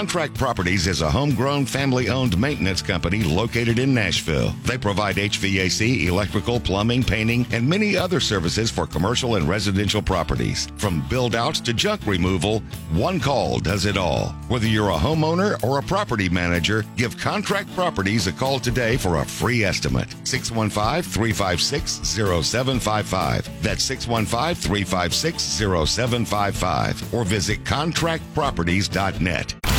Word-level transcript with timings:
Contract 0.00 0.38
Properties 0.38 0.86
is 0.86 1.02
a 1.02 1.10
homegrown 1.10 1.66
family 1.66 2.08
owned 2.08 2.38
maintenance 2.38 2.80
company 2.80 3.22
located 3.22 3.78
in 3.78 3.92
Nashville. 3.92 4.54
They 4.64 4.78
provide 4.78 5.16
HVAC, 5.16 6.06
electrical, 6.06 6.58
plumbing, 6.58 7.04
painting, 7.04 7.46
and 7.52 7.68
many 7.68 7.98
other 7.98 8.18
services 8.18 8.70
for 8.70 8.86
commercial 8.86 9.34
and 9.34 9.46
residential 9.46 10.00
properties. 10.00 10.68
From 10.78 11.06
build 11.10 11.34
outs 11.34 11.60
to 11.60 11.74
junk 11.74 12.06
removal, 12.06 12.60
one 12.92 13.20
call 13.20 13.58
does 13.58 13.84
it 13.84 13.98
all. 13.98 14.30
Whether 14.48 14.68
you're 14.68 14.88
a 14.88 14.94
homeowner 14.94 15.62
or 15.62 15.78
a 15.78 15.82
property 15.82 16.30
manager, 16.30 16.82
give 16.96 17.18
Contract 17.18 17.70
Properties 17.74 18.26
a 18.26 18.32
call 18.32 18.58
today 18.58 18.96
for 18.96 19.16
a 19.16 19.24
free 19.26 19.64
estimate. 19.64 20.08
615 20.26 21.02
356 21.02 22.08
0755. 22.08 23.62
That's 23.62 23.84
615 23.84 24.54
356 24.54 25.42
0755. 25.42 27.12
Or 27.12 27.24
visit 27.24 27.64
contractproperties.net. 27.64 29.69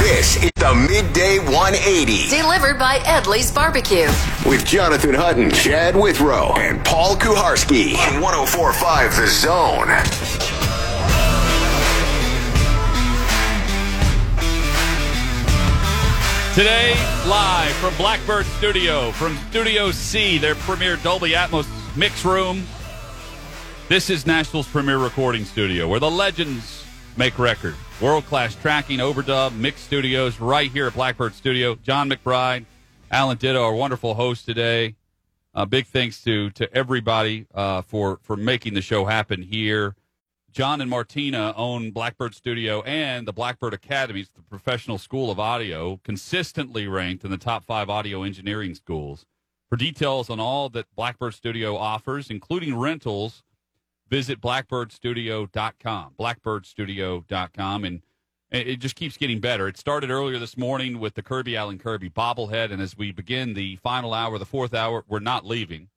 This 0.00 0.42
is 0.42 0.50
the 0.56 0.74
Midday 0.88 1.38
180 1.38 2.28
Delivered 2.28 2.78
by 2.78 3.00
Edley's 3.04 3.52
Barbecue. 3.52 4.06
with 4.48 4.64
Jonathan 4.64 5.12
Hutton, 5.12 5.50
Chad 5.50 5.94
Withrow, 5.94 6.54
and 6.56 6.82
Paul 6.86 7.16
Kuharsky 7.16 7.94
on 8.14 8.22
1045 8.22 9.16
The 9.16 9.26
Zone. 9.26 9.88
Today, 16.54 16.94
live 17.26 17.70
from 17.76 17.94
Blackbird 17.96 18.44
Studio, 18.44 19.12
from 19.12 19.36
Studio 19.50 19.92
C, 19.92 20.36
their 20.36 20.56
premier 20.56 20.96
Dolby 20.96 21.30
Atmos 21.30 21.66
mix 21.96 22.24
room. 22.24 22.64
This 23.88 24.10
is 24.10 24.26
Nashville's 24.26 24.66
premier 24.66 24.98
recording 24.98 25.44
studio, 25.44 25.86
where 25.86 26.00
the 26.00 26.10
legends 26.10 26.84
make 27.16 27.38
record. 27.38 27.76
World 28.00 28.24
class 28.24 28.54
tracking, 28.54 28.98
overdub, 28.98 29.54
mix 29.54 29.82
studios, 29.82 30.40
right 30.40 30.72
here 30.72 30.86
at 30.86 30.94
Blackbird 30.94 31.34
Studio. 31.34 31.74
John 31.74 32.08
McBride, 32.08 32.64
Alan 33.10 33.36
Ditto, 33.36 33.62
our 33.62 33.74
wonderful 33.74 34.14
host 34.14 34.46
today. 34.46 34.96
Uh, 35.54 35.66
big 35.66 35.86
thanks 35.86 36.22
to 36.22 36.48
to 36.52 36.72
everybody 36.74 37.46
uh, 37.54 37.82
for 37.82 38.18
for 38.22 38.38
making 38.38 38.72
the 38.72 38.80
show 38.80 39.04
happen 39.04 39.42
here. 39.42 39.96
John 40.50 40.80
and 40.80 40.88
Martina 40.88 41.52
own 41.58 41.90
Blackbird 41.90 42.34
Studio 42.34 42.80
and 42.82 43.28
the 43.28 43.34
Blackbird 43.34 43.74
Academy, 43.74 44.24
the 44.34 44.42
professional 44.44 44.96
school 44.96 45.30
of 45.30 45.38
audio, 45.38 46.00
consistently 46.02 46.88
ranked 46.88 47.22
in 47.26 47.30
the 47.30 47.36
top 47.36 47.66
five 47.66 47.90
audio 47.90 48.22
engineering 48.22 48.74
schools. 48.74 49.26
For 49.68 49.76
details 49.76 50.30
on 50.30 50.40
all 50.40 50.70
that 50.70 50.86
Blackbird 50.96 51.34
Studio 51.34 51.76
offers, 51.76 52.30
including 52.30 52.78
rentals, 52.78 53.42
visit 54.10 54.40
blackbirdstudio.com. 54.40 56.14
Blackbirdstudio.com. 56.18 57.84
And 57.84 58.02
it 58.50 58.76
just 58.80 58.96
keeps 58.96 59.16
getting 59.16 59.40
better. 59.40 59.68
It 59.68 59.76
started 59.76 60.10
earlier 60.10 60.38
this 60.38 60.56
morning 60.56 60.98
with 60.98 61.14
the 61.14 61.22
Kirby 61.22 61.56
Allen 61.56 61.78
Kirby 61.78 62.10
bobblehead. 62.10 62.72
And 62.72 62.82
as 62.82 62.96
we 62.96 63.12
begin 63.12 63.54
the 63.54 63.76
final 63.76 64.12
hour, 64.12 64.38
the 64.38 64.44
fourth 64.44 64.74
hour, 64.74 65.04
we're 65.08 65.20
not 65.20 65.46
leaving. 65.46 65.88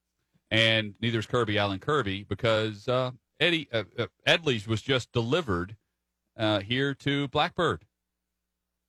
And 0.51 0.93
neither 1.01 1.17
is 1.17 1.25
Kirby 1.25 1.57
Allen 1.57 1.79
Kirby 1.79 2.23
because 2.23 2.87
uh, 2.87 3.11
Eddie 3.39 3.67
uh, 3.73 3.83
uh, 3.97 4.05
Edley's 4.27 4.67
was 4.67 4.83
just 4.83 5.11
delivered 5.11 5.75
uh, 6.37 6.59
here 6.59 6.93
to 6.93 7.27
Blackbird. 7.29 7.85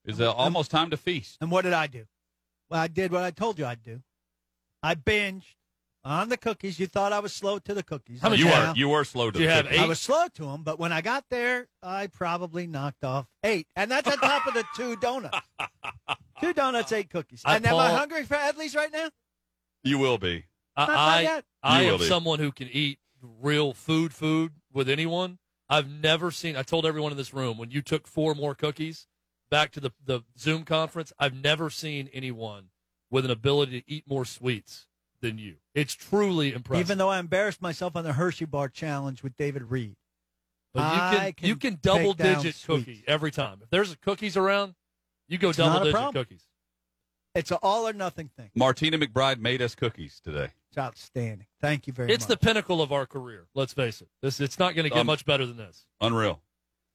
Is 0.04 0.20
uh, 0.20 0.30
almost 0.30 0.70
time 0.70 0.90
to 0.90 0.98
feast. 0.98 1.38
And 1.40 1.50
what 1.50 1.62
did 1.62 1.72
I 1.72 1.86
do? 1.86 2.04
Well, 2.68 2.80
I 2.80 2.88
did 2.88 3.10
what 3.10 3.24
I 3.24 3.30
told 3.30 3.58
you 3.58 3.64
I'd 3.64 3.82
do. 3.82 4.02
I 4.82 4.94
binged 4.94 5.54
on 6.04 6.28
the 6.28 6.36
cookies. 6.36 6.78
You 6.78 6.86
thought 6.86 7.12
I 7.12 7.20
was 7.20 7.32
slow 7.32 7.58
to 7.60 7.74
the 7.74 7.82
cookies. 7.82 8.20
You 8.22 8.44
Now, 8.44 8.68
were 8.70 8.76
you 8.76 8.88
were 8.88 9.04
slow 9.04 9.30
to 9.30 9.38
you 9.38 9.46
the 9.46 9.52
have 9.52 9.64
cookies. 9.66 9.80
I 9.80 9.86
was 9.86 10.00
slow 10.00 10.26
to 10.34 10.44
them, 10.46 10.62
but 10.62 10.78
when 10.78 10.92
I 10.92 11.00
got 11.00 11.24
there, 11.30 11.68
I 11.82 12.06
probably 12.08 12.66
knocked 12.66 13.04
off 13.04 13.26
eight, 13.42 13.66
and 13.76 13.90
that's 13.90 14.10
on 14.10 14.18
top 14.18 14.46
of 14.46 14.54
the 14.54 14.64
two 14.76 14.96
donuts. 14.96 15.38
Two 16.40 16.52
donuts, 16.52 16.90
eight 16.92 17.10
cookies. 17.10 17.42
I- 17.44 17.56
and 17.56 17.66
am 17.66 17.76
I 17.76 17.88
Paul- 17.88 17.96
hungry 17.96 18.24
for 18.24 18.34
Edley's 18.34 18.74
right 18.74 18.92
now? 18.92 19.08
You 19.84 19.98
will 19.98 20.18
be. 20.18 20.44
Not, 20.76 20.88
not 20.88 20.98
I, 20.98 21.20
yet. 21.22 21.44
I, 21.62 21.80
I 21.80 21.82
am 21.84 21.98
be. 21.98 22.06
someone 22.06 22.40
who 22.40 22.50
can 22.50 22.68
eat 22.70 22.98
real 23.22 23.72
food 23.72 24.12
food 24.12 24.52
with 24.72 24.88
anyone. 24.90 25.38
I've 25.70 25.88
never 25.88 26.30
seen. 26.32 26.56
I 26.56 26.62
told 26.62 26.84
everyone 26.86 27.12
in 27.12 27.16
this 27.16 27.32
room 27.32 27.56
when 27.56 27.70
you 27.70 27.80
took 27.82 28.06
four 28.08 28.34
more 28.34 28.54
cookies 28.54 29.06
back 29.48 29.70
to 29.72 29.80
the 29.80 29.92
the 30.04 30.22
Zoom 30.38 30.64
conference. 30.64 31.12
I've 31.18 31.34
never 31.34 31.70
seen 31.70 32.10
anyone 32.12 32.70
with 33.10 33.24
an 33.24 33.30
ability 33.30 33.80
to 33.80 33.90
eat 33.90 34.04
more 34.08 34.24
sweets 34.24 34.86
than 35.24 35.38
you. 35.38 35.56
It's 35.74 35.94
truly 35.94 36.52
impressive. 36.52 36.86
Even 36.86 36.98
though 36.98 37.08
I 37.08 37.18
embarrassed 37.18 37.62
myself 37.62 37.96
on 37.96 38.04
the 38.04 38.12
Hershey 38.12 38.44
bar 38.44 38.68
challenge 38.68 39.22
with 39.22 39.36
David 39.36 39.62
Reed. 39.70 39.96
but 40.74 40.80
you 40.80 40.86
I 41.00 41.16
can, 41.16 41.32
can 41.32 41.48
you 41.48 41.56
can 41.56 41.78
double 41.82 42.14
take 42.14 42.18
down 42.26 42.34
digit 42.42 42.54
sweets. 42.56 42.84
cookie 42.84 43.04
every 43.06 43.30
time. 43.30 43.58
If 43.62 43.70
there's 43.70 43.96
cookies 44.02 44.36
around, 44.36 44.74
you 45.28 45.38
go 45.38 45.48
It's 45.48 45.58
double 45.58 45.78
digit 45.80 45.94
problem. 45.94 46.14
cookies. 46.24 46.42
It's 47.34 47.50
an 47.50 47.58
all 47.62 47.88
or 47.88 47.92
nothing 47.92 48.28
thing. 48.36 48.50
Martina 48.54 48.96
McBride 48.98 49.38
made 49.40 49.60
us 49.62 49.74
cookies 49.74 50.20
today. 50.22 50.50
It's 50.68 50.78
outstanding. 50.78 51.46
Thank 51.60 51.86
you 51.86 51.92
very 51.92 52.08
It's 52.12 52.24
much. 52.28 52.30
It's 52.34 52.40
the 52.40 52.46
pinnacle 52.46 52.80
of 52.82 52.92
our 52.92 53.06
career. 53.06 53.46
Let's 53.54 53.72
face 53.72 54.00
it. 54.02 54.08
This 54.22 54.38
it's 54.40 54.58
not 54.58 54.74
going 54.74 54.84
to 54.84 54.90
get 54.90 54.98
Um, 55.00 55.06
much 55.06 55.24
better 55.24 55.44
than 55.46 55.56
this. 55.56 55.86
Unreal. 56.00 56.42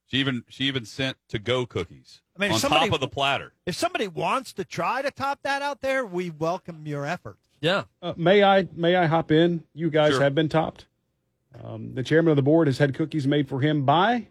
She 0.05 0.17
even 0.17 0.43
she 0.49 0.63
even 0.65 0.85
sent 0.85 1.17
to 1.29 1.39
go 1.39 1.65
cookies 1.65 2.21
I 2.37 2.41
mean, 2.41 2.51
on 2.53 2.59
somebody- 2.59 2.87
top 2.89 2.95
of 2.95 2.99
the 3.01 3.07
platter. 3.09 3.53
if 3.65 3.75
somebody 3.75 4.07
wants 4.07 4.53
to 4.53 4.63
try 4.65 5.01
to 5.01 5.11
top 5.11 5.39
that 5.43 5.61
out 5.61 5.81
there, 5.81 6.05
we 6.05 6.29
welcome 6.29 6.85
your 6.87 7.05
efforts. 7.05 7.39
Yeah. 7.61 7.83
Uh, 8.01 8.13
may 8.15 8.43
I 8.43 8.67
may 8.73 8.95
I 8.95 9.05
hop 9.05 9.31
in? 9.31 9.63
You 9.73 9.89
guys 9.89 10.13
Sure. 10.13 10.21
have 10.21 10.33
been 10.35 10.49
topped. 10.49 10.85
Um, 11.63 11.93
the 11.93 12.03
chairman 12.03 12.29
of 12.31 12.35
the 12.35 12.41
board 12.41 12.67
has 12.67 12.77
had 12.77 12.93
cookies 12.93 13.27
made 13.27 13.49
for 13.49 13.59
him 13.59 13.83
by. 13.85 14.27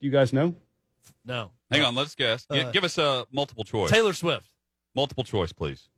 You 0.00 0.10
guys 0.10 0.32
know? 0.32 0.54
No. 1.24 1.50
Hang 1.70 1.82
on, 1.84 1.94
let's 1.94 2.14
guess. 2.14 2.46
Uh, 2.48 2.70
give 2.70 2.82
us 2.84 2.96
a 2.98 3.26
multiple 3.30 3.62
choice. 3.64 3.90
Taylor 3.90 4.12
Swift. 4.14 4.46
Multiple 4.94 5.22
choice, 5.24 5.52
please. 5.52 5.88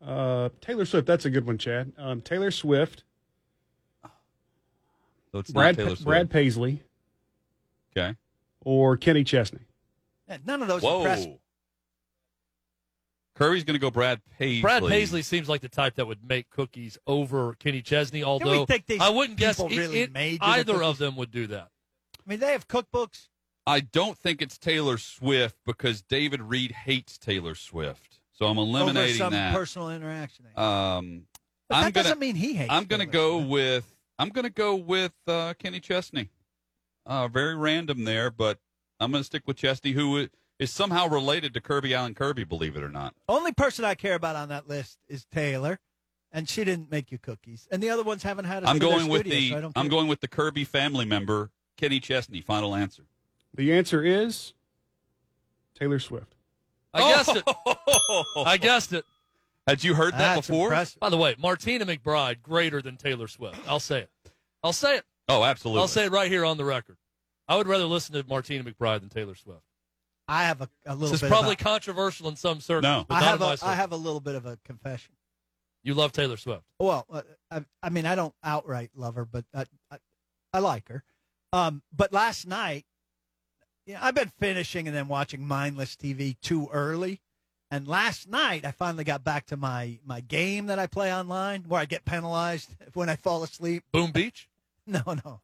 Uh, 0.00 0.50
Taylor 0.60 0.84
Swift. 0.86 1.06
That's 1.06 1.24
a 1.24 1.30
good 1.30 1.46
one, 1.46 1.58
Chad. 1.58 1.92
Um, 1.98 2.20
Taylor 2.20 2.50
Swift, 2.52 3.02
So 5.32 5.40
it's 5.40 5.50
Brad 5.50 5.76
not 5.76 5.82
Taylor 5.82 5.96
Swift. 5.96 6.04
Brad 6.06 6.30
Paisley, 6.30 6.82
okay. 7.96 8.14
or 8.64 8.96
Kenny 8.96 9.24
Chesney. 9.24 9.60
Yeah, 10.28 10.38
None 10.46 10.62
of 10.62 10.68
those 10.68 10.82
Whoa. 10.82 10.98
impress 10.98 11.26
me. 13.40 13.46
Kirby's 13.46 13.64
going 13.64 13.74
to 13.74 13.78
go 13.80 13.90
Brad 13.90 14.20
Paisley. 14.38 14.60
Brad 14.62 14.82
Paisley 14.84 15.22
seems 15.22 15.48
like 15.48 15.60
the 15.60 15.68
type 15.68 15.94
that 15.96 16.06
would 16.06 16.22
make 16.26 16.50
cookies 16.50 16.98
over 17.06 17.54
Kenny 17.54 17.82
Chesney, 17.82 18.22
although 18.24 18.66
think 18.66 18.84
I 19.00 19.08
wouldn't 19.10 19.38
guess 19.38 19.56
people 19.56 19.68
really 19.76 20.00
it- 20.02 20.12
made 20.12 20.32
you 20.32 20.38
the 20.38 20.44
either 20.46 20.82
of 20.82 20.98
them 20.98 21.16
would 21.16 21.30
do 21.30 21.46
that. 21.48 21.68
I 22.18 22.30
mean, 22.30 22.40
they 22.40 22.52
have 22.52 22.68
cookbooks. 22.68 23.28
I 23.66 23.80
don't 23.80 24.16
think 24.16 24.40
it's 24.40 24.56
Taylor 24.58 24.96
Swift 24.98 25.56
because 25.66 26.00
David 26.02 26.40
Reed 26.42 26.72
hates 26.72 27.18
Taylor 27.18 27.54
Swift. 27.54 28.20
So 28.32 28.46
I'm 28.46 28.58
over 28.58 28.68
eliminating 28.68 29.16
some 29.16 29.32
that. 29.32 29.54
personal 29.54 29.90
interaction. 29.90 30.46
um, 30.56 31.26
but 31.68 31.74
I'm 31.76 31.84
that 31.84 31.92
gonna, 31.94 32.04
doesn't 32.04 32.18
mean 32.18 32.34
he 32.36 32.54
hates. 32.54 32.72
I'm 32.72 32.84
going 32.84 33.00
to 33.00 33.06
go 33.06 33.38
Swift. 33.40 33.50
with 33.50 33.94
I'm 34.18 34.28
going 34.30 34.44
to 34.44 34.50
go 34.50 34.74
with 34.74 35.12
uh, 35.26 35.54
Kenny 35.58 35.80
Chesney. 35.80 36.30
Uh, 37.04 37.28
very 37.28 37.54
random 37.56 38.04
there, 38.04 38.30
but 38.30 38.58
I'm 39.00 39.10
going 39.10 39.20
to 39.20 39.26
stick 39.26 39.42
with 39.46 39.56
Chesney, 39.58 39.92
who 39.92 40.18
i- 40.22 40.28
is 40.58 40.70
somehow 40.70 41.08
related 41.08 41.54
to 41.54 41.60
Kirby 41.60 41.94
Allen 41.94 42.14
Kirby, 42.14 42.44
believe 42.44 42.76
it 42.76 42.82
or 42.82 42.88
not. 42.88 43.14
Only 43.28 43.52
person 43.52 43.84
I 43.84 43.94
care 43.94 44.14
about 44.14 44.36
on 44.36 44.48
that 44.48 44.68
list 44.68 44.98
is 45.08 45.24
Taylor, 45.32 45.78
and 46.32 46.48
she 46.48 46.64
didn't 46.64 46.90
make 46.90 47.12
you 47.12 47.18
cookies. 47.18 47.68
And 47.70 47.82
the 47.82 47.90
other 47.90 48.02
ones 48.02 48.22
haven't 48.22 48.46
had. 48.46 48.64
Us 48.64 48.70
I'm 48.70 48.78
going 48.78 49.08
with 49.08 49.22
studio, 49.22 49.38
the 49.38 49.50
so 49.50 49.56
I 49.56 49.60
don't 49.60 49.72
I'm 49.76 49.84
care. 49.84 49.90
going 49.90 50.08
with 50.08 50.20
the 50.20 50.28
Kirby 50.28 50.64
family 50.64 51.04
member 51.04 51.50
Kenny 51.76 52.00
Chesney. 52.00 52.40
Final 52.40 52.74
answer. 52.74 53.04
The 53.54 53.72
answer 53.72 54.02
is 54.02 54.52
Taylor 55.78 55.98
Swift. 55.98 56.34
I 56.92 57.14
guessed 57.14 57.36
it. 57.36 57.44
Oh. 57.46 58.24
I 58.46 58.56
guessed 58.56 58.92
it. 58.92 59.04
Had 59.66 59.84
you 59.84 59.94
heard 59.94 60.14
that 60.14 60.36
That's 60.36 60.46
before? 60.46 60.68
impressive. 60.68 60.98
By 60.98 61.10
the 61.10 61.18
way, 61.18 61.34
Martina 61.38 61.84
McBride 61.84 62.40
greater 62.42 62.80
than 62.80 62.96
Taylor 62.96 63.28
Swift. 63.28 63.58
I'll 63.68 63.80
say 63.80 64.00
it. 64.00 64.10
I'll 64.64 64.72
say 64.72 64.96
it. 64.96 65.04
Oh, 65.28 65.44
absolutely. 65.44 65.82
I'll 65.82 65.88
say 65.88 66.06
it 66.06 66.10
right 66.12 66.30
here 66.30 66.44
on 66.44 66.56
the 66.56 66.64
record. 66.64 66.96
I 67.46 67.56
would 67.56 67.66
rather 67.68 67.84
listen 67.84 68.14
to 68.14 68.24
Martina 68.26 68.64
McBride 68.64 69.00
than 69.00 69.10
Taylor 69.10 69.34
Swift. 69.34 69.60
I 70.28 70.44
have 70.44 70.60
a, 70.60 70.68
a 70.86 70.94
little 70.94 71.08
This 71.08 71.14
is 71.14 71.20
bit. 71.22 71.30
probably 71.30 71.54
of 71.54 71.60
a, 71.60 71.64
controversial 71.64 72.28
in 72.28 72.36
some 72.36 72.60
circles, 72.60 72.82
No. 72.82 73.04
but 73.08 73.14
I 73.16 73.20
not 73.20 73.26
have 73.26 73.40
in 73.40 73.46
my 73.46 73.54
a. 73.54 73.64
I 73.72 73.74
have 73.74 73.92
a 73.92 73.96
little 73.96 74.20
bit 74.20 74.34
of 74.34 74.44
a 74.46 74.58
confession. 74.64 75.14
You 75.82 75.94
love 75.94 76.12
Taylor 76.12 76.36
Swift. 76.36 76.64
Well, 76.78 77.06
uh, 77.10 77.22
I, 77.50 77.64
I 77.82 77.88
mean, 77.88 78.04
I 78.04 78.14
don't 78.14 78.34
outright 78.44 78.90
love 78.94 79.14
her, 79.14 79.24
but 79.24 79.44
I, 79.54 79.64
I, 79.90 79.98
I 80.52 80.58
like 80.58 80.88
her. 80.88 81.02
Um, 81.52 81.82
but 81.96 82.12
last 82.12 82.46
night, 82.46 82.84
you 83.86 83.94
know, 83.94 84.00
I've 84.02 84.14
been 84.14 84.32
finishing 84.38 84.86
and 84.86 84.94
then 84.94 85.08
watching 85.08 85.46
mindless 85.46 85.96
TV 85.96 86.36
too 86.42 86.68
early. 86.72 87.20
And 87.70 87.86
last 87.86 88.28
night, 88.28 88.64
I 88.64 88.70
finally 88.70 89.04
got 89.04 89.24
back 89.24 89.46
to 89.46 89.56
my 89.56 89.98
my 90.04 90.20
game 90.20 90.66
that 90.66 90.78
I 90.78 90.86
play 90.86 91.14
online, 91.14 91.64
where 91.68 91.80
I 91.80 91.84
get 91.84 92.04
penalized 92.04 92.74
when 92.94 93.08
I 93.08 93.16
fall 93.16 93.42
asleep. 93.42 93.84
Boom 93.92 94.10
Beach. 94.10 94.48
No, 95.06 95.14
no. 95.24 95.40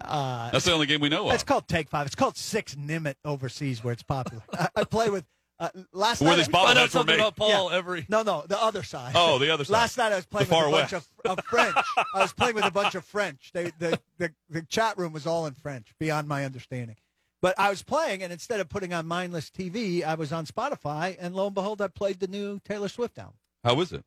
uh, 0.00 0.50
That's 0.52 0.64
the 0.64 0.72
only 0.72 0.86
game 0.86 1.00
we 1.00 1.08
know 1.08 1.28
of. 1.28 1.34
it's 1.34 1.42
called 1.42 1.66
Take 1.68 1.88
Five. 1.88 2.06
It's 2.06 2.14
called 2.14 2.36
Six 2.36 2.74
Nimmt 2.76 3.14
overseas, 3.24 3.82
where 3.82 3.92
it's 3.92 4.02
popular. 4.02 4.42
I, 4.52 4.68
I 4.76 4.84
play 4.84 5.10
with 5.10 5.24
uh, 5.60 5.70
last 5.92 6.20
Where 6.20 6.30
night. 6.30 6.36
these 6.36 6.48
I- 6.48 6.52
bobbleheads 6.52 6.82
were 6.82 6.88
something 6.88 7.16
made. 7.16 7.20
about 7.20 7.36
Paul 7.36 7.70
every. 7.70 8.06
no, 8.08 8.22
no, 8.22 8.44
the 8.46 8.60
other 8.62 8.82
side. 8.84 9.12
Oh, 9.16 9.38
the 9.38 9.52
other 9.52 9.64
side. 9.64 9.72
Last 9.72 9.98
night 9.98 10.12
I 10.12 10.16
was 10.16 10.26
playing 10.26 10.48
The 10.48 10.54
with 10.54 10.60
far 10.60 10.68
a 10.68 10.70
bunch 10.72 10.92
of, 10.92 11.08
of 11.24 11.44
French. 11.46 11.76
I 12.14 12.20
was 12.22 12.32
playing 12.32 12.54
with 12.54 12.64
a 12.64 12.70
bunch 12.70 12.94
of 12.94 13.04
French. 13.04 13.50
They, 13.52 13.72
the, 13.78 13.98
the 14.18 14.32
the 14.48 14.62
chat 14.62 14.96
room 14.98 15.12
was 15.12 15.26
all 15.26 15.46
in 15.46 15.54
French, 15.54 15.88
beyond 15.98 16.28
my 16.28 16.44
understanding. 16.44 16.96
But 17.42 17.54
I 17.58 17.70
was 17.70 17.82
playing, 17.82 18.22
and 18.24 18.32
instead 18.32 18.58
of 18.60 18.68
putting 18.68 18.92
on 18.92 19.06
mindless 19.06 19.50
TV, 19.50 20.02
I 20.04 20.14
was 20.14 20.32
on 20.32 20.44
Spotify, 20.46 21.16
and 21.20 21.34
lo 21.34 21.46
and 21.46 21.54
behold, 21.54 21.80
I 21.82 21.88
played 21.88 22.18
the 22.20 22.26
new 22.28 22.60
Taylor 22.64 22.88
Swift 22.88 23.18
album. 23.18 23.34
How 23.64 23.80
is 23.80 23.92
it? 23.92 24.04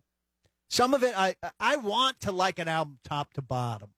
Some 0.70 0.94
of 0.94 1.04
it, 1.04 1.14
I 1.18 1.36
I 1.60 1.76
want 1.76 2.22
to 2.22 2.32
like 2.32 2.60
an 2.60 2.70
album 2.70 3.00
top 3.04 3.34
to 3.34 3.42
bottom, 3.42 3.90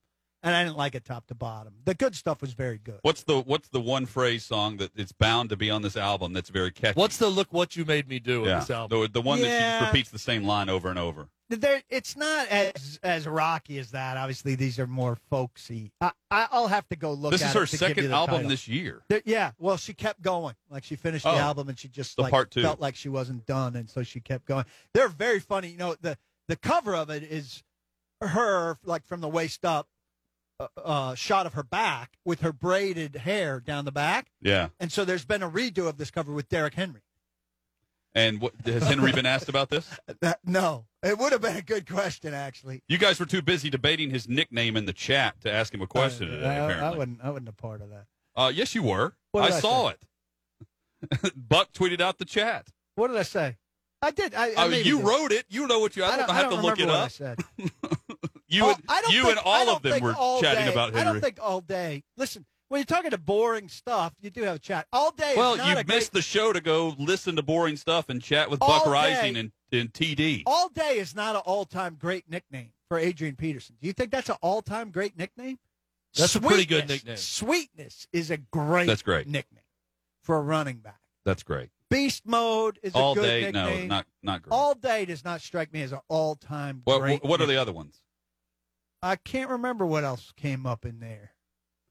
and 0.44 0.54
I 0.54 0.62
didn't 0.62 0.76
like 0.76 0.94
it 0.94 1.04
top 1.04 1.26
to 1.26 1.34
bottom. 1.34 1.74
The 1.84 1.94
good 1.94 2.14
stuff 2.14 2.40
was 2.40 2.52
very 2.52 2.78
good. 2.78 2.98
What's 3.02 3.22
the 3.24 3.40
What's 3.40 3.68
the 3.70 3.80
one 3.80 4.06
phrase 4.06 4.44
song 4.44 4.76
that 4.76 4.92
it's 4.94 5.10
bound 5.12 5.48
to 5.50 5.56
be 5.56 5.70
on 5.70 5.82
this 5.82 5.96
album 5.96 6.32
that's 6.32 6.50
very 6.50 6.70
catchy? 6.70 7.00
What's 7.00 7.16
the 7.16 7.28
look 7.28 7.52
what 7.52 7.74
you 7.74 7.84
made 7.84 8.06
me 8.08 8.18
do 8.20 8.42
in 8.44 8.50
yeah 8.50 8.60
this 8.60 8.70
album? 8.70 9.00
the 9.02 9.08
the 9.08 9.22
one 9.22 9.40
that 9.40 9.46
she 9.46 9.50
just 9.80 9.86
repeats 9.92 10.10
the 10.10 10.18
same 10.20 10.44
line 10.44 10.68
over 10.68 10.88
and 10.90 10.98
over? 10.98 11.28
There, 11.50 11.82
it's 11.90 12.16
not 12.16 12.48
as 12.48 12.98
as 13.02 13.26
rocky 13.26 13.78
as 13.78 13.90
that. 13.90 14.16
Obviously, 14.16 14.54
these 14.54 14.78
are 14.78 14.86
more 14.86 15.16
folksy. 15.30 15.92
I, 16.00 16.10
I, 16.30 16.48
I'll 16.50 16.68
have 16.68 16.88
to 16.88 16.96
go 16.96 17.12
look. 17.12 17.32
this 17.32 17.42
at 17.42 17.50
is 17.50 17.54
it 17.54 17.58
her 17.58 17.66
to 17.66 17.76
second 17.76 18.12
album 18.12 18.34
title. 18.36 18.50
this 18.50 18.66
year. 18.66 19.02
There- 19.08 19.22
yeah, 19.26 19.50
well, 19.58 19.76
she 19.76 19.92
kept 19.92 20.22
going. 20.22 20.54
Like 20.70 20.84
she 20.84 20.96
finished 20.96 21.24
the 21.24 21.30
Oh. 21.32 21.36
album 21.38 21.68
and 21.68 21.78
she 21.78 21.88
just 21.88 22.16
The 22.16 22.22
like 22.22 22.30
part 22.30 22.50
two. 22.50 22.62
felt 22.62 22.80
like 22.80 22.96
she 22.96 23.08
wasn't 23.10 23.44
done, 23.46 23.76
and 23.76 23.88
so 23.90 24.02
she 24.02 24.20
kept 24.20 24.46
going. 24.46 24.64
They're 24.94 25.08
very 25.08 25.38
funny. 25.38 25.68
You 25.68 25.76
know, 25.78 25.96
the 26.00 26.16
the 26.48 26.56
cover 26.56 26.94
of 26.94 27.10
it 27.10 27.22
is 27.22 27.62
her 28.20 28.78
like 28.84 29.04
from 29.06 29.20
the 29.20 29.28
waist 29.28 29.64
up, 29.64 29.88
uh, 30.60 30.66
uh, 30.76 31.14
shot 31.14 31.46
of 31.46 31.54
her 31.54 31.62
back 31.62 32.12
with 32.24 32.40
her 32.40 32.52
braided 32.52 33.16
hair 33.16 33.60
down 33.60 33.84
the 33.84 33.92
back, 33.92 34.28
Yeah. 34.40 34.68
and 34.78 34.92
so 34.92 35.04
there's 35.04 35.24
been 35.24 35.42
a 35.42 35.50
redo 35.50 35.88
of 35.88 35.96
this 35.96 36.10
cover 36.10 36.32
with 36.32 36.48
Derek 36.48 36.74
Henry. 36.74 37.02
And 38.16 38.40
what, 38.40 38.52
has 38.64 38.84
Henry 38.84 39.10
been 39.10 39.26
asked 39.26 39.48
about 39.48 39.70
this? 39.70 39.88
That, 40.20 40.38
no, 40.44 40.86
it 41.02 41.18
would 41.18 41.32
have 41.32 41.40
been 41.40 41.56
a 41.56 41.62
good 41.62 41.88
question 41.90 42.32
actually. 42.32 42.82
You 42.88 42.96
guys 42.98 43.18
were 43.18 43.26
too 43.26 43.42
busy 43.42 43.68
debating 43.70 44.10
his 44.10 44.28
nickname 44.28 44.76
in 44.76 44.86
the 44.86 44.92
chat 44.92 45.40
to 45.40 45.52
ask 45.52 45.74
him 45.74 45.82
a 45.82 45.86
question 45.88 46.28
Uh, 46.28 46.34
today. 46.36 46.46
I, 46.46 46.54
I 46.54 46.70
Apparently, 46.70 46.98
wouldn't. 46.98 47.20
I 47.24 47.30
wasn't 47.30 47.48
a 47.48 47.52
part 47.52 47.80
of 47.82 47.90
that. 47.90 48.04
uh, 48.36 48.52
yes, 48.54 48.74
you 48.74 48.84
were. 48.84 49.14
I 49.34 49.38
I 49.40 49.50
saw 49.50 49.88
say? 49.90 49.96
it. 51.20 51.32
Buck 51.48 51.72
tweeted 51.72 52.00
out 52.00 52.18
the 52.18 52.24
chat. 52.24 52.68
What 52.94 53.08
did 53.08 53.16
I 53.16 53.22
say? 53.24 53.56
I 54.00 54.12
did. 54.12 54.34
I, 54.34 54.50
I 54.50 54.54
Oh, 54.58 54.68
you 54.68 54.98
did. 54.98 55.04
wrote 55.06 55.32
it. 55.32 55.46
You 55.48 55.66
know 55.66 55.80
what 55.80 55.96
you. 55.96 56.04
I 56.04 56.16
don't, 56.16 56.30
I 56.30 56.34
have 56.34 56.50
don't 56.50 56.60
to 56.60 56.66
look 56.66 56.78
it 56.78 56.86
what 56.86 56.94
I 56.94 57.02
up. 57.04 57.10
said. 57.10 57.38
You 58.48 58.64
Oh, 58.66 58.70
and 58.70 59.06
you 59.12 59.22
think- 59.24 59.36
and 59.38 59.46
all 59.46 59.70
of 59.70 59.82
them 59.82 60.02
were 60.02 60.12
chatting 60.40 60.66
day- 60.66 60.72
about 60.72 60.94
I 60.94 61.04
don't 61.04 61.20
think 61.20 61.38
all 61.40 61.60
day. 61.60 62.04
Listen, 62.16 62.44
when 62.68 62.78
you're 62.80 62.84
talking 62.86 63.10
to 63.10 63.18
boring 63.18 63.68
stuff, 63.68 64.12
you 64.20 64.30
do 64.30 64.42
have 64.42 64.56
a 64.56 64.58
chat. 64.58 64.86
All 64.92 65.10
day. 65.12 65.32
is 65.32 65.36
well, 65.36 65.56
you 65.56 65.74
missed 65.76 65.86
great, 65.86 66.10
the 66.12 66.22
show 66.22 66.52
to 66.52 66.60
go 66.60 66.94
listen 66.98 67.36
to 67.36 67.42
boring 67.42 67.76
stuff 67.76 68.08
and 68.08 68.22
chat 68.22 68.50
with 68.50 68.60
All 68.62 68.68
Buck 68.68 68.84
day. 68.84 68.90
Rising 68.90 69.36
and, 69.36 69.52
and 69.72 69.92
TD. 69.92 70.42
All 70.46 70.68
day 70.68 70.98
is 70.98 71.14
not 71.14 71.36
an 71.36 71.42
all-time 71.44 71.96
great 71.98 72.28
nickname 72.28 72.72
for 72.88 72.98
Adrian 72.98 73.36
Peterson. 73.36 73.76
Do 73.80 73.86
you 73.86 73.92
think 73.92 74.10
that's 74.10 74.28
an 74.28 74.36
all-time 74.42 74.90
great 74.90 75.16
nickname? 75.16 75.58
That's 76.14 76.34
a 76.36 76.40
pretty 76.40 76.64
good 76.66 76.88
nickname. 76.88 77.16
Sweetness 77.16 78.06
is 78.12 78.30
a 78.30 78.36
great. 78.36 78.86
That's 78.86 79.02
great. 79.02 79.26
nickname 79.26 79.64
for 80.22 80.36
a 80.36 80.40
running 80.42 80.76
back. 80.78 81.00
That's 81.24 81.42
great. 81.42 81.70
Beast 81.90 82.24
mode 82.26 82.78
is 82.82 82.94
All 82.94 83.12
a 83.12 83.14
good 83.16 83.22
day, 83.22 83.50
no, 83.52 83.66
nickname. 83.66 83.88
not 83.88 84.06
not 84.22 84.42
great. 84.42 84.52
all 84.52 84.74
day 84.74 85.04
does 85.04 85.24
not 85.24 85.40
strike 85.40 85.72
me 85.72 85.82
as 85.82 85.92
an 85.92 86.00
all-time 86.08 86.82
great. 86.86 87.22
what 87.24 87.40
are 87.40 87.46
the 87.46 87.56
other 87.56 87.72
ones? 87.72 88.00
I 89.04 89.16
can't 89.16 89.50
remember 89.50 89.84
what 89.84 90.02
else 90.02 90.32
came 90.36 90.64
up 90.66 90.86
in 90.86 90.98
there. 91.00 91.32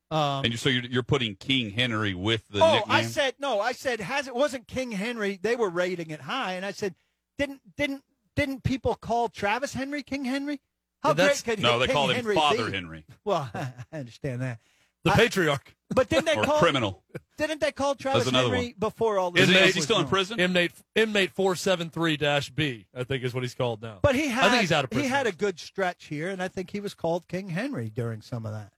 Um, 0.10 0.46
And 0.46 0.60
so 0.60 0.70
you're, 0.70 0.84
you're 0.84 1.04
putting 1.04 1.36
King 1.36 1.70
Henry 1.72 2.14
with 2.14 2.48
the 2.50 2.60
oh, 2.64 2.74
nickname. 2.76 2.96
I 2.96 3.04
said 3.04 3.36
no. 3.40 3.60
I 3.62 3.72
said 3.72 4.00
has 4.00 4.28
it 4.28 4.36
wasn't 4.36 4.68
King 4.68 4.92
Henry. 4.92 5.40
They 5.42 5.56
were 5.56 5.70
rating 5.70 6.10
it 6.10 6.22
high, 6.22 6.54
and 6.54 6.66
I 6.66 6.72
said 6.72 6.96
didn't 7.38 7.62
didn't 7.78 8.04
didn't 8.36 8.64
people 8.64 8.96
call 8.96 9.30
Travis 9.30 9.74
Henry 9.74 10.04
King 10.04 10.26
Henry? 10.26 10.60
How 11.02 11.10
Yeah, 11.10 11.28
great 11.28 11.44
could 11.44 11.60
he? 11.60 11.64
no, 11.64 11.80
they 11.80 11.88
King 11.88 11.96
called 11.96 12.14
him 12.14 12.34
Father 12.34 12.66
be? 12.68 12.72
Henry 12.74 13.06
Well, 13.24 13.50
I 13.54 13.74
understand 13.92 14.42
that, 14.42 14.60
The 15.04 15.12
I- 15.12 15.16
patriarch. 15.16 15.76
But 15.94 16.10
didn't 16.10 16.26
they 16.26 16.36
or 16.36 16.44
call 16.44 16.60
criminal. 16.60 17.04
didn't 17.38 17.62
they 17.62 17.72
call 17.72 17.96
Travis 17.96 18.28
another 18.28 18.50
Henry 18.50 18.76
before 18.78 19.20
all 19.20 19.32
this? 19.32 19.50
Is 19.50 19.50
he, 19.50 19.56
is 19.56 19.76
he 19.76 19.82
still 19.82 20.00
in 20.00 20.08
prison? 20.08 20.40
Inmate 20.40 20.72
inmate 20.96 21.32
four 21.32 21.56
seven 21.56 21.90
three 21.90 22.18
dash 22.18 22.50
B, 22.50 22.86
I 22.96 23.04
think 23.04 23.24
is 23.24 23.34
what 23.34 23.44
he's 23.44 23.56
called 23.56 23.82
now. 23.82 24.00
But 24.02 24.16
he 24.16 24.28
had 24.28 24.46
I 24.46 24.50
think 24.50 24.62
he's 24.62 24.72
out 24.72 24.84
of 24.86 24.92
he 24.92 25.08
had 25.08 25.28
a 25.28 25.32
good 25.32 25.60
stretch 25.60 26.06
here, 26.06 26.30
and 26.30 26.42
I 26.42 26.48
think 26.48 26.72
he 26.72 26.80
was 26.80 26.94
called 26.94 27.28
King 27.28 27.50
Henry 27.50 27.90
during 27.90 28.22
some 28.22 28.46
of 28.46 28.54
that. 28.54 28.74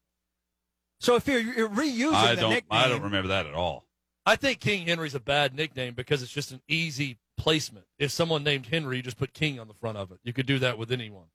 So 1.00 1.16
if 1.16 1.28
you're, 1.28 1.40
you're 1.40 1.70
reusing 1.70 2.14
I 2.14 2.36
the 2.36 2.42
don't. 2.42 2.50
nickname, 2.52 2.80
I 2.80 2.88
don't 2.88 3.04
remember 3.04 3.28
that 3.30 3.46
at 3.46 3.54
all. 3.54 3.86
I 4.26 4.36
think 4.36 4.60
King 4.60 4.88
Henry's 4.88 5.14
a 5.14 5.20
bad 5.20 5.54
nickname 5.54 5.94
because 5.94 6.24
it's 6.24 6.32
just 6.32 6.52
an 6.52 6.62
easy 6.68 7.18
placement. 7.38 7.86
If 8.00 8.12
someone 8.12 8.44
named 8.44 8.68
Henry, 8.68 8.98
you 8.98 9.04
just 9.04 9.18
put 9.18 9.34
King 9.34 9.60
on 9.60 9.68
the 9.68 9.74
front 9.74 9.98
of 9.98 10.12
it. 10.12 10.20
You 10.24 10.34
could 10.34 10.46
do 10.48 10.58
that 10.60 10.78
with 10.78 10.92
anyone. 10.92 11.26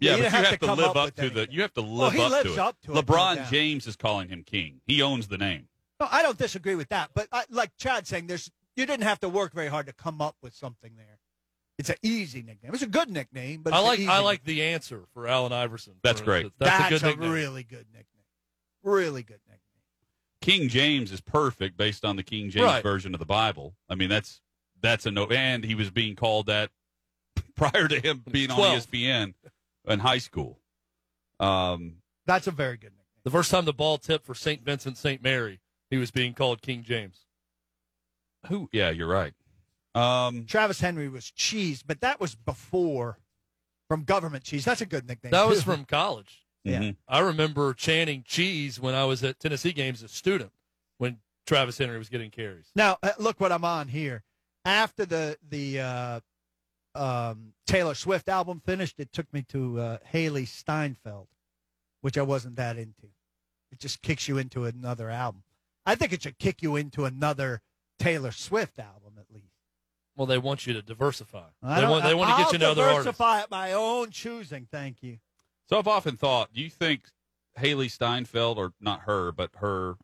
Yeah, 0.00 0.12
You 0.12 0.16
but 0.16 0.24
you 0.24 0.30
have 0.30 0.44
have, 0.46 0.58
to 0.60 0.66
to, 0.66 0.74
live 0.74 0.86
up 0.90 0.96
up, 0.96 1.04
with 1.06 1.16
to 1.16 1.30
the. 1.30 1.48
You 1.50 1.62
have 1.62 1.74
to 1.74 1.80
live 1.82 1.98
Well, 1.98 2.10
he 2.10 2.20
up 2.22 2.30
lives 2.30 2.44
to 2.48 2.52
it. 2.54 2.58
up 2.58 2.76
to 2.82 2.92
it, 2.96 3.06
LeBron 3.06 3.36
doubt. 3.36 3.50
James 3.50 3.86
is 3.86 3.96
calling 3.96 4.28
him 4.28 4.42
king. 4.44 4.80
He 4.86 5.02
owns 5.02 5.28
the 5.28 5.38
name. 5.38 5.68
No, 6.00 6.08
I 6.10 6.22
don't 6.22 6.38
disagree 6.38 6.74
with 6.74 6.88
that, 6.88 7.10
but 7.14 7.28
I, 7.30 7.44
like 7.50 7.70
Chad 7.76 8.06
saying, 8.06 8.26
there's 8.26 8.50
you 8.76 8.86
didn't 8.86 9.04
have 9.04 9.20
to 9.20 9.28
work 9.28 9.52
very 9.52 9.68
hard 9.68 9.86
to 9.86 9.92
come 9.92 10.22
up 10.22 10.36
with 10.42 10.54
something 10.54 10.92
there. 10.96 11.18
It's 11.78 11.90
an 11.90 11.96
easy 12.02 12.42
nickname. 12.42 12.72
It's 12.72 12.82
a 12.82 12.86
good 12.86 13.10
nickname, 13.10 13.62
but 13.62 13.72
I 13.74 13.78
like 13.80 13.98
easy 13.98 14.08
I 14.08 14.20
like 14.20 14.44
the 14.44 14.62
answer 14.62 15.04
for 15.12 15.26
Allen 15.28 15.52
Iverson. 15.52 15.94
That's 16.02 16.20
great. 16.22 16.46
instance. 16.46 16.56
That's, 16.58 16.78
That's, 16.90 17.02
a 17.02 17.06
good 17.06 17.10
nickname. 17.20 17.32
really 17.32 17.62
good 17.64 17.86
nickname. 17.92 18.06
Really 18.82 19.22
good 19.22 19.40
nickname. 19.46 19.58
King 20.40 20.68
James 20.70 21.12
is 21.12 21.20
perfect 21.20 21.76
based 21.76 22.04
on 22.04 22.16
the 22.16 22.22
King 22.22 22.48
James 22.48 22.64
Right. 22.64 22.82
version 22.82 23.14
of 23.14 23.18
the 23.20 23.26
Bible. 23.26 23.74
I 23.90 23.94
mean, 23.94 24.08
that's 24.08 24.40
that's 24.80 25.04
a 25.04 25.10
no. 25.10 25.26
And 25.26 25.62
he 25.64 25.74
was 25.74 25.90
being 25.90 26.16
called 26.16 26.46
that 26.46 26.70
prior 27.56 27.88
to 27.88 28.00
him 28.00 28.24
being 28.30 28.50
on 28.50 28.58
E 28.58 28.62
12. 28.62 28.86
ESPN 28.86 29.34
in 29.90 30.00
high 30.00 30.18
school. 30.18 30.58
Um, 31.38 31.96
That's 32.26 32.46
a 32.46 32.50
very 32.50 32.76
good 32.76 32.92
nickname. 32.92 32.96
The 33.24 33.30
first 33.30 33.50
time 33.50 33.64
the 33.64 33.72
ball 33.72 33.98
tipped 33.98 34.24
for 34.26 34.34
St. 34.34 34.62
Vincent 34.64 34.96
St. 34.96 35.22
Mary, 35.22 35.60
he 35.90 35.96
was 35.98 36.10
being 36.10 36.32
called 36.34 36.62
King 36.62 36.82
James. 36.82 37.26
who? 38.46 38.68
Yeah, 38.72 38.90
you're 38.90 39.06
right. 39.08 39.34
Um, 39.94 40.46
Travis 40.46 40.80
Henry 40.80 41.08
was 41.08 41.30
cheese, 41.30 41.82
but 41.82 42.00
that 42.00 42.20
was 42.20 42.34
before 42.34 43.18
from 43.88 44.04
government 44.04 44.44
cheese. 44.44 44.64
That's 44.64 44.80
a 44.80 44.86
good 44.86 45.06
nickname. 45.08 45.32
That 45.32 45.48
was 45.48 45.62
from 45.62 45.84
college. 45.84 46.38
Yeah. 46.62 46.80
mhm. 46.80 46.96
I 47.08 47.20
remember 47.20 47.72
chanting 47.72 48.22
cheese 48.26 48.78
when 48.78 48.94
I 48.94 49.06
was 49.06 49.24
at 49.24 49.40
Tennessee 49.40 49.72
games 49.72 50.02
as 50.02 50.10
a 50.10 50.14
student 50.14 50.52
when 50.98 51.16
Travis 51.46 51.78
Henry 51.78 51.96
was 51.96 52.10
getting 52.10 52.30
carries. 52.30 52.66
Now 52.76 52.98
uh, 53.02 53.12
look 53.18 53.40
what 53.40 53.50
I'm 53.50 53.64
on 53.64 53.88
here. 53.88 54.22
After 54.66 55.06
the 55.06 55.38
the 55.48 55.80
uh, 55.80 56.20
um, 56.94 57.52
Taylor 57.66 57.94
Swift 57.94 58.28
album 58.28 58.60
finished, 58.64 58.98
it 58.98 59.12
took 59.12 59.32
me 59.32 59.42
to 59.48 59.78
uh, 59.80 59.98
Hailee 60.12 60.46
Steinfeld, 60.48 61.28
which 62.00 62.18
I 62.18 62.22
wasn't 62.22 62.56
that 62.56 62.76
into. 62.76 63.08
It 63.72 63.78
just 63.78 64.02
kicks 64.02 64.26
you 64.28 64.38
into 64.38 64.64
another 64.64 65.08
album. 65.10 65.42
I 65.86 65.94
think 65.94 66.12
it 66.12 66.22
should 66.22 66.38
kick 66.38 66.62
you 66.62 66.76
into 66.76 67.04
another 67.04 67.60
Taylor 67.98 68.32
Swift 68.32 68.78
album 68.78 69.14
at 69.18 69.32
least. 69.32 69.46
Well, 70.16 70.26
they 70.26 70.38
want 70.38 70.66
you 70.66 70.74
to 70.74 70.82
diversify. 70.82 71.44
They 71.62 71.68
want, 71.86 72.04
they 72.04 72.14
want 72.14 72.30
to 72.30 72.34
I'll 72.34 72.38
get 72.44 72.50
you 72.52 72.54
into 72.56 72.68
other 72.70 72.82
artists. 72.82 73.04
diversify 73.04 73.40
at 73.40 73.50
my 73.50 73.72
own 73.72 74.10
choosing. 74.10 74.66
Thank 74.70 75.02
you. 75.02 75.18
So 75.68 75.78
I've 75.78 75.86
often 75.88 76.16
thought, 76.16 76.52
do 76.52 76.60
you 76.60 76.68
think 76.68 77.02
Hailee 77.58 77.90
Steinfeld, 77.90 78.58
or 78.58 78.72
not 78.80 79.02
her, 79.02 79.32
but 79.32 79.50
her 79.56 79.96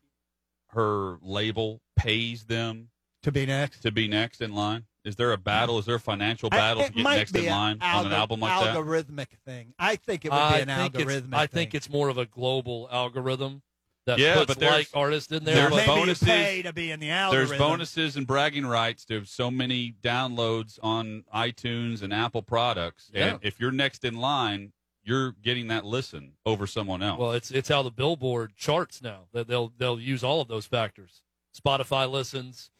her 0.71 1.17
label 1.21 1.81
pays 1.95 2.45
them 2.45 2.89
To 3.23 3.31
be 3.31 3.45
next. 3.45 3.81
to 3.81 3.91
be 3.91 4.07
next 4.07 4.41
in 4.41 4.53
line? 4.53 4.85
Is 5.07 5.15
there 5.15 5.31
a 5.31 5.37
battle? 5.37 5.79
Is 5.79 5.85
there 5.85 5.95
a 5.95 5.99
financial 5.99 6.49
battle 6.49 6.83
it 6.83 6.87
to 6.87 6.93
get 6.93 7.03
might 7.03 7.17
next 7.17 7.31
be 7.31 7.45
in 7.47 7.51
line 7.51 7.77
on 7.81 8.05
an 8.05 8.11
album 8.13 8.41
like 8.41 8.63
that? 8.63 8.75
algorithmic 8.75 9.27
thing. 9.45 9.73
I 9.79 9.95
think 9.95 10.25
it 10.25 10.31
would 10.31 10.37
I 10.37 10.57
be 10.63 10.69
an 10.71 10.77
think 10.77 10.93
algorithmic 10.95 11.25
it's, 11.27 11.33
I 11.33 11.47
think 11.47 11.73
it's 11.75 11.89
more 11.89 12.09
of 12.09 12.17
a 12.17 12.25
global 12.25 12.89
algorithm 12.91 13.61
that 14.05 14.19
Yeah, 14.19 14.35
puts 14.35 14.47
but 14.47 14.59
there's- 14.59 14.73
like 14.73 14.89
artists 14.93 15.31
in 15.31 15.43
there. 15.43 15.55
there's 15.55 15.69
but- 15.69 15.75
maybe 15.77 15.87
bonuses. 15.99 16.27
pay 16.27 16.61
to 16.61 16.73
be 16.73 16.91
in 16.91 16.99
the 16.99 17.09
algorithm. 17.09 17.47
There's 17.49 17.59
bonuses 17.59 18.15
and 18.17 18.27
bragging 18.27 18.65
rights 18.65 19.05
to 19.05 19.23
so 19.25 19.49
many 19.49 19.93
downloads 20.03 20.77
on 20.83 21.23
iTunes 21.33 22.01
and 22.01 22.13
Apple 22.13 22.41
products. 22.41 23.09
Yeah. 23.13 23.27
And 23.35 23.39
if 23.41 23.59
you're 23.59 23.71
next 23.71 24.03
in 24.05 24.15
line, 24.17 24.73
you're 25.03 25.31
getting 25.41 25.67
that 25.67 25.85
listen 25.85 26.33
over 26.45 26.67
someone 26.67 27.01
else. 27.01 27.17
Well, 27.19 27.31
it's 27.31 27.49
it's 27.49 27.69
how 27.69 27.81
the 27.81 27.91
Billboard 27.91 28.55
charts 28.57 29.01
now. 29.01 29.27
That 29.31 29.47
they'll 29.47 29.71
they'll 29.77 29.99
use 30.01 30.21
all 30.21 30.41
of 30.41 30.49
those 30.49 30.65
factors. 30.65 31.21
Spotify 31.57 32.09
listens, 32.11 32.71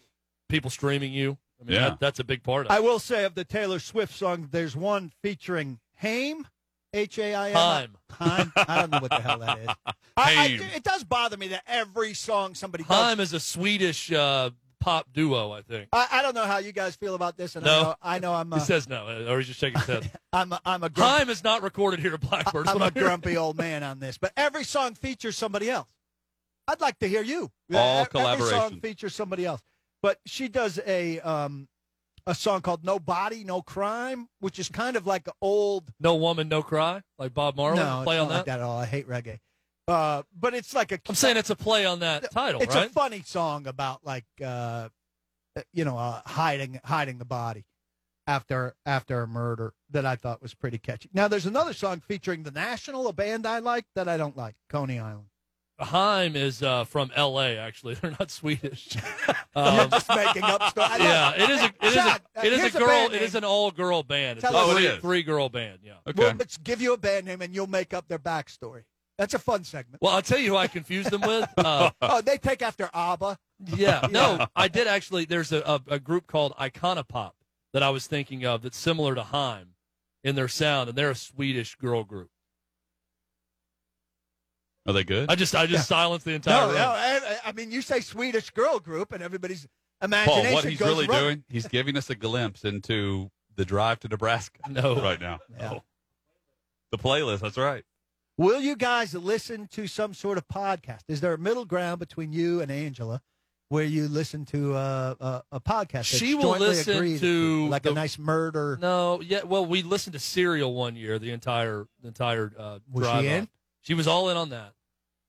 people 0.50 0.70
streaming 0.70 1.14
you. 1.14 1.38
I 1.60 1.64
mean, 1.64 1.76
Yeah. 1.76 1.90
that, 1.90 2.00
that's 2.00 2.20
a 2.20 2.24
big 2.24 2.44
part 2.44 2.66
of 2.66 2.72
it. 2.72 2.76
I 2.76 2.80
will 2.80 3.00
say 3.00 3.24
of 3.26 3.36
the 3.36 3.44
Taylor 3.44 3.80
Swift 3.80 4.16
song, 4.16 4.50
there's 4.52 4.76
one 4.76 5.12
featuring 5.22 5.80
Haim, 5.96 6.48
H 6.94 7.18
A 7.20 7.34
I 7.36 7.50
M. 7.50 7.56
Haim. 7.56 7.98
Haim. 8.12 8.54
I 8.56 8.80
don't 8.82 8.92
know 8.92 9.00
what 9.00 9.12
the 9.12 9.20
hell 9.22 9.40
that 9.40 9.60
is. 9.60 9.68
I, 9.88 9.94
I, 10.18 10.34
Haim. 10.34 10.62
it 10.76 10.84
does 10.84 11.04
bother 11.04 11.38
me 11.38 11.50
that 11.50 11.64
every 11.68 12.14
song 12.14 12.56
somebody 12.56 12.84
does. 12.84 12.96
Haim 12.96 13.20
is 13.20 13.34
a 13.34 13.40
Swedish 13.40 14.12
uh, 14.12 14.52
pop 14.80 15.08
duo, 15.14 15.52
I 15.52 15.62
think. 15.64 15.90
I, 15.92 16.08
I 16.12 16.22
don't 16.22 16.34
know 16.36 16.46
how 16.46 16.60
you 16.60 16.72
guys 16.72 16.96
feel 16.96 17.16
about 17.16 17.36
this, 17.38 17.56
and 17.56 17.66
No. 17.66 17.96
I 18.02 18.20
know, 18.20 18.34
I 18.34 18.44
know 18.44 18.54
I'm 18.56 18.60
He 18.60 18.60
says 18.66 18.88
no, 18.88 19.26
or 19.28 19.38
he's 19.40 19.48
just 19.48 19.60
shaking 19.60 19.80
his 19.80 19.88
head. 19.88 20.12
I'm 20.34 20.54
a, 20.54 20.62
I'm 20.66 20.84
a 20.84 20.90
grumpy, 20.90 21.18
Haim 21.20 21.30
is 21.30 21.44
not 21.44 21.62
recorded 21.64 22.00
here 22.00 22.14
at 22.14 22.22
Blackbird. 22.22 22.68
I'm 22.68 22.82
a 22.82 22.92
grumpy 22.92 23.36
old 23.36 23.58
man 23.58 23.84
on 23.84 24.00
this, 24.00 24.18
but 24.18 24.32
every 24.38 24.64
song 24.64 24.94
features 24.94 25.36
somebody 25.38 25.70
else. 25.70 25.90
I'd 26.68 26.82
like 26.82 27.00
to 27.00 27.08
hear 27.08 27.22
you. 27.22 27.50
All 27.74 28.06
Every 28.14 28.46
song 28.46 28.80
features 28.82 29.16
somebody 29.16 29.46
else, 29.46 29.62
but 30.08 30.20
she 30.26 30.48
does 30.48 30.80
a 30.88 31.20
um 31.20 31.68
a 32.26 32.34
song 32.34 32.62
called 32.62 32.86
"No 32.86 32.98
Body, 32.98 33.44
No 33.44 33.62
Crime," 33.62 34.30
which 34.40 34.58
is 34.58 34.70
kind 34.70 34.96
of 34.96 35.06
like 35.06 35.28
an 35.28 35.34
old 35.42 35.92
No 36.00 36.16
woman, 36.16 36.48
no 36.48 36.64
cry, 36.64 37.02
like 37.20 37.34
Bob 37.34 37.58
Marley. 37.58 37.80
No, 37.80 38.04
Play 38.06 38.18
on 38.18 38.30
that. 38.30 38.36
like 38.36 38.46
that 38.46 38.60
at 38.60 38.64
all. 38.64 38.80
I 38.80 38.86
hate 38.86 39.06
reggae. 39.06 39.40
Uh, 39.86 40.24
but 40.34 40.54
it's 40.54 40.74
like 40.74 40.94
a. 40.94 41.00
I'm 41.10 41.16
saying 41.16 41.36
it's 41.36 41.50
a 41.50 41.58
play 41.58 41.86
on 41.86 42.00
that 42.00 42.32
title, 42.32 42.62
it's 42.62 42.74
right? 42.74 42.88
a 42.88 42.90
funny 42.90 43.22
song 43.26 43.68
about 43.68 44.06
like 44.06 44.24
uh, 44.42 44.88
you 45.74 45.84
know 45.84 45.98
uh, 45.98 46.22
hiding 46.26 46.80
hiding 46.86 47.18
the 47.18 47.26
body 47.26 47.66
after 48.28 48.76
after 48.86 49.24
a 49.24 49.28
murder 49.28 49.74
that 49.90 50.06
I 50.06 50.16
thought 50.16 50.42
was 50.42 50.54
pretty 50.54 50.78
catchy. 50.78 51.10
Now 51.12 51.28
there's 51.28 51.46
another 51.48 51.74
song 51.74 52.00
featuring 52.00 52.44
the 52.44 52.52
National, 52.52 53.10
a 53.10 53.14
band 53.14 53.46
I 53.46 53.60
like 53.60 53.84
that 53.96 54.08
I 54.08 54.16
don't 54.16 54.38
like, 54.38 54.56
Coney 54.70 55.00
Island. 55.00 55.28
Haim 55.80 56.36
is 56.36 56.64
uh, 56.64 56.84
from 56.86 57.12
L.A. 57.16 57.58
Actually, 57.58 57.94
they're 58.02 58.16
not 58.20 58.32
Swedish. 58.32 58.96
You're 59.28 59.36
Um, 59.56 59.90
just 59.90 60.10
making 60.10 60.44
up 60.44 60.64
stuff. 60.70 60.98
Yeah, 61.00 61.34
it 61.36 61.50
is 61.50 61.62
a 61.62 61.66
it 61.66 61.74
is 61.84 61.94
John, 61.94 62.08
a 62.08 62.40
uh, 62.40 62.44
it 62.44 62.54
is 62.54 62.60
here's 62.62 62.76
a 62.76 62.80
girl. 62.80 62.88
band 62.88 63.14
It 63.14 63.22
is 63.22 63.34
name. 63.34 63.44
an 63.44 63.50
all 63.50 63.72
girl 63.72 64.04
band. 64.04 64.38
It's 64.40 64.48
Tell 64.48 64.56
a 64.56 64.60
us- 64.60 64.68
Oh, 64.68 64.72
it 64.72 64.76
three, 64.76 64.86
is. 64.88 65.00
three 65.02 65.24
girl 65.24 65.50
band. 65.50 65.80
Yeah. 65.84 65.94
Okay. 66.08 66.24
Well, 66.24 66.36
let's 66.38 66.58
give 66.58 66.82
you 66.82 66.94
a 66.94 66.98
band 66.98 67.26
name 67.26 67.42
and 67.42 67.54
you'll 67.56 67.68
make 67.68 67.94
up 67.94 68.08
their 68.08 68.20
backstory. 68.20 68.84
That's 69.18 69.34
a 69.34 69.40
fun 69.40 69.64
segment. 69.64 70.00
Well, 70.02 70.14
I'll 70.14 70.22
tell 70.22 70.38
you 70.38 70.52
who 70.52 70.58
I 70.58 70.68
confused 70.68 71.10
them 71.12 71.22
with. 71.22 71.50
Uh, 71.58 71.90
oh, 72.02 72.22
they 72.22 72.38
take 72.38 72.62
after 72.62 72.90
ABBA. 72.94 73.38
yeah, 73.76 74.08
no, 74.12 74.46
I 74.56 74.68
did 74.68 74.86
actually. 74.88 75.26
There's 75.26 75.52
a, 75.52 75.62
a, 75.62 75.82
a 75.96 76.00
group 76.00 76.28
called 76.28 76.54
Icona 76.60 77.08
Pop 77.08 77.36
that 77.74 77.82
I 77.82 77.90
was 77.90 78.06
thinking 78.06 78.46
of 78.46 78.62
that's 78.62 78.78
similar 78.78 79.16
to 79.16 79.24
Haim 79.24 79.70
in 80.24 80.36
their 80.36 80.48
sound, 80.48 80.90
and 80.90 80.98
they're 80.98 81.10
a 81.12 81.16
Swedish 81.16 81.76
girl 81.76 82.04
group. 82.04 82.30
Are 84.88 84.94
they 84.94 85.04
good? 85.04 85.30
I 85.30 85.36
just 85.36 85.54
I 85.54 85.66
just 85.66 85.88
silenced 85.88 86.26
the 86.26 86.34
entire 86.34 86.62
No, 86.62 86.68
room. 86.68 86.76
no. 86.78 86.90
I, 86.92 87.38
I 87.46 87.52
mean, 87.52 87.72
you 87.72 87.82
say 87.82 88.00
Swedish 88.00 88.50
girl 88.52 88.80
group, 88.80 89.12
and 89.12 89.22
everybody's 89.22 89.68
imagination 90.02 90.44
Paul, 90.46 90.54
what 90.54 90.64
he's 90.66 90.80
goes 90.80 90.88
really 90.90 91.08
rogue. 91.08 91.20
doing, 91.20 91.44
he's 91.50 91.68
giving 91.68 91.98
us 91.98 92.10
a 92.10 92.16
glimpse 92.16 92.64
into 92.64 93.30
the 93.56 93.66
drive 93.66 94.00
to 94.02 94.08
Nebraska 94.08 94.60
No. 94.70 94.96
right 95.02 95.20
now. 95.20 95.40
Yeah. 95.60 95.80
The 96.92 96.98
playlist, 96.98 97.40
that's 97.42 97.58
right. 97.58 97.84
Will 98.38 98.62
you 98.62 98.76
guys 98.76 99.14
listen 99.14 99.68
to 99.72 99.88
some 99.88 100.14
sort 100.14 100.38
of 100.38 100.48
podcast? 100.48 101.02
Is 101.08 101.20
there 101.22 101.34
a 101.34 101.38
middle 101.38 101.66
ground 101.66 102.00
between 102.00 102.32
you 102.32 102.62
and 102.62 102.72
Angela 102.72 103.22
where 103.70 103.84
you 103.84 104.08
listen 104.08 104.46
to 104.46 104.76
uh, 104.76 105.16
a, 105.20 105.44
a 105.54 105.60
podcast? 105.60 106.06
She 106.06 106.36
will 106.36 106.44
jointly 106.44 106.68
listen 106.70 106.96
agreed 106.96 107.20
to 107.20 107.68
like 107.68 107.86
a 107.88 107.92
nice 107.92 108.18
murder. 108.20 108.78
No, 108.80 109.20
yeah. 109.22 109.44
Well, 109.44 109.66
we 109.66 109.82
listened 109.82 110.14
to 110.14 110.20
Serial 110.20 110.74
one 110.76 110.96
year, 110.96 111.18
the 111.20 111.32
entire 111.32 111.88
the 112.02 112.08
entire 112.10 112.54
uh, 112.58 112.80
Was 112.94 113.06
she 113.08 113.12
drive 113.12 113.26
in? 113.26 113.40
on. 113.42 113.50
She 113.82 113.94
was 113.96 114.08
all 114.08 114.30
in 114.30 114.38
on 114.38 114.50
that. 114.50 114.74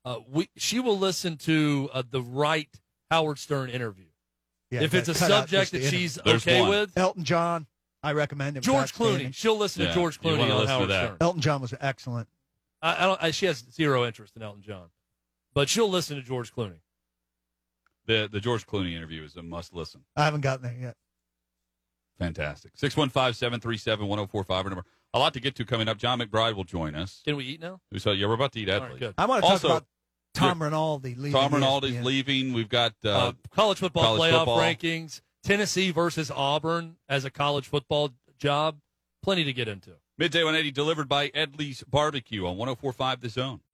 Uh, 0.09 0.19
we 0.27 0.49
she 0.57 0.79
will 0.79 0.97
listen 0.97 1.37
to 1.37 1.87
uh, 1.93 2.01
the 2.09 2.21
right 2.21 2.67
Howard 3.11 3.37
Stern 3.37 3.69
interview 3.69 4.07
Yeah, 4.71 4.81
if 4.81 4.95
it's 4.95 5.07
a 5.07 5.13
subject 5.13 5.71
that 5.73 5.83
she's 5.83 6.15
There's 6.15 6.41
okay 6.47 6.61
one. 6.61 6.69
with. 6.71 6.97
Elton 6.97 7.23
John, 7.23 7.67
I 8.01 8.13
recommend 8.13 8.57
him. 8.57 8.63
George 8.63 8.91
Clooney, 8.95 9.31
she'll 9.35 9.55
listen 9.57 9.83
Yeah, 9.83 9.89
to 9.89 9.93
George 9.93 10.17
you 10.23 10.27
Clooney 10.31 10.39
wanna 10.39 10.53
on 10.55 10.59
listen 10.61 10.67
to 10.67 10.73
Howard 10.73 10.89
that. 10.89 11.05
Stern. 11.05 11.17
Elton 11.21 11.41
John 11.41 11.61
was 11.61 11.73
excellent. 11.79 12.27
I, 12.81 13.03
I 13.03 13.05
don't. 13.05 13.23
I, 13.23 13.29
she 13.29 13.45
has 13.45 13.63
zero 13.71 14.03
interest 14.03 14.35
in 14.35 14.41
Elton 14.41 14.63
John, 14.63 14.87
but 15.53 15.69
she'll 15.69 15.89
listen 15.89 16.15
to 16.17 16.23
George 16.23 16.55
Clooney. 16.55 16.79
The 18.07 18.27
the 18.31 18.39
George 18.39 18.65
Clooney 18.65 18.95
interview 18.95 19.23
is 19.23 19.35
a 19.35 19.43
must 19.43 19.75
listen. 19.75 20.01
I 20.15 20.25
haven't 20.25 20.41
gotten 20.41 20.63
there 20.63 20.75
yet. 20.79 20.95
Fantastic. 22.17 22.71
615 22.75 23.33
737 23.35 24.07
1045 24.07 24.65
number. 24.65 24.83
A 25.13 25.19
lot 25.19 25.33
to 25.33 25.39
get 25.39 25.55
to 25.55 25.65
coming 25.65 25.87
up. 25.87 25.97
John 25.97 26.19
McBride 26.19 26.55
will 26.55 26.63
join 26.65 26.95
us. 26.95 27.21
Can 27.25 27.35
we 27.35 27.45
eat 27.45 27.61
now? 27.61 27.79
So, 27.97 28.11
yeah, 28.11 28.27
we're 28.27 28.33
about 28.33 28.51
to 28.53 28.59
eat 28.59 28.69
All 28.69 28.79
Edley. 28.81 28.89
right, 28.89 28.99
good. 28.99 29.13
I 29.17 29.25
want 29.25 29.41
to 29.43 29.47
talk 29.47 29.51
Also, 29.53 29.67
about 29.67 29.85
Tom 30.33 30.61
Rinaldi 30.61 31.15
leaving. 31.15 31.31
Tom 31.31 31.51
Rinaldi's 31.51 31.95
ESPN. 31.95 32.03
leaving. 32.03 32.53
We've 32.53 32.69
got 32.69 32.93
uh, 33.03 33.09
Uh, 33.09 33.31
college 33.53 33.79
football 33.79 34.03
college 34.03 34.31
playoff 34.31 34.37
football. 34.39 34.59
rankings, 34.59 35.21
Tennessee 35.43 35.91
versus 35.91 36.31
Auburn 36.31 36.95
as 37.09 37.25
a 37.25 37.29
college 37.31 37.67
football 37.67 38.11
job. 38.37 38.77
Plenty 39.23 39.43
to 39.45 39.53
get 39.53 39.67
into. 39.67 39.91
Midday 40.17 40.43
180 40.43 40.71
delivered 40.71 41.07
by 41.09 41.29
Edley's 41.29 41.83
Barbecue 41.83 42.45
on 42.45 42.57
1045 42.57 43.21
The 43.21 43.29
Zone. 43.29 43.59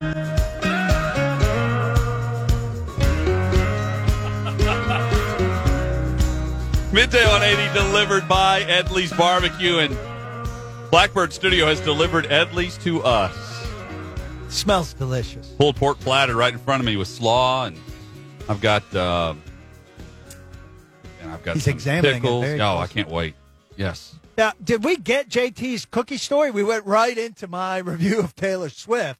Midday 6.92 7.24
180 7.26 7.74
delivered 7.74 8.26
by 8.26 8.62
Edley's 8.62 9.12
Barbecue 9.12 9.78
and 9.78 9.94
Blackbird 10.90 11.30
Studio 11.32 11.66
has 11.66 11.78
delivered 11.80 12.26
Edley's 12.30 12.78
to 12.78 13.02
us. 13.02 13.45
Smells 14.48 14.94
delicious. 14.94 15.48
Pulled 15.58 15.76
pork 15.76 15.98
platter 16.00 16.34
right 16.34 16.52
in 16.52 16.58
front 16.58 16.80
of 16.80 16.86
me 16.86 16.96
with 16.96 17.08
slaw 17.08 17.66
and 17.66 17.76
I've 18.48 18.60
got 18.60 18.82
uh, 18.94 19.34
and 21.20 21.30
I've 21.32 21.42
got 21.42 21.54
He's 21.54 21.64
some 21.64 21.74
examining 21.74 22.22
pickles. 22.22 22.44
very 22.44 22.60
oh, 22.60 22.78
I 22.78 22.86
can't 22.86 23.08
wait. 23.08 23.34
Yes. 23.76 24.14
Now, 24.38 24.52
did 24.62 24.84
we 24.84 24.96
get 24.96 25.28
JT's 25.28 25.86
cookie 25.86 26.18
story? 26.18 26.50
We 26.50 26.62
went 26.62 26.84
right 26.86 27.16
into 27.16 27.48
my 27.48 27.78
review 27.92 28.20
of 28.20 28.34
Taylor 28.36 28.68
Swift, 28.68 29.18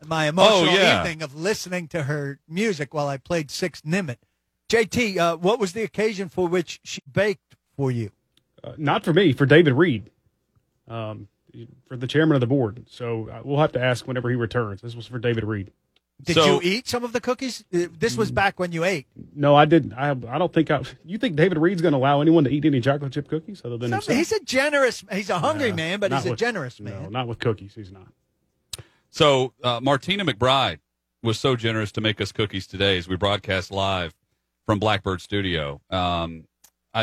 and 0.00 0.08
my 0.08 0.26
emotional 0.28 0.70
Oh, 0.70 0.74
yeah. 0.76 1.00
evening 1.00 1.22
of 1.22 1.34
listening 1.34 1.88
to 1.88 2.04
her 2.04 2.38
music 2.48 2.92
while 2.92 3.08
I 3.08 3.16
played 3.18 3.50
Six 3.50 3.80
Nimmt. 3.82 4.16
JT, 4.68 5.16
uh, 5.16 5.36
what 5.36 5.58
was 5.58 5.72
the 5.72 5.82
occasion 5.82 6.28
for 6.28 6.46
which 6.48 6.80
she 6.84 7.00
baked 7.10 7.56
for 7.76 7.90
you? 7.90 8.10
Uh, 8.62 8.72
not 8.76 9.04
for 9.04 9.12
me, 9.14 9.32
for 9.32 9.46
David 9.46 9.72
Reed, 9.74 10.10
um, 10.88 11.28
for 11.88 11.96
the 11.96 12.06
chairman 12.06 12.34
of 12.34 12.40
the 12.40 12.46
board. 12.46 12.84
So 12.88 13.28
uh, 13.28 13.40
we'll 13.44 13.58
have 13.60 13.72
to 13.72 13.82
ask 13.82 14.06
whenever 14.06 14.28
he 14.30 14.36
returns. 14.36 14.80
This 14.82 14.94
was 14.94 15.06
for 15.06 15.18
David 15.18 15.44
Reed. 15.44 15.72
Did 16.22 16.34
So- 16.34 16.60
you 16.60 16.60
eat 16.62 16.88
some 16.88 17.04
of 17.04 17.12
the 17.12 17.20
cookies? 17.20 17.64
This 17.70 18.16
was 18.16 18.32
back 18.32 18.58
when 18.58 18.72
you 18.72 18.82
ate. 18.84 19.06
No, 19.36 19.54
I 19.54 19.66
didn't. 19.66 19.92
I 19.92 20.10
I 20.10 20.38
don't 20.38 20.52
think 20.52 20.70
I. 20.70 20.82
You 21.04 21.16
think 21.18 21.36
David 21.36 21.58
Reed's 21.58 21.80
going 21.80 21.92
to 21.92 21.98
allow 21.98 22.20
anyone 22.20 22.42
to 22.44 22.50
eat 22.50 22.64
any 22.64 22.80
chocolate 22.80 23.12
chip 23.12 23.28
cookies 23.28 23.62
other 23.64 23.76
than 23.78 23.90
Some- 23.90 23.98
himself? 23.98 24.18
he's 24.18 24.32
a 24.32 24.40
generous. 24.44 25.04
He's 25.12 25.30
a 25.30 25.38
hungry 25.38 25.68
Yeah, 25.68 25.74
man, 25.74 26.00
but 26.00 26.10
not 26.10 26.18
he's 26.22 26.26
a 26.26 26.30
with- 26.30 26.40
generous 26.40 26.80
man. 26.80 27.04
No, 27.04 27.08
not 27.08 27.28
with 27.28 27.38
cookies. 27.38 27.74
He's 27.74 27.92
not. 27.92 28.08
So 29.10 29.52
uh, 29.62 29.80
Martina 29.82 30.24
McBride 30.24 30.78
was 31.22 31.38
so 31.38 31.56
generous 31.56 31.92
to 31.92 32.00
make 32.00 32.20
us 32.20 32.32
cookies 32.32 32.66
today 32.66 32.98
as 32.98 33.08
we 33.08 33.16
broadcast 33.16 33.70
live 33.70 34.14
from 34.66 34.78
Blackbird 34.78 35.20
Studio. 35.20 35.80
Um, 35.90 36.44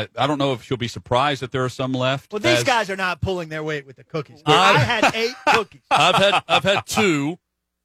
I, 0.02 0.08
I 0.16 0.26
don't 0.26 0.38
know 0.38 0.52
if 0.52 0.62
she'll 0.62 0.76
be 0.76 0.88
surprised 0.88 1.42
that 1.42 1.52
there 1.52 1.64
are 1.64 1.68
some 1.68 1.92
left. 1.92 2.32
Well, 2.32 2.40
these 2.40 2.58
as- 2.58 2.64
guys 2.64 2.90
are 2.90 2.96
not 2.96 3.20
pulling 3.20 3.48
their 3.48 3.62
weight 3.62 3.86
with 3.86 3.96
the 3.96 4.04
cookies. 4.04 4.42
I- 4.46 4.74
I 4.74 4.78
had 4.78 5.14
eight 5.14 5.34
cookies. 5.48 5.82
I've 5.90 6.16
had 6.16 6.42
I've 6.48 6.64
had 6.64 6.86
two. 6.86 7.38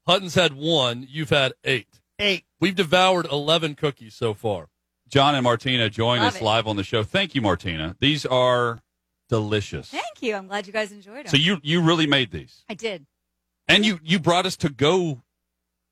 Hutton's 0.07 0.35
had 0.35 0.53
one. 0.53 1.05
You've 1.09 1.29
had 1.29 1.53
eight. 1.63 1.87
Eight. 2.19 2.45
We've 2.59 2.75
devoured 2.75 3.25
eleven 3.31 3.75
cookies 3.75 4.13
so 4.15 4.33
far. 4.33 4.67
John 5.09 5.35
and 5.35 5.43
Martina 5.43 5.89
join 5.89 6.19
Love 6.19 6.35
us 6.35 6.41
it. 6.41 6.43
live 6.43 6.67
on 6.67 6.75
the 6.77 6.83
show. 6.83 7.03
Thank 7.03 7.35
you, 7.35 7.41
Martina. 7.41 7.95
These 7.99 8.25
are 8.25 8.79
delicious. 9.29 9.89
Thank 9.89 10.21
you. 10.21 10.35
I'm 10.35 10.47
glad 10.47 10.67
you 10.67 10.73
guys 10.73 10.91
enjoyed 10.91 11.25
them. 11.25 11.27
So 11.27 11.37
you 11.37 11.59
you 11.63 11.81
really 11.81 12.07
made 12.07 12.31
these, 12.31 12.63
I 12.69 12.73
did. 12.73 13.05
and 13.67 13.85
you 13.85 13.99
you 14.03 14.19
brought 14.19 14.45
us 14.45 14.55
to 14.57 14.69
go 14.69 15.21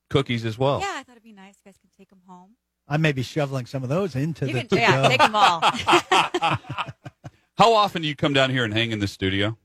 cookies 0.09 0.45
as 0.45 0.57
well. 0.57 0.79
Yeah, 0.81 0.93
I 0.95 1.03
thought 1.03 1.13
it'd 1.13 1.23
be 1.23 1.33
nice. 1.33 1.55
You 1.63 1.69
guys 1.71 1.77
could 1.79 1.91
take 1.97 2.09
them 2.09 2.21
home. 2.27 2.51
I 2.89 2.97
may 2.97 3.11
be 3.11 3.21
shoveling 3.23 3.65
some 3.67 3.83
of 3.83 3.89
those 3.89 4.15
into 4.15 4.47
You 4.47 4.53
the. 4.53 4.63
can, 4.65 4.77
yeah, 4.79 5.07
take 5.07 5.19
them 5.19 5.35
all. 5.35 5.61
How 7.57 7.73
often 7.73 8.01
do 8.01 8.07
you 8.07 8.15
come 8.15 8.33
down 8.33 8.49
here 8.49 8.63
and 8.63 8.73
hang 8.73 8.91
in 8.91 8.99
the 8.99 9.07
studio? 9.07 9.57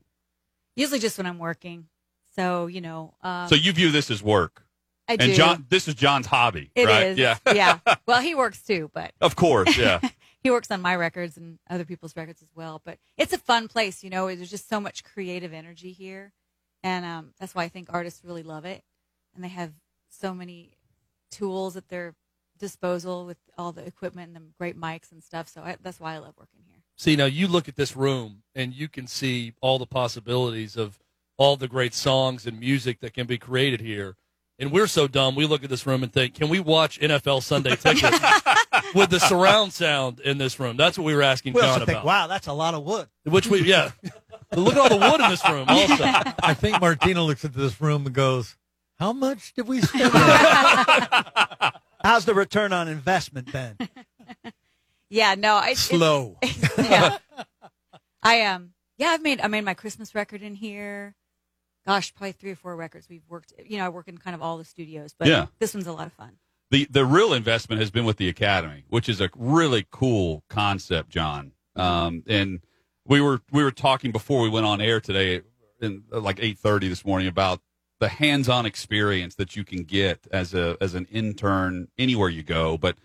Usually 0.75 0.99
just 0.99 1.17
when 1.17 1.25
I'm 1.25 1.39
working. 1.39 1.87
So 2.35 2.67
you 2.67 2.81
know. 2.81 3.13
Um, 3.23 3.47
So 3.47 3.55
you 3.55 3.71
view 3.71 3.91
this 3.91 4.11
as 4.11 4.21
work, 4.21 4.65
I 5.07 5.13
and 5.13 5.21
do. 5.21 5.33
John, 5.33 5.65
this 5.69 5.87
is 5.87 5.95
John's 5.95 6.27
hobby, 6.27 6.71
It 6.75 6.85
right? 6.85 7.07
is. 7.07 7.17
Yeah, 7.17 7.37
yeah. 7.53 7.79
Well, 8.05 8.21
he 8.21 8.35
works 8.35 8.61
too, 8.61 8.91
but 8.93 9.13
of 9.21 9.35
course, 9.35 9.77
yeah. 9.77 9.99
he 10.43 10.51
works 10.51 10.69
on 10.69 10.81
my 10.81 10.95
records 10.95 11.37
and 11.37 11.57
other 11.69 11.85
people's 11.85 12.15
records 12.15 12.41
as 12.41 12.49
well. 12.53 12.81
But 12.83 12.99
it's 13.17 13.33
a 13.33 13.37
fun 13.37 13.67
place, 13.69 14.03
you 14.03 14.09
know. 14.09 14.27
There's 14.27 14.49
just 14.51 14.69
so 14.69 14.79
much 14.81 15.03
creative 15.03 15.53
energy 15.53 15.91
here, 15.93 16.33
and 16.83 17.05
um, 17.05 17.33
that's 17.39 17.55
why 17.55 17.63
I 17.63 17.69
think 17.69 17.87
artists 17.91 18.23
really 18.23 18.43
love 18.43 18.65
it. 18.65 18.83
And 19.33 19.43
they 19.43 19.49
have 19.49 19.71
so 20.09 20.33
many 20.33 20.73
tools 21.31 21.75
at 21.77 21.87
their 21.89 22.13
disposal 22.59 23.25
with 23.25 23.37
all 23.57 23.71
the 23.71 23.85
equipment 23.85 24.35
and 24.35 24.47
the 24.47 24.51
great 24.57 24.79
mics 24.79 25.11
and 25.11 25.23
stuff. 25.23 25.47
So 25.47 25.61
I, 25.61 25.77
that's 25.81 25.99
why 25.99 26.15
I 26.15 26.17
love 26.17 26.33
working 26.37 26.61
here. 26.67 26.81
See, 26.97 27.15
now 27.15 27.25
you 27.25 27.47
look 27.47 27.67
at 27.67 27.75
this 27.75 27.95
room 27.95 28.43
and 28.53 28.73
you 28.73 28.87
can 28.87 29.07
see 29.07 29.53
all 29.61 29.77
the 29.79 29.85
possibilities 29.85 30.77
of 30.77 30.99
all 31.37 31.57
the 31.57 31.67
great 31.67 31.93
songs 31.93 32.45
and 32.47 32.59
music 32.59 33.01
that 33.01 33.13
can 33.13 33.27
be 33.27 33.37
created 33.37 33.81
here. 33.81 34.15
And 34.57 34.71
we're 34.71 34.87
so 34.87 35.05
dumb, 35.09 35.35
we 35.35 35.45
look 35.45 35.65
at 35.65 35.69
this 35.69 35.85
room 35.85 36.01
and 36.01 36.13
think, 36.13 36.35
can 36.35 36.47
we 36.47 36.61
watch 36.61 36.97
NFL 37.01 37.43
Sunday 37.43 37.75
Ticket 37.75 38.13
with 38.95 39.09
the 39.09 39.19
surround 39.19 39.73
sound 39.73 40.21
in 40.21 40.37
this 40.37 40.57
room? 40.61 40.77
That's 40.77 40.97
what 40.97 41.03
we 41.03 41.13
were 41.13 41.23
asking 41.23 41.51
We 41.53 41.59
John 41.59 41.71
also 41.71 41.85
think, 41.85 41.97
about. 41.97 42.05
wow, 42.05 42.27
that's 42.27 42.47
a 42.47 42.53
lot 42.53 42.73
of 42.73 42.83
wood. 42.83 43.09
Which 43.25 43.47
we, 43.47 43.63
yeah. 43.63 43.91
look 44.55 44.75
at 44.75 44.79
all 44.79 44.87
the 44.87 45.11
wood 45.11 45.19
in 45.19 45.29
this 45.29 45.45
room 45.49 45.65
also. 45.67 46.05
I 46.41 46.53
think 46.53 46.79
Martina 46.79 47.21
looks 47.21 47.43
at 47.43 47.53
this 47.53 47.81
room 47.81 48.05
and 48.05 48.15
goes, 48.15 48.55
"How 48.97 49.11
much 49.11 49.51
did 49.55 49.67
we 49.67 49.81
spend?" 49.81 50.13
How's 52.05 52.25
the 52.25 52.35
return 52.35 52.71
on 52.71 52.87
investment 52.87 53.51
been? 53.51 53.77
Yeah, 55.07 55.35
no, 55.35 55.55
I, 55.55 55.69
it- 55.69 55.77
Slow. 55.77 56.37
yeah. 56.79 57.17
I 58.23 58.41
um 58.41 58.71
yeah, 58.97 59.09
I've 59.09 59.21
made 59.21 59.39
I 59.39 59.47
made 59.47 59.63
my 59.63 59.75
Christmas 59.75 60.15
record 60.15 60.41
in 60.41 60.55
here. 60.55 61.15
Gosh, 61.85 62.13
probably 62.15 62.31
three 62.31 62.51
or 62.51 62.55
four 62.55 62.75
records 62.75 63.07
we've 63.07 63.21
worked. 63.29 63.53
You 63.63 63.77
know, 63.77 63.85
I 63.85 63.89
work 63.89 64.07
in 64.07 64.17
kind 64.17 64.33
of 64.35 64.41
all 64.41 64.57
the 64.57 64.65
studios, 64.65 65.13
but 65.17 65.27
Yeah. 65.27 65.45
this 65.59 65.75
one's 65.75 65.85
a 65.85 65.93
lot 65.93 66.07
of 66.07 66.13
fun. 66.13 66.31
the 66.71 66.87
the 66.89 67.05
real 67.05 67.33
investment 67.33 67.79
has 67.81 67.91
been 67.91 68.03
with 68.03 68.17
the 68.17 68.27
academy, 68.27 68.83
which 68.89 69.07
is 69.07 69.21
a 69.21 69.29
really 69.35 69.85
cool 69.91 70.43
concept, 70.49 71.09
John. 71.09 71.51
Um, 71.75 72.23
and 72.27 72.61
we 73.05 73.21
were 73.21 73.41
we 73.51 73.63
were 73.63 73.71
talking 73.71 74.11
before 74.11 74.41
we 74.41 74.49
went 74.49 74.65
on 74.65 74.81
air 74.81 74.99
today, 74.99 75.41
in 75.81 76.03
like 76.11 76.39
eight 76.41 76.57
thirty 76.57 76.87
this 76.87 77.05
morning 77.05 77.27
about 77.27 77.61
the 77.99 78.07
hands-on 78.09 78.65
experience 78.65 79.35
that 79.35 79.55
you 79.55 79.63
can 79.63 79.83
get 79.83 80.27
as 80.31 80.53
a 80.53 80.77
as 80.81 80.93
an 80.95 81.05
intern 81.11 81.87
anywhere 81.97 82.29
you 82.29 82.43
go, 82.43 82.77
but 82.77 82.97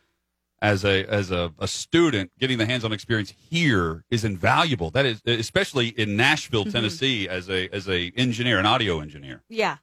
as 0.63 0.85
a 0.85 1.05
as 1.07 1.31
a, 1.31 1.53
a 1.59 1.67
student, 1.69 2.33
getting 2.39 2.59
the 2.59 2.67
hands-on 2.67 2.93
experience 2.93 3.33
here 3.51 4.05
is 4.11 4.25
invaluable. 4.25 4.91
That 4.91 5.07
is 5.07 5.23
especially 5.27 5.89
in 5.89 6.17
Nashville, 6.17 6.65
Mhm. 6.67 6.73
Tennessee, 6.73 7.29
as 7.29 7.49
a 7.49 7.69
as 7.71 7.89
a 7.89 8.13
engineer, 8.17 8.59
an 8.59 8.67
audio 8.67 9.01
engineer. 9.01 9.43
Yeah. 9.49 9.79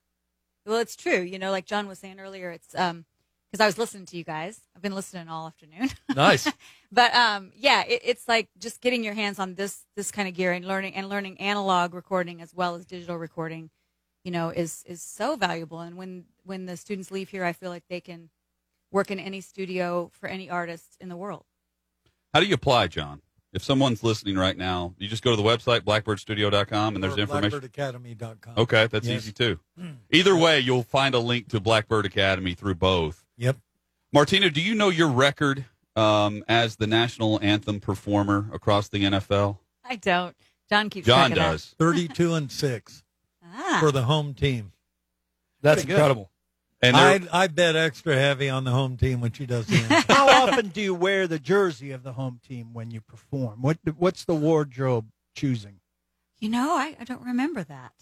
Well, 0.66 0.78
it's 0.80 0.96
true. 0.96 1.22
You 1.22 1.40
know, 1.40 1.52
like 1.52 1.66
John 1.66 1.88
was 1.88 2.00
saying 2.00 2.20
earlier, 2.20 2.52
it's 2.52 2.76
um 2.76 3.06
because 3.52 3.64
I 3.64 3.66
was 3.66 3.78
listening 3.78 4.06
to 4.08 4.18
you 4.18 4.26
guys. 4.26 4.60
I've 4.76 4.82
been 4.82 4.94
listening 4.94 5.30
all 5.30 5.48
afternoon. 5.48 5.90
Nice. 6.14 6.52
but 6.92 7.16
um 7.16 7.52
yeah, 7.56 7.84
it, 7.88 8.02
it's 8.04 8.28
like 8.28 8.50
just 8.60 8.82
getting 8.82 9.04
your 9.04 9.14
hands 9.14 9.40
on 9.40 9.56
this 9.56 9.86
this 9.96 10.12
kind 10.12 10.28
of 10.28 10.34
gear 10.36 10.52
and 10.52 10.66
learning 10.66 10.96
and 10.96 11.08
learning 11.10 11.40
analog 11.40 11.94
recording 11.94 12.42
as 12.42 12.54
well 12.54 12.76
as 12.76 12.86
digital 12.86 13.18
recording, 13.18 13.70
you 14.28 14.32
know, 14.32 14.50
is 14.50 14.84
is 14.86 15.02
so 15.02 15.38
valuable. 15.38 15.80
And 15.80 15.96
when 15.96 16.26
when 16.44 16.66
the 16.66 16.76
students 16.76 17.12
leave 17.12 17.30
here, 17.30 17.46
I 17.46 17.54
feel 17.54 17.70
like 17.70 17.84
they 17.90 18.02
can 18.02 18.30
work 18.92 19.10
in 19.10 19.22
any 19.22 19.40
studio 19.40 20.12
for 20.20 20.28
any 20.28 20.50
artist 20.50 20.98
in 21.00 21.08
the 21.08 21.16
world. 21.16 21.46
How 22.34 22.42
do 22.42 22.46
you 22.46 22.54
apply, 22.56 22.88
John? 22.88 23.22
If 23.54 23.64
someone's 23.64 24.04
listening 24.04 24.36
right 24.36 24.58
now, 24.58 24.94
you 24.98 25.08
just 25.08 25.24
go 25.24 25.32
to 25.34 25.38
the 25.42 25.48
website 25.48 25.82
blackbirdstudio.com 25.82 26.96
and 26.96 27.02
there's 27.02 27.16
Or 27.16 27.22
information. 27.22 27.62
BlackbirdAcademy.com. 27.62 28.54
Okay, 28.58 28.88
that's 28.88 29.08
Yes. 29.08 29.24
easy 29.24 29.32
too. 29.32 29.60
Either 30.12 30.36
way, 30.36 30.60
you'll 30.60 30.84
find 30.84 31.16
a 31.16 31.20
link 31.20 31.48
to 31.48 31.62
Blackbird 31.62 32.06
Academy 32.06 32.54
through 32.54 32.76
both. 32.76 33.24
Yep. 33.38 33.56
Martina, 34.12 34.50
do 34.50 34.60
you 34.62 34.76
know 34.76 34.90
your 34.90 35.08
record 35.08 35.64
um, 35.96 36.44
as 36.50 36.76
the 36.76 36.86
national 36.88 37.40
anthem 37.42 37.80
performer 37.80 38.50
across 38.52 38.90
the 38.90 39.04
NFL? 39.04 39.60
I 39.86 39.96
don't. 39.96 40.36
John 40.70 40.90
keeps 40.90 41.08
John 41.08 41.30
track 41.30 41.32
of 41.32 41.38
that. 41.38 41.52
does. 41.52 41.76
32 41.80 42.34
and 42.34 42.52
6 42.52 43.04
Ah. 43.56 43.78
for 43.80 43.92
the 43.92 44.04
home 44.04 44.34
team. 44.34 44.72
That's 45.62 45.82
Pretty 45.82 45.88
good. 45.88 45.94
incredible. 45.96 46.32
And 46.82 46.96
I, 46.96 47.20
I 47.32 47.48
bet 47.48 47.76
extra 47.76 48.16
heavy 48.16 48.50
on 48.50 48.64
the 48.64 48.70
home 48.72 48.98
team 48.98 49.20
when 49.20 49.32
she 49.32 49.48
does 49.48 49.66
the 49.66 49.76
anthem. 49.90 50.16
How 50.16 50.30
often 50.30 50.68
do 50.70 50.80
you 50.82 50.94
wear 50.94 51.28
the 51.28 51.40
jersey 51.40 51.92
of 51.92 52.04
the 52.04 52.14
home 52.14 52.40
team 52.48 52.74
when 52.74 52.92
you 52.92 53.02
perform? 53.02 53.62
What 53.64 53.80
What's 53.98 54.26
the 54.26 54.36
wardrobe 54.36 55.08
choosing? 55.36 55.80
You 56.40 56.50
know, 56.50 56.74
I, 56.78 56.96
I 57.00 57.04
don't 57.04 57.24
remember 57.24 57.64
that. 57.64 57.94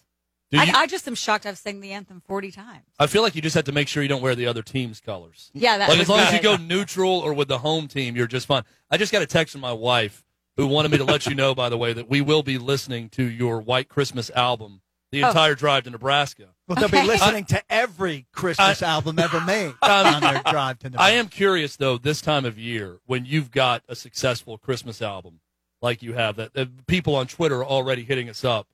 Do 0.52 0.60
I, 0.60 0.64
you- 0.66 0.74
I 0.75 0.88
just 0.88 1.08
am 1.08 1.16
shocked 1.16 1.46
I've 1.46 1.58
sang 1.58 1.80
the 1.80 1.94
anthem 1.94 2.22
40 2.28 2.52
times. 2.52 2.84
I 3.00 3.08
feel 3.08 3.22
like 3.22 3.34
you 3.34 3.42
just 3.42 3.56
have 3.56 3.64
to 3.64 3.72
make 3.72 3.88
sure 3.88 4.04
you 4.04 4.10
don't 4.10 4.22
wear 4.22 4.36
the 4.36 4.48
other 4.48 4.62
team's 4.62 5.00
colors. 5.00 5.52
Yeah, 5.54 5.78
that 5.78 5.88
like 5.90 6.00
as 6.00 6.10
long 6.10 6.20
as 6.20 6.34
you 6.34 6.42
go 6.42 6.58
neutral 6.58 7.20
or 7.20 7.34
with 7.34 7.48
the 7.48 7.60
home 7.60 7.88
team, 7.88 8.18
you're 8.18 8.28
just 8.28 8.46
fine. 8.46 8.64
I 8.92 8.98
just 8.98 9.14
got 9.14 9.22
a 9.22 9.25
text 9.25 9.54
from 9.54 9.62
my 9.62 9.72
wife 9.74 10.25
who 10.58 10.68
wanted 10.68 10.92
me 10.92 10.98
to 10.98 11.04
let 11.06 11.25
you 11.25 11.34
know, 11.36 11.56
by 11.56 11.70
the 11.70 11.78
way, 11.78 11.94
that 11.94 12.10
we 12.10 12.20
will 12.22 12.44
be 12.44 12.58
listening 12.58 13.08
to 13.12 13.24
your 13.24 13.62
White 13.62 13.88
Christmas 13.88 14.30
album 14.32 14.82
the 15.12 15.24
Oh. 15.24 15.28
entire 15.30 15.56
drive 15.56 15.84
to 15.86 15.90
Nebraska. 15.92 16.48
Well, 16.68 16.76
they'll 16.78 16.90
be 16.90 16.98
Okay. 16.98 17.08
listening 17.08 17.46
to 17.46 17.62
every 17.72 18.26
Christmas 18.34 18.82
album 18.82 19.20
ever 19.20 19.40
made 19.46 19.74
Um, 19.82 20.16
on 20.16 20.22
their 20.22 20.42
drive 20.44 20.80
to 20.80 20.90
Nebraska. 20.90 21.14
I 21.14 21.18
am 21.18 21.28
curious 21.28 21.76
though, 21.78 21.98
this 21.98 22.22
time 22.22 22.46
of 22.46 22.58
year 22.58 23.00
when 23.06 23.26
you've 23.26 23.52
got 23.52 23.84
a 23.88 23.96
successful 23.96 24.58
Christmas 24.58 25.02
album 25.02 25.40
like 25.82 26.02
you 26.02 26.14
have, 26.14 26.36
that, 26.38 26.54
that 26.54 26.88
people 26.88 27.16
on 27.16 27.28
Twitter 27.28 27.60
are 27.60 27.66
already 27.66 28.04
hitting 28.04 28.30
us 28.30 28.44
up. 28.44 28.68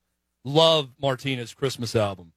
Love 0.44 0.90
Martina's 1.00 1.52
Christmas 1.54 1.94
album. 1.94 2.32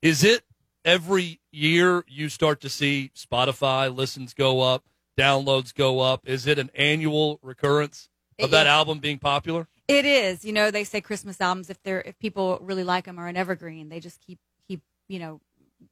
Is 0.00 0.22
it 0.24 0.44
every 0.84 1.40
year 1.50 2.04
you 2.08 2.28
start 2.28 2.60
to 2.62 2.68
see 2.68 3.10
Spotify 3.16 3.94
listens 3.94 4.32
go 4.34 4.60
up, 4.60 4.84
downloads 5.18 5.74
go 5.74 6.00
up? 6.00 6.22
Is 6.26 6.46
it 6.46 6.58
an 6.58 6.70
annual 6.74 7.38
recurrence 7.42 8.08
of 8.38 8.50
that 8.52 8.66
It- 8.66 8.70
album 8.70 9.00
being 9.00 9.18
popular? 9.18 9.68
It 9.88 10.04
is. 10.04 10.44
You 10.44 10.52
know, 10.52 10.70
they 10.70 10.84
say 10.84 11.00
Christmas 11.00 11.40
albums 11.40 11.70
if 11.70 11.82
they're 11.82 12.00
if 12.02 12.18
people 12.18 12.58
really 12.62 12.84
like 12.84 13.04
them 13.04 13.18
are 13.18 13.28
an 13.28 13.36
evergreen. 13.36 13.88
They 13.88 14.00
just 14.00 14.20
keep 14.20 14.38
keep 14.66 14.80
you 15.08 15.18
know 15.18 15.40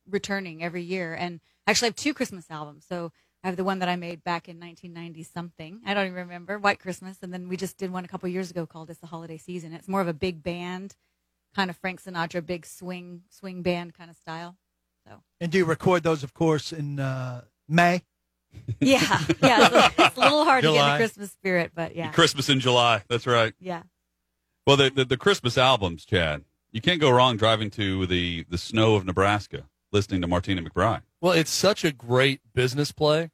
returning 0.09 0.63
every 0.63 0.83
year. 0.83 1.15
And 1.15 1.41
actually, 1.67 1.87
I 1.87 1.91
have 1.91 1.97
two 1.97 2.15
Christmas 2.15 2.47
albums. 2.51 2.85
So 2.89 3.13
I 3.43 3.49
have 3.49 3.57
the 3.57 3.65
one 3.65 3.79
that 3.79 3.89
I 3.89 3.97
made 3.97 4.23
back 4.23 4.49
in 4.49 4.61
1990 4.61 5.23
something. 5.25 5.81
I 5.87 5.95
don't 5.95 6.07
even 6.07 6.17
remember 6.17 6.59
White 6.59 6.79
Christmas, 6.79 7.19
and 7.23 7.33
then 7.33 7.49
we 7.49 7.57
just 7.57 7.79
did 7.79 7.91
one 7.91 8.05
a 8.05 8.09
couple 8.09 8.29
years 8.29 8.51
ago 8.51 8.67
called 8.67 8.91
"It's 8.91 9.01
the 9.01 9.07
Holiday 9.07 9.39
Season." 9.39 9.73
It's 9.73 9.89
more 9.89 10.01
of 10.01 10.09
a 10.09 10.15
big 10.15 10.43
band, 10.43 10.95
kind 11.55 11.71
of 11.71 11.77
Frank 11.77 12.03
Sinatra, 12.03 12.45
big 12.45 12.67
swing 12.67 13.23
swing 13.29 13.63
band 13.63 13.95
kind 13.95 14.11
of 14.11 14.17
style. 14.17 14.57
So 15.07 15.23
and 15.41 15.51
do 15.51 15.59
you 15.59 15.65
record 15.65 16.03
those, 16.03 16.23
of 16.23 16.35
course, 16.35 16.73
in 16.73 17.01
uh, 17.01 17.43
May? 17.69 18.03
Yeah, 18.81 19.21
yeah, 19.43 19.91
it's 19.99 20.17
a, 20.17 20.21
little 20.21 20.45
hard 20.51 20.65
to 20.65 20.73
get 20.73 20.93
the 20.93 20.97
Christmas 20.97 21.31
spirit, 21.33 21.73
but 21.75 21.95
yeah, 21.97 22.11
Christmas 22.13 22.49
in 22.49 22.61
July. 22.61 23.03
That's 23.09 23.27
right. 23.27 23.55
yeah. 23.61 23.83
Well, 24.67 24.77
the, 24.77 24.91
the 24.91 25.05
the 25.05 25.17
Christmas 25.17 25.59
albums, 25.59 26.05
Chad. 26.05 26.45
You 26.73 26.81
can't 26.81 27.01
go 27.01 27.11
wrong 27.11 27.37
driving 27.37 27.71
to 27.71 28.07
the 28.07 28.45
the 28.49 28.59
snow 28.59 28.95
of 28.95 29.05
Nebraska, 29.05 29.65
listening 29.93 30.21
to 30.21 30.29
Martina 30.29 30.63
McBride. 30.63 31.03
Well, 31.21 31.33
it's 31.33 31.51
such 31.51 31.85
a 31.85 31.93
great 31.93 32.41
business 32.55 32.93
play, 32.93 33.31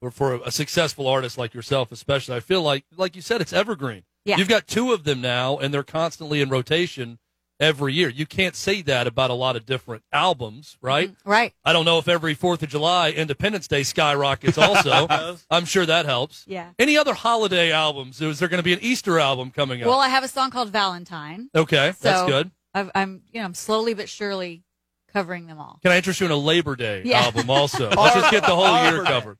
or 0.00 0.10
for 0.10 0.34
a 0.44 0.50
successful 0.50 1.06
artist 1.06 1.38
like 1.38 1.54
yourself, 1.54 1.92
especially. 1.92 2.36
I 2.36 2.40
feel 2.40 2.62
like, 2.62 2.84
like 2.96 3.16
you 3.16 3.22
said, 3.22 3.40
it's 3.40 3.52
evergreen. 3.52 4.02
Yeah. 4.24 4.36
You've 4.36 4.48
got 4.48 4.66
two 4.66 4.92
of 4.92 5.04
them 5.04 5.20
now, 5.20 5.58
and 5.58 5.72
they're 5.72 5.82
constantly 5.82 6.40
in 6.40 6.48
rotation 6.48 7.18
every 7.62 7.94
year. 7.94 8.08
You 8.08 8.26
can't 8.26 8.54
say 8.56 8.82
that 8.82 9.06
about 9.06 9.30
a 9.30 9.34
lot 9.34 9.56
of 9.56 9.64
different 9.64 10.02
albums, 10.12 10.76
right? 10.82 11.10
Mhm. 11.10 11.16
Right. 11.24 11.54
I 11.64 11.72
don't 11.72 11.84
know 11.84 11.98
if 11.98 12.08
every 12.08 12.34
Fourth 12.34 12.62
of 12.62 12.68
July, 12.68 13.10
Independence 13.10 13.68
Day 13.68 13.82
skyrockets. 13.84 14.58
Also, 14.58 15.06
I'm 15.50 15.64
sure 15.64 15.86
that 15.86 16.04
helps. 16.04 16.44
Yeah. 16.46 16.70
Any 16.78 16.96
other 16.98 17.14
holiday 17.14 17.72
albums? 17.72 18.20
Is 18.20 18.38
there 18.38 18.48
going 18.48 18.58
to 18.58 18.64
be 18.64 18.72
an 18.72 18.80
Easter 18.82 19.18
album 19.18 19.50
coming 19.50 19.80
up? 19.82 19.88
Well, 19.88 20.00
I 20.00 20.08
have 20.08 20.24
a 20.24 20.28
song 20.28 20.50
called 20.50 20.70
Valentine. 20.70 21.48
okay, 21.54 21.92
that's 22.00 22.28
good. 22.28 22.50
I've, 22.74 22.90
I'm, 22.94 23.22
you 23.32 23.38
know, 23.40 23.44
I'm 23.44 23.54
slowly 23.54 23.94
but 23.94 24.08
surely 24.08 24.64
covering 25.12 25.46
them 25.46 25.58
all. 25.60 25.78
Can 25.82 25.92
I 25.92 25.96
interest 25.98 26.20
you 26.20 26.26
in 26.26 26.32
a 26.32 26.36
Labor 26.36 26.74
Day 26.74 27.02
Yeah. 27.04 27.20
album 27.22 27.50
also? 27.50 27.90
Let's 27.90 28.14
just 28.14 28.30
get 28.30 28.42
the 28.46 28.54
whole 28.56 28.64
year 28.82 28.92
Arbor 28.96 29.04
Day. 29.04 29.10
covered. 29.10 29.38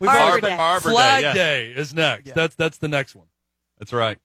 We've 0.00 0.08
Arbor 0.08 0.22
already- 0.22 0.46
Day. 0.46 0.56
Arbor 0.56 0.88
Day, 0.88 0.94
Flag. 0.94 1.34
Day 1.34 1.72
is 1.76 1.92
next. 1.92 2.26
Yeah. 2.28 2.32
That's 2.34 2.54
that's 2.54 2.78
the 2.78 2.88
next 2.88 3.14
one. 3.14 3.26
That's 3.78 3.92
right. 3.92 4.16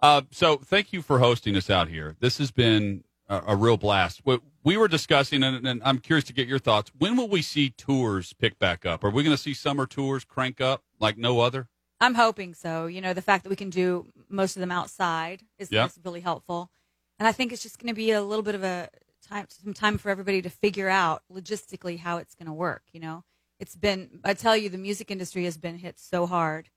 Uh, 0.00 0.22
so 0.30 0.56
thank 0.56 0.92
you 0.92 1.02
for 1.02 1.18
hosting 1.18 1.56
us 1.56 1.68
out 1.68 1.88
here. 1.88 2.16
This 2.20 2.38
has 2.38 2.50
been 2.50 3.04
a, 3.28 3.42
a 3.48 3.56
real 3.56 3.76
blast. 3.76 4.22
We, 4.24 4.38
we 4.64 4.76
were 4.76 4.88
discussing, 4.88 5.42
and, 5.42 5.66
and 5.66 5.82
I'm 5.84 5.98
curious 5.98 6.24
to 6.26 6.32
get 6.32 6.46
your 6.46 6.58
thoughts. 6.58 6.92
When 6.96 7.16
will 7.16 7.28
we 7.28 7.42
see 7.42 7.70
tours 7.70 8.32
pick 8.32 8.58
back 8.58 8.86
up? 8.86 9.02
Are 9.04 9.10
we 9.10 9.22
going 9.22 9.36
to 9.36 9.42
see 9.42 9.54
summer 9.54 9.86
tours 9.86 10.24
crank 10.24 10.60
up 10.60 10.82
like 11.00 11.18
no 11.18 11.40
other? 11.40 11.68
I'm 12.00 12.14
hoping 12.14 12.54
so. 12.54 12.86
You 12.86 13.00
know, 13.00 13.12
the 13.12 13.22
fact 13.22 13.42
that 13.44 13.50
we 13.50 13.56
can 13.56 13.70
do 13.70 14.06
most 14.28 14.56
of 14.56 14.60
them 14.60 14.70
outside 14.70 15.42
is, 15.58 15.68
is 15.72 15.98
really 16.04 16.20
helpful. 16.20 16.70
And 17.18 17.26
I 17.26 17.32
think 17.32 17.52
it's 17.52 17.62
just 17.62 17.78
going 17.80 17.88
to 17.88 17.94
be 17.94 18.12
a 18.12 18.22
little 18.22 18.44
bit 18.44 18.54
of 18.54 18.62
a 18.62 18.88
time, 19.28 19.46
some 19.48 19.74
time 19.74 19.98
for 19.98 20.10
everybody 20.10 20.40
to 20.42 20.50
figure 20.50 20.88
out 20.88 21.22
logistically 21.32 21.98
how 21.98 22.18
it's 22.18 22.36
going 22.36 22.46
to 22.46 22.52
work. 22.52 22.82
You 22.92 23.00
know, 23.00 23.24
it's 23.58 23.74
been, 23.74 24.20
I 24.24 24.34
tell 24.34 24.56
you, 24.56 24.68
the 24.68 24.78
music 24.78 25.10
industry 25.10 25.44
has 25.44 25.56
been 25.56 25.76
hit 25.76 25.98
so 25.98 26.26
hard. 26.26 26.68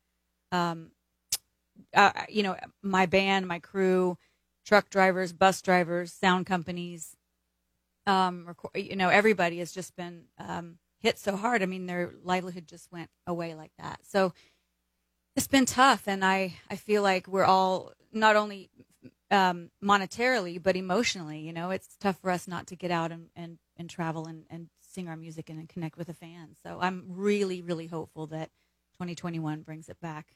Um, 0.51 0.91
uh, 1.95 2.11
you 2.29 2.43
know, 2.43 2.55
my 2.81 3.05
band, 3.05 3.47
my 3.47 3.59
crew, 3.59 4.17
truck 4.65 4.89
drivers, 4.89 5.33
bus 5.33 5.61
drivers, 5.61 6.13
sound 6.13 6.45
companies, 6.45 7.15
um, 8.05 8.47
reco- 8.47 8.89
you 8.89 8.95
know, 8.95 9.09
everybody 9.09 9.59
has 9.59 9.71
just 9.71 9.95
been 9.95 10.25
um, 10.37 10.77
hit 10.99 11.19
so 11.19 11.35
hard. 11.35 11.61
I 11.61 11.65
mean, 11.65 11.85
their 11.85 12.13
livelihood 12.23 12.67
just 12.67 12.91
went 12.91 13.09
away 13.27 13.55
like 13.55 13.71
that. 13.77 13.99
So 14.03 14.33
it's 15.35 15.47
been 15.47 15.65
tough, 15.65 16.07
and 16.07 16.23
I 16.25 16.55
I 16.69 16.75
feel 16.75 17.03
like 17.03 17.27
we're 17.27 17.45
all 17.45 17.93
not 18.11 18.35
only 18.35 18.69
um, 19.29 19.69
monetarily 19.83 20.61
but 20.61 20.75
emotionally. 20.75 21.39
You 21.39 21.53
know, 21.53 21.71
it's 21.71 21.95
tough 21.99 22.17
for 22.19 22.31
us 22.31 22.47
not 22.47 22.67
to 22.67 22.75
get 22.75 22.91
out 22.91 23.11
and 23.11 23.29
and, 23.35 23.57
and 23.77 23.89
travel 23.89 24.25
and, 24.27 24.45
and 24.49 24.69
sing 24.81 25.07
our 25.07 25.15
music 25.15 25.49
and, 25.49 25.69
connect 25.69 25.97
with 25.97 26.07
the 26.07 26.13
fans. 26.13 26.57
So 26.63 26.79
I'm 26.81 27.05
really 27.07 27.61
really 27.61 27.87
hopeful 27.87 28.27
that 28.27 28.49
2021 28.95 29.61
brings 29.61 29.89
it 29.89 29.99
back. 30.01 30.35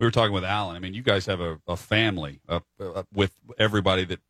We 0.00 0.06
were 0.06 0.10
talking 0.10 0.32
with 0.32 0.44
Alan. 0.44 0.74
I 0.76 0.78
mean, 0.78 0.94
you 0.94 1.02
guys 1.02 1.26
have 1.26 1.40
a, 1.40 1.60
a 1.68 1.76
family 1.76 2.40
uh, 2.48 2.60
uh, 2.80 3.02
with 3.12 3.34
everybody 3.58 4.04
that 4.06 4.20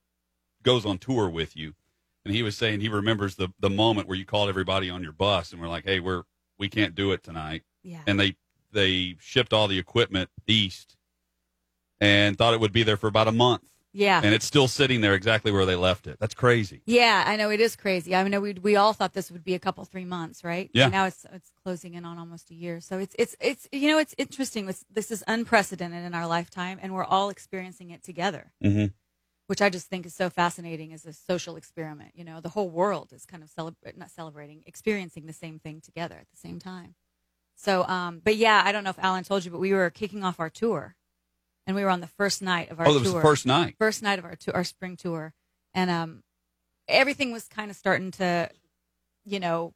goes 0.64 0.84
on 0.84 0.98
tour 0.98 1.30
with 1.30 1.56
you, 1.56 1.74
and 2.24 2.34
he 2.34 2.42
was 2.42 2.56
saying 2.56 2.80
he 2.80 2.88
remembers 2.88 3.36
the 3.36 3.48
the 3.60 3.70
moment 3.70 4.08
where 4.08 4.18
you 4.18 4.24
called 4.26 4.48
everybody 4.48 4.90
on 4.90 5.00
your 5.02 5.12
bus 5.12 5.52
and 5.52 5.60
we're 5.62 5.68
like, 5.68 5.84
"Hey, 5.84 6.00
we're 6.00 6.24
we 6.58 6.68
can't 6.68 6.94
do 6.96 7.12
it 7.12 7.22
tonight," 7.22 7.62
Yeah. 7.84 8.00
and 8.08 8.18
they 8.18 8.36
they 8.72 9.14
shipped 9.20 9.52
all 9.52 9.68
the 9.68 9.78
equipment 9.78 10.28
east 10.48 10.96
and 12.00 12.36
thought 12.36 12.52
it 12.52 12.60
would 12.60 12.72
be 12.72 12.82
there 12.82 12.96
for 12.96 13.06
about 13.06 13.28
a 13.28 13.32
month, 13.32 13.70
Yeah. 13.92 14.20
and 14.22 14.32
it's 14.34 14.44
still 14.44 14.68
sitting 14.68 15.00
there 15.00 15.14
exactly 15.14 15.50
where 15.50 15.66
they 15.66 15.74
left 15.76 16.06
it. 16.06 16.18
That's 16.20 16.34
crazy. 16.34 16.82
Yeah, 16.86 17.24
I 17.26 17.36
know 17.36 17.50
it 17.50 17.60
is 17.60 17.74
crazy. 17.74 18.14
I 18.14 18.26
know 18.28 18.40
we 18.40 18.52
we 18.54 18.76
all 18.76 18.92
thought 18.92 19.12
this 19.14 19.30
would 19.32 19.42
be 19.44 19.54
a 19.54 19.58
couple 19.58 19.84
three 19.84 20.04
months, 20.04 20.44
right? 20.44 20.70
Yeah. 20.72 20.84
And 20.84 20.92
now 20.92 21.06
it's 21.06 21.26
it's 21.32 21.50
closing 21.62 21.94
in 21.94 22.04
on 22.04 22.16
almost 22.18 22.50
a 22.50 22.54
year. 22.54 22.80
So 22.80 22.98
it's 22.98 23.16
it's 23.18 23.34
it's 23.40 23.68
you 23.72 23.88
know 23.88 23.98
it's 23.98 24.14
interesting. 24.16 24.66
This 24.66 24.84
this 24.92 25.10
is 25.10 25.24
unprecedented 25.26 26.04
in 26.04 26.14
our 26.14 26.26
lifetime, 26.26 26.78
and 26.80 26.94
we're 26.94 27.04
all 27.04 27.30
experiencing 27.30 27.90
it 27.90 28.02
together, 28.04 28.52
Mm-hmm. 28.62 28.86
which 29.48 29.60
I 29.60 29.68
just 29.70 29.88
think 29.88 30.06
is 30.06 30.14
so 30.14 30.30
fascinating 30.30 30.92
as 30.92 31.04
a 31.04 31.12
social 31.12 31.56
experiment. 31.56 32.12
You 32.14 32.24
know, 32.24 32.40
the 32.40 32.50
whole 32.50 32.70
world 32.70 33.12
is 33.12 33.26
kind 33.26 33.42
of 33.42 33.50
celebra- 33.50 33.96
not 33.96 34.10
celebrating, 34.10 34.62
experiencing 34.66 35.26
the 35.26 35.32
same 35.32 35.58
thing 35.58 35.80
together 35.80 36.14
at 36.14 36.30
the 36.30 36.36
same 36.36 36.60
time. 36.60 36.94
So, 37.56 37.84
um, 37.84 38.22
but 38.24 38.36
yeah, 38.36 38.62
I 38.64 38.72
don't 38.72 38.84
know 38.84 38.90
if 38.90 38.98
Alan 39.00 39.24
told 39.24 39.44
you, 39.44 39.50
but 39.50 39.58
we 39.60 39.72
were 39.72 39.90
kicking 39.90 40.22
off 40.24 40.38
our 40.40 40.48
tour, 40.48 40.94
and 41.66 41.76
we 41.76 41.82
were 41.84 41.90
on 41.90 42.00
the 42.00 42.06
first 42.06 42.42
night 42.42 42.70
of 42.70 42.80
our 42.80 42.86
Oh, 42.86 42.92
tour 42.92 42.98
that 43.00 43.04
was 43.04 43.12
the 43.14 43.20
first 43.20 43.46
night. 43.46 43.76
first 43.78 44.02
night 44.02 44.18
of 44.18 44.24
our 44.24 44.36
tour, 44.36 44.54
our 44.54 44.64
spring 44.64 44.96
tour, 44.96 45.32
and 45.74 45.90
um, 45.90 46.22
everything 46.88 47.32
was 47.32 47.46
kind 47.48 47.70
of 47.70 47.76
starting 47.76 48.10
to 48.12 48.48
you 49.24 49.38
know, 49.38 49.74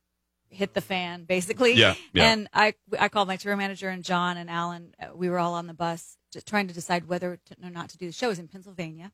hit 0.49 0.73
the 0.75 0.81
fan 0.81 1.25
basically. 1.25 1.75
Yeah, 1.75 1.95
yeah. 2.13 2.31
And 2.33 2.49
I 2.53 2.75
I 2.99 3.09
called 3.09 3.29
my 3.29 3.37
tour 3.37 3.57
manager 3.57 3.89
and 3.89 4.03
John 4.03 4.37
and 4.37 4.49
Alan. 4.49 4.95
uh, 5.01 5.15
We 5.15 5.29
were 5.29 5.39
all 5.39 5.55
on 5.55 5.67
the 5.67 5.75
bus 5.75 6.17
trying 6.47 6.67
to 6.69 6.75
decide 6.75 7.07
whether 7.07 7.39
to, 7.45 7.57
or 7.63 7.71
not 7.71 7.91
to 7.91 7.99
do 7.99 8.07
the 8.07 8.13
show. 8.13 8.27
It 8.27 8.31
was 8.31 8.39
in 8.39 8.49
Pennsylvania, 8.49 9.13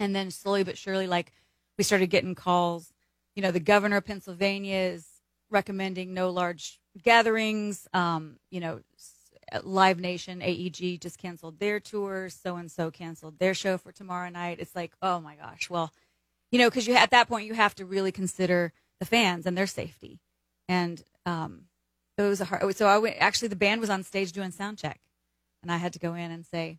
and 0.00 0.16
then 0.16 0.30
slowly 0.30 0.64
but 0.64 0.78
surely, 0.78 1.06
like 1.06 1.32
we 1.78 1.84
started 1.84 2.08
getting 2.08 2.34
calls. 2.34 2.92
You 3.36 3.42
know, 3.42 3.50
the 3.50 3.60
governor 3.60 3.96
of 3.98 4.04
Pennsylvania 4.06 4.76
is 4.76 5.06
recommending 5.50 6.14
no 6.14 6.30
large 6.30 6.80
gatherings. 7.02 7.86
Um, 7.92 8.36
you 8.50 8.60
know, 8.60 8.80
Live 9.62 10.00
Nation, 10.00 10.42
AEG 10.42 11.00
just 11.00 11.18
canceled 11.18 11.58
their 11.58 11.80
tour. 11.80 12.28
So 12.28 12.56
and 12.56 12.70
so 12.70 12.90
canceled 12.90 13.38
their 13.38 13.54
show 13.54 13.78
for 13.78 13.92
tomorrow 13.92 14.28
night. 14.30 14.58
It's 14.60 14.74
like, 14.74 14.92
oh 15.00 15.20
my 15.20 15.36
gosh. 15.36 15.70
Well, 15.70 15.92
you 16.50 16.58
know, 16.58 16.68
because 16.70 16.86
you 16.86 16.94
at 16.94 17.10
that 17.10 17.28
point 17.28 17.46
you 17.46 17.54
have 17.54 17.74
to 17.76 17.84
really 17.84 18.12
consider 18.12 18.72
the 19.00 19.06
fans 19.06 19.46
and 19.46 19.56
their 19.56 19.66
safety. 19.66 20.20
And 20.68 21.02
um, 21.26 21.64
it 22.16 22.22
was 22.22 22.40
a 22.40 22.44
hard. 22.46 22.76
So 22.76 22.86
I 22.86 22.98
went. 22.98 23.16
Actually, 23.18 23.48
the 23.48 23.56
band 23.56 23.80
was 23.80 23.90
on 23.90 24.02
stage 24.02 24.32
doing 24.32 24.50
sound 24.50 24.78
check, 24.78 25.00
and 25.62 25.70
I 25.70 25.76
had 25.76 25.92
to 25.94 25.98
go 25.98 26.14
in 26.14 26.30
and 26.30 26.46
say, 26.46 26.78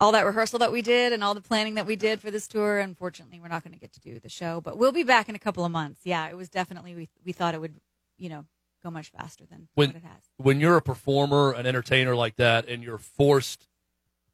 all 0.00 0.12
that 0.12 0.26
rehearsal 0.26 0.58
that 0.60 0.72
we 0.72 0.82
did 0.82 1.12
and 1.12 1.24
all 1.24 1.34
the 1.34 1.40
planning 1.40 1.74
that 1.74 1.86
we 1.86 1.96
did 1.96 2.20
for 2.20 2.30
this 2.30 2.46
tour. 2.46 2.78
Unfortunately, 2.78 3.40
we're 3.40 3.48
not 3.48 3.64
going 3.64 3.74
to 3.74 3.80
get 3.80 3.92
to 3.94 4.00
do 4.00 4.20
the 4.20 4.28
show, 4.28 4.60
but 4.60 4.78
we'll 4.78 4.92
be 4.92 5.02
back 5.02 5.28
in 5.28 5.34
a 5.34 5.40
couple 5.40 5.64
of 5.64 5.72
months. 5.72 6.02
Yeah, 6.04 6.28
it 6.28 6.36
was 6.36 6.48
definitely 6.48 6.94
we 6.94 7.08
we 7.24 7.32
thought 7.32 7.54
it 7.54 7.60
would, 7.60 7.80
you 8.16 8.28
know, 8.28 8.44
go 8.82 8.90
much 8.90 9.10
faster 9.10 9.44
than 9.50 9.68
When 9.74 9.90
what 9.90 9.96
it 9.96 10.02
has. 10.02 10.22
when 10.36 10.60
you're 10.60 10.76
a 10.76 10.82
performer, 10.82 11.52
an 11.52 11.66
entertainer 11.66 12.14
like 12.14 12.36
that, 12.36 12.68
and 12.68 12.82
you're 12.82 12.98
forced 12.98 13.66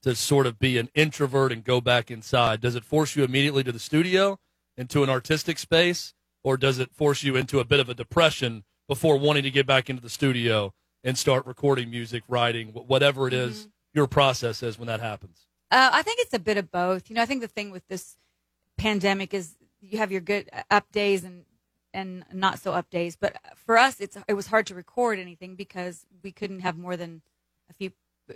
to 0.03 0.15
sort 0.15 0.47
of 0.47 0.59
be 0.59 0.77
an 0.79 0.91
introvert 0.95 1.51
and 1.51 1.65
go 1.65 1.81
back 1.81 2.11
inside, 2.11 2.61
does 2.61 2.75
it 2.75 2.85
force 2.85 3.17
you 3.17 3.25
immediately 3.25 3.65
to 3.65 3.73
the 3.73 3.79
studio, 3.79 4.39
into 4.77 5.03
an 5.03 5.09
artistic 5.11 5.59
space, 5.59 6.13
or 6.43 6.57
does 6.57 6.79
it 6.79 6.93
force 6.93 7.23
you 7.23 7.37
into 7.37 7.59
a 7.59 7.65
bit 7.65 7.81
of 7.81 7.89
a 7.89 7.95
depression 7.95 8.65
before 8.87 9.17
wanting 9.17 9.43
to 9.45 9.51
get 9.51 9.67
back 9.67 9.89
into 9.89 10.03
the 10.03 10.11
studio 10.11 10.75
and 11.03 11.17
start 11.17 11.47
recording 11.47 11.91
music, 11.91 12.23
writing, 12.29 12.69
whatever 12.69 13.27
it 13.27 13.33
is 13.33 13.69
your 13.95 14.07
process 14.07 14.63
is 14.63 14.79
when 14.79 14.89
that 14.89 15.01
happens? 15.01 15.47
Uh, 15.71 15.91
I 15.93 16.03
think 16.03 16.21
it's 16.21 16.35
a 16.35 16.39
bit 16.39 16.59
of 16.59 16.71
both. 16.71 17.09
You 17.09 17.17
know, 17.17 17.23
I 17.23 17.27
think 17.27 17.41
the 17.41 17.49
thing 17.49 17.71
with 17.71 17.87
this 17.89 18.17
pandemic 18.77 19.33
is 19.33 19.57
you 19.81 19.99
have 19.99 20.13
your 20.13 20.21
good 20.21 20.51
uh, 20.53 20.63
up 20.71 20.91
days 20.93 21.25
and 21.25 21.45
and 21.95 22.25
not 22.33 22.59
so 22.59 22.73
up 22.73 22.91
days. 22.91 23.17
But 23.17 23.37
for 23.65 23.79
us, 23.79 24.01
it's 24.01 24.19
it 24.29 24.35
was 24.35 24.49
hard 24.49 24.67
to 24.67 24.75
record 24.75 25.19
anything 25.19 25.55
because 25.55 26.05
we 26.23 26.33
couldn't 26.33 26.61
have 26.61 26.77
more 26.77 26.97
than 26.97 27.23
a 27.71 27.73
few. 27.73 27.93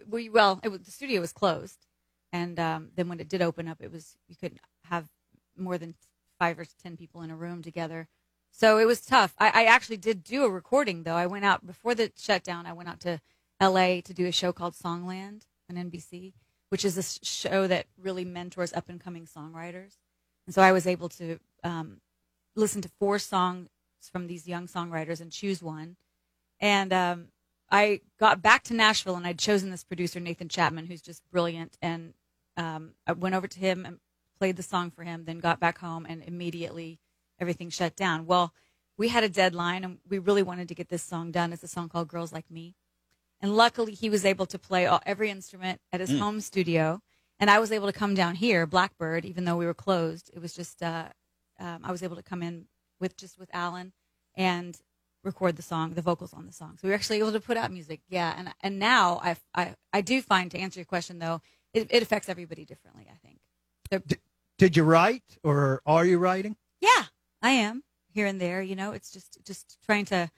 We 0.08 0.30
well, 0.30 0.60
was, 0.64 0.80
the 0.80 0.90
studio 0.90 1.20
was 1.20 1.32
closed, 1.32 1.86
and 2.32 2.58
um, 2.58 2.90
then 2.94 3.08
when 3.08 3.20
it 3.20 3.28
did 3.28 3.42
open 3.42 3.68
up, 3.68 3.78
it 3.80 3.92
was 3.92 4.16
you 4.28 4.36
couldn't 4.36 4.60
have 4.84 5.08
more 5.56 5.76
than 5.76 5.94
five 6.38 6.58
or 6.58 6.64
ten 6.82 6.96
people 6.96 7.20
in 7.22 7.30
a 7.30 7.36
room 7.36 7.62
together. 7.62 8.08
So 8.50 8.78
it 8.78 8.86
was 8.86 9.00
tough. 9.00 9.34
I, 9.38 9.48
I 9.48 9.64
actually 9.64 9.98
did 9.98 10.24
do 10.24 10.44
a 10.44 10.50
recording 10.50 11.02
though. 11.02 11.16
I 11.16 11.26
went 11.26 11.44
out 11.44 11.66
before 11.66 11.94
the 11.94 12.12
shutdown. 12.16 12.64
I 12.64 12.72
went 12.72 12.88
out 12.88 13.00
to 13.00 13.20
L.A. 13.60 14.00
to 14.02 14.14
do 14.14 14.26
a 14.26 14.32
show 14.32 14.52
called 14.52 14.74
Songland 14.74 15.42
on 15.68 15.76
NBC, 15.76 16.32
which 16.68 16.84
is 16.84 16.96
a 16.96 17.24
show 17.24 17.66
that 17.66 17.86
really 18.00 18.24
mentors 18.24 18.72
up 18.72 18.88
and 18.88 19.00
coming 19.00 19.26
songwriters. 19.26 19.96
And 20.46 20.54
so 20.54 20.62
I 20.62 20.72
was 20.72 20.86
able 20.86 21.08
to 21.10 21.38
um, 21.62 22.00
listen 22.58 22.82
to 22.82 22.90
four 22.98 23.18
songs 23.18 23.68
from 24.12 24.26
these 24.26 24.46
young 24.48 24.66
songwriters 24.66 25.20
and 25.20 25.30
choose 25.32 25.62
one. 25.62 25.96
And 26.60 26.92
um, 26.92 27.28
I 27.70 28.00
got 28.18 28.42
back 28.42 28.64
to 28.64 28.74
Nashville 28.74 29.16
and 29.16 29.26
I'd 29.26 29.38
chosen 29.38 29.70
this 29.70 29.84
producer, 29.84 30.20
Nathan 30.20 30.48
Chapman, 30.48 30.86
who's 30.86 31.02
just 31.02 31.22
brilliant. 31.30 31.76
And 31.80 32.14
um, 32.56 32.92
I 33.06 33.12
went 33.12 33.34
over 33.34 33.46
to 33.46 33.58
him 33.58 33.84
and 33.86 33.98
played 34.38 34.56
the 34.56 34.62
song 34.62 34.90
for 34.90 35.04
him, 35.04 35.24
then 35.24 35.38
got 35.38 35.60
back 35.60 35.78
home 35.78 36.06
and 36.08 36.22
immediately 36.22 36.98
everything 37.40 37.70
shut 37.70 37.94
down. 37.96 38.26
Well, 38.26 38.52
we 38.96 39.08
had 39.08 39.24
a 39.24 39.28
deadline 39.28 39.84
and 39.84 39.98
we 40.08 40.18
really 40.18 40.42
wanted 40.42 40.68
to 40.68 40.74
get 40.74 40.88
this 40.88 41.02
song 41.02 41.30
done. 41.30 41.52
It's 41.52 41.62
a 41.62 41.68
song 41.68 41.88
called 41.88 42.08
Girls 42.08 42.32
Like 42.32 42.50
Me. 42.50 42.74
And 43.40 43.56
luckily, 43.56 43.94
he 43.94 44.10
was 44.10 44.24
able 44.24 44.46
to 44.46 44.58
play 44.58 44.86
all, 44.86 45.00
every 45.06 45.30
instrument 45.30 45.80
at 45.92 46.00
his 46.00 46.10
Mm. 46.10 46.18
home 46.18 46.40
studio. 46.40 47.00
And 47.38 47.48
I 47.48 47.60
was 47.60 47.70
able 47.70 47.86
to 47.86 47.92
come 47.92 48.14
down 48.14 48.34
here, 48.34 48.66
Blackbird, 48.66 49.24
even 49.24 49.44
though 49.44 49.56
we 49.56 49.66
were 49.66 49.74
closed. 49.74 50.28
It 50.34 50.40
was 50.40 50.52
just, 50.54 50.82
uh, 50.82 51.10
um, 51.58 51.80
I 51.84 51.90
was 51.92 52.02
able 52.02 52.16
to 52.16 52.22
come 52.22 52.42
in 52.42 52.66
with 53.00 53.16
just 53.16 53.38
with 53.38 53.48
Alan 53.52 53.92
and 54.36 54.76
record 55.24 55.56
the 55.56 55.62
song, 55.62 55.94
the 55.94 56.02
vocals 56.02 56.32
on 56.32 56.46
the 56.46 56.52
song. 56.52 56.76
So 56.80 56.80
we 56.86 56.90
were 56.90 56.94
actually 56.94 57.18
able 57.18 57.32
to 57.32 57.40
put 57.40 57.56
out 57.56 57.72
music. 57.72 58.00
Yeah. 58.08 58.34
And, 58.36 58.52
and 58.60 58.78
now 58.78 59.20
I, 59.22 59.36
I, 59.54 59.74
I 59.92 60.00
do 60.00 60.22
find, 60.22 60.50
to 60.52 60.58
answer 60.58 60.78
your 60.80 60.84
question 60.86 61.18
though, 61.18 61.40
it, 61.74 61.88
it 61.90 62.02
affects 62.02 62.28
everybody 62.28 62.64
differently, 62.64 63.06
I 63.10 63.16
think. 63.26 63.40
The- 63.90 64.18
Did 64.58 64.76
you 64.76 64.84
write 64.84 65.24
or 65.42 65.82
are 65.86 66.04
you 66.04 66.18
writing? 66.18 66.56
yeah, 66.80 67.04
I 67.42 67.50
am 67.50 67.82
here 68.12 68.26
and 68.26 68.40
there. 68.40 68.62
You 68.62 68.76
know, 68.76 68.92
it's 68.92 69.10
just 69.12 69.38
just 69.44 69.78
trying 69.84 70.04
to 70.06 70.30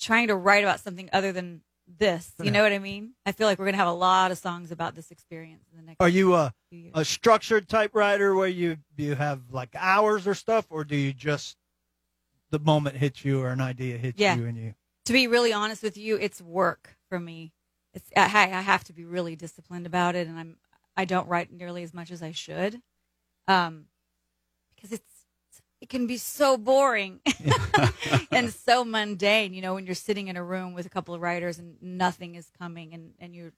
trying 0.00 0.28
to 0.28 0.36
write 0.36 0.64
about 0.64 0.80
something 0.80 1.08
other 1.12 1.32
than 1.32 1.62
this. 1.86 2.32
You 2.42 2.50
know 2.50 2.62
what 2.62 2.72
I 2.72 2.78
mean? 2.78 3.12
I 3.24 3.32
feel 3.32 3.46
like 3.46 3.58
we're 3.58 3.64
gonna 3.66 3.76
have 3.76 3.88
a 3.88 3.92
lot 3.92 4.30
of 4.30 4.38
songs 4.38 4.70
about 4.72 4.94
this 4.94 5.10
experience 5.10 5.64
in 5.72 5.78
the 5.78 5.84
next. 5.84 5.96
Are 6.00 6.08
you 6.08 6.34
a, 6.34 6.52
a 6.94 7.04
structured 7.04 7.68
typewriter 7.68 8.34
where 8.34 8.48
you 8.48 8.78
you 8.96 9.14
have 9.14 9.40
like 9.50 9.70
hours 9.76 10.26
or 10.26 10.34
stuff, 10.34 10.66
or 10.70 10.84
do 10.84 10.96
you 10.96 11.12
just 11.12 11.56
the 12.50 12.58
moment 12.58 12.96
hits 12.96 13.24
you 13.24 13.40
or 13.40 13.48
an 13.50 13.60
idea 13.60 13.96
hits 13.98 14.18
Yeah. 14.20 14.36
you 14.36 14.46
and 14.46 14.56
you? 14.58 14.74
to 15.06 15.12
be 15.12 15.28
really 15.28 15.52
honest 15.52 15.84
with 15.84 15.96
you, 15.96 16.16
it's 16.16 16.42
work 16.42 16.96
for 17.08 17.20
me. 17.20 17.52
It's 17.94 18.10
I, 18.16 18.24
I 18.24 18.60
have 18.60 18.82
to 18.84 18.92
be 18.92 19.04
really 19.04 19.36
disciplined 19.36 19.86
about 19.86 20.16
it, 20.16 20.26
and 20.26 20.38
I'm 20.38 20.56
I 20.96 21.04
don't 21.04 21.28
write 21.28 21.52
nearly 21.52 21.82
as 21.82 21.94
much 21.94 22.10
as 22.10 22.22
I 22.22 22.32
should, 22.32 22.80
um, 23.46 23.84
because 24.74 24.92
it's 24.92 25.10
it 25.86 25.90
can 25.90 26.08
be 26.08 26.16
so 26.16 26.56
boring 26.56 27.20
and 28.32 28.52
so 28.52 28.84
mundane. 28.84 29.54
You 29.54 29.62
know, 29.62 29.74
when 29.74 29.86
you're 29.86 29.94
sitting 29.94 30.26
in 30.26 30.36
a 30.36 30.42
room 30.42 30.74
with 30.74 30.84
a 30.84 30.88
couple 30.88 31.14
of 31.14 31.20
writers 31.20 31.60
and 31.60 31.80
nothing 31.80 32.34
is 32.34 32.50
coming, 32.58 32.92
and 32.92 33.12
and 33.20 33.36
you're 33.36 33.52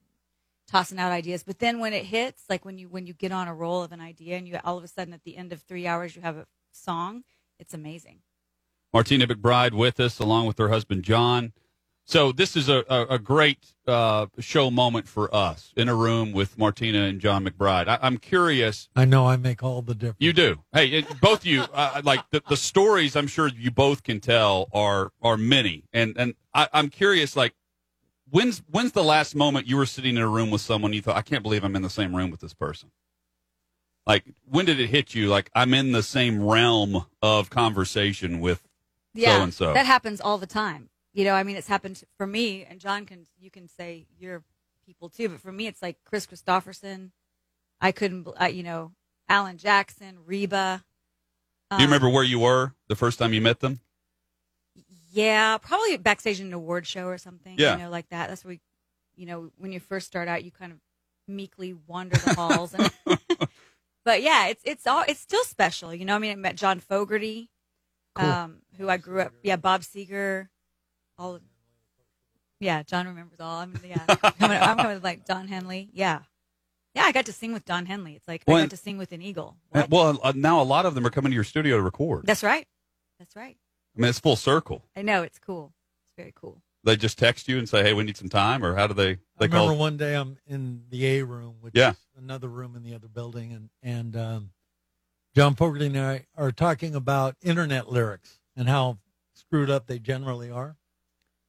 tossing 0.71 0.99
out 0.99 1.11
ideas. 1.11 1.43
But 1.43 1.59
then 1.59 1.79
when 1.81 1.95
it 1.95 2.05
hits, 2.05 2.43
like 2.51 2.67
when 2.67 2.77
you 2.77 2.91
when 2.91 3.07
you 3.07 3.15
get 3.15 3.33
on 3.33 3.49
a 3.49 3.55
roll 3.55 3.83
of 3.83 3.93
an 3.93 4.03
idea, 4.03 4.37
and 4.37 4.47
you 4.47 4.59
all 4.63 4.77
of 4.77 4.85
a 4.85 4.89
sudden 4.89 5.15
at 5.15 5.25
the 5.25 5.39
end 5.39 5.55
of 5.55 5.63
three 5.63 5.87
hours 5.87 6.15
you 6.15 6.21
have 6.21 6.37
a 6.37 6.47
song, 6.71 7.25
it's 7.59 7.73
amazing. 7.73 8.19
Martina 8.93 9.27
McBride 9.27 9.73
with 9.73 9.99
us, 9.99 10.19
along 10.19 10.47
with 10.47 10.59
her 10.59 10.69
husband 10.69 11.05
John. 11.05 11.55
So 12.09 12.33
this 12.33 12.57
is 12.57 12.71
a, 12.71 12.87
a, 12.89 13.07
a 13.11 13.19
great 13.19 13.75
uh, 13.87 14.29
show 14.39 14.71
moment 14.71 15.07
for 15.07 15.33
us 15.35 15.75
in 15.77 15.91
a 15.91 15.95
room 15.95 16.33
with 16.33 16.57
Martina 16.57 17.03
and 17.03 17.21
John 17.21 17.45
McBride. 17.45 17.87
I, 17.87 17.99
I'm 18.01 18.17
curious. 18.17 18.89
I 18.97 19.05
know 19.05 19.27
I 19.27 19.37
make 19.37 19.63
all 19.63 19.83
the 19.83 19.95
difference. 19.95 20.17
You 20.19 20.33
do. 20.33 20.63
Hey, 20.73 20.87
it, 20.87 21.21
both 21.21 21.41
of 21.41 21.47
you, 21.47 21.65
uh, 21.71 22.01
like 22.03 22.25
the, 22.31 22.43
the 22.49 22.57
stories, 22.57 23.15
I'm 23.15 23.27
sure 23.27 23.49
you 23.49 23.71
both 23.71 24.05
can 24.05 24.21
tell 24.21 24.71
are 24.73 25.13
are 25.21 25.37
many, 25.37 25.85
and 25.93 26.17
and 26.17 26.35
I, 26.55 26.69
I'm 26.73 26.89
curious, 26.89 27.37
like 27.37 27.55
when's 28.31 28.63
when's 28.71 28.93
the 28.93 29.05
last 29.05 29.35
moment 29.35 29.67
you 29.67 29.77
were 29.77 29.85
sitting 29.85 30.17
in 30.17 30.23
a 30.23 30.29
room 30.29 30.51
with 30.51 30.63
someone 30.63 30.95
you 30.95 31.03
thought 31.03 31.17
I 31.17 31.23
can't 31.23 31.43
believe 31.43 31.63
I'm 31.63 31.77
in 31.77 31.83
the 31.83 31.91
same 31.91 32.17
room 32.17 32.31
with 32.31 32.41
this 32.41 32.55
person. 32.55 32.91
Like 34.07 34.25
when 34.47 34.65
did 34.65 34.81
it 34.81 34.87
hit 34.87 35.15
you? 35.15 35.29
Like 35.29 35.51
I'm 35.55 35.75
in 35.75 35.93
the 35.93 36.03
same 36.03 36.43
realm 36.43 37.05
of 37.21 37.51
conversation 37.51 38.41
with 38.41 38.67
yeah, 39.13 39.37
so 39.37 39.43
and 39.43 39.53
so. 39.53 39.75
That 39.75 39.85
happens 39.85 40.23
all 40.23 40.39
the 40.39 40.47
time. 40.47 40.89
You 41.19 41.25
know, 41.25 41.35
I 41.35 41.43
mean, 41.43 41.57
it's 41.57 41.67
happened 41.67 42.01
for 42.17 42.29
me, 42.29 42.65
and 42.65 42.79
John 42.79 43.05
can 43.05 43.27
you 43.41 43.51
can 43.51 43.67
say 43.67 44.07
you're 44.21 44.45
people 44.87 45.09
too, 45.09 45.29
but 45.31 45.41
for 45.41 45.51
me, 45.51 45.67
it's 45.67 45.83
like 45.83 45.97
Kris 46.05 46.29
Kristofferson. 46.29 47.11
I 47.81 47.91
couldn't, 47.91 48.29
I, 48.37 48.49
you 48.51 48.63
know, 48.63 48.93
Alan 49.29 49.59
Jackson, 49.59 50.19
Reba. 50.25 50.85
Do 51.73 51.77
you 51.79 51.85
Um, 51.87 51.91
remember 51.91 52.09
where 52.09 52.23
you 52.23 52.39
were 52.39 52.75
the 52.87 52.95
first 52.95 53.19
time 53.19 53.33
you 53.33 53.41
met 53.41 53.59
them? 53.59 53.81
Yeah, 55.11 55.59
probably 55.59 55.97
backstage 55.97 56.39
in 56.41 56.47
an 56.47 56.53
award 56.53 56.87
show 56.87 57.07
or 57.07 57.19
something. 57.19 57.57
Yeah. 57.59 57.73
you 57.73 57.83
know, 57.83 57.91
like 57.91 58.09
that. 58.11 58.29
That's 58.29 58.45
where, 58.45 58.51
we, 58.53 58.61
you 59.17 59.27
know, 59.27 59.51
when 59.57 59.73
you 59.73 59.81
first 59.81 60.07
start 60.07 60.29
out, 60.29 60.45
you 60.45 60.53
kind 60.53 60.71
of 60.71 60.79
meekly 61.27 61.75
wander 61.89 62.17
the 62.17 62.35
halls. 62.35 62.75
And, 62.75 62.93
but 64.05 64.23
yeah, 64.23 64.47
it's 64.47 64.63
it's 64.65 64.87
all 64.87 65.03
it's 65.09 65.19
still 65.19 65.43
special. 65.43 65.93
You 65.93 66.05
know, 66.05 66.15
I 66.15 66.21
mean, 66.21 66.31
I 66.31 66.37
met 66.37 66.55
John 66.55 66.79
Fogerty, 66.79 67.51
um, 68.15 68.59
who 68.77 68.89
I 68.89 68.99
grew 68.99 69.21
up. 69.21 69.33
Yeah, 69.43 69.57
Bob 69.57 69.81
Seger, 69.81 70.47
all. 71.19 71.35
Of, 71.37 71.43
yeah, 72.61 72.83
John 72.83 73.07
remembers 73.07 73.41
all. 73.41 73.61
I'm 73.61 73.81
yeah, 73.85 74.05
I'm 74.09 74.33
coming, 74.39 74.59
I'm 74.59 74.77
coming 74.77 74.95
with 74.95 75.05
like 75.05 75.25
Don 75.25 75.47
Henley. 75.49 75.89
Yeah, 75.93 76.21
yeah, 76.95 77.03
I 77.03 77.13
got 77.13 77.27
to 77.27 77.33
sing 77.33 77.53
with 77.53 77.65
Don 77.65 77.87
Henley. 77.87 78.15
It's 78.15 78.27
like 78.29 78.43
I 78.49 78.53
got 78.53 78.71
to 78.71 78.77
sing 78.77 78.99
with 78.99 79.13
an 79.13 79.23
eagle. 79.23 79.57
Uh, 79.73 79.87
Well, 79.89 80.19
uh, 80.23 80.33
now 80.35 80.61
a 80.61 80.65
lot 80.65 80.87
of 80.87 80.95
them 80.95 81.07
are 81.07 81.11
coming 81.11 81.31
to 81.31 81.35
your 81.35 81.45
studio 81.45 81.77
to 81.77 81.83
record. 81.83 82.27
That's 82.27 82.43
right. 82.43 82.67
That's 83.19 83.37
right. 83.37 83.57
I 83.97 84.01
mean, 84.01 84.09
it's 84.09 84.21
full 84.21 84.37
circle. 84.37 84.85
I 84.97 85.03
know 85.03 85.23
it's 85.23 85.39
cool. 85.39 85.73
It's 86.07 86.17
very 86.17 86.33
cool. 86.35 86.63
They 86.85 86.97
just 86.97 87.19
text 87.19 87.49
you 87.49 87.59
and 87.59 87.69
say, 87.69 87.83
"Hey, 87.83 87.93
we 87.93 88.05
need 88.05 88.17
some 88.17 88.29
time," 88.29 88.65
or 88.65 88.75
how 88.77 88.87
do 88.87 88.95
they? 88.95 89.11
I 89.11 89.17
They 89.39 89.47
remember 89.47 89.73
call. 89.73 89.77
one 89.79 89.97
day 89.97 90.15
I'm 90.15 90.39
in 90.47 90.85
the 90.91 91.07
A 91.07 91.23
room, 91.25 91.57
which 91.61 91.75
Yeah. 91.77 91.91
is 91.91 91.97
another 92.17 92.49
room 92.49 92.77
in 92.77 92.83
the 92.83 92.95
other 92.95 93.09
building, 93.09 93.53
and 93.53 93.71
and 93.83 94.17
um, 94.17 94.51
John 95.35 95.55
Fogerty 95.55 95.87
and 95.87 95.99
I 95.99 96.27
are 96.37 96.53
talking 96.53 96.95
about 96.95 97.37
internet 97.43 97.91
lyrics 97.91 98.39
and 98.57 98.69
how 98.69 98.99
screwed 99.35 99.71
up 99.71 99.87
they 99.87 99.99
generally 99.99 100.51
are. 100.51 100.77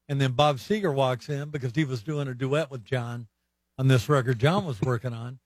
And 0.10 0.20
then 0.20 0.34
Bob 0.34 0.58
Seger 0.58 0.94
walks 0.94 1.30
in 1.30 1.50
because 1.50 1.72
he 1.76 1.86
was 1.86 2.02
doing 2.04 2.28
a 2.28 2.34
duet 2.34 2.70
with 2.72 2.84
John 2.84 3.28
on 3.78 3.88
this 3.88 4.10
record 4.10 4.40
John 4.40 4.66
was 4.66 4.82
working 4.82 5.14
on, 5.14 5.40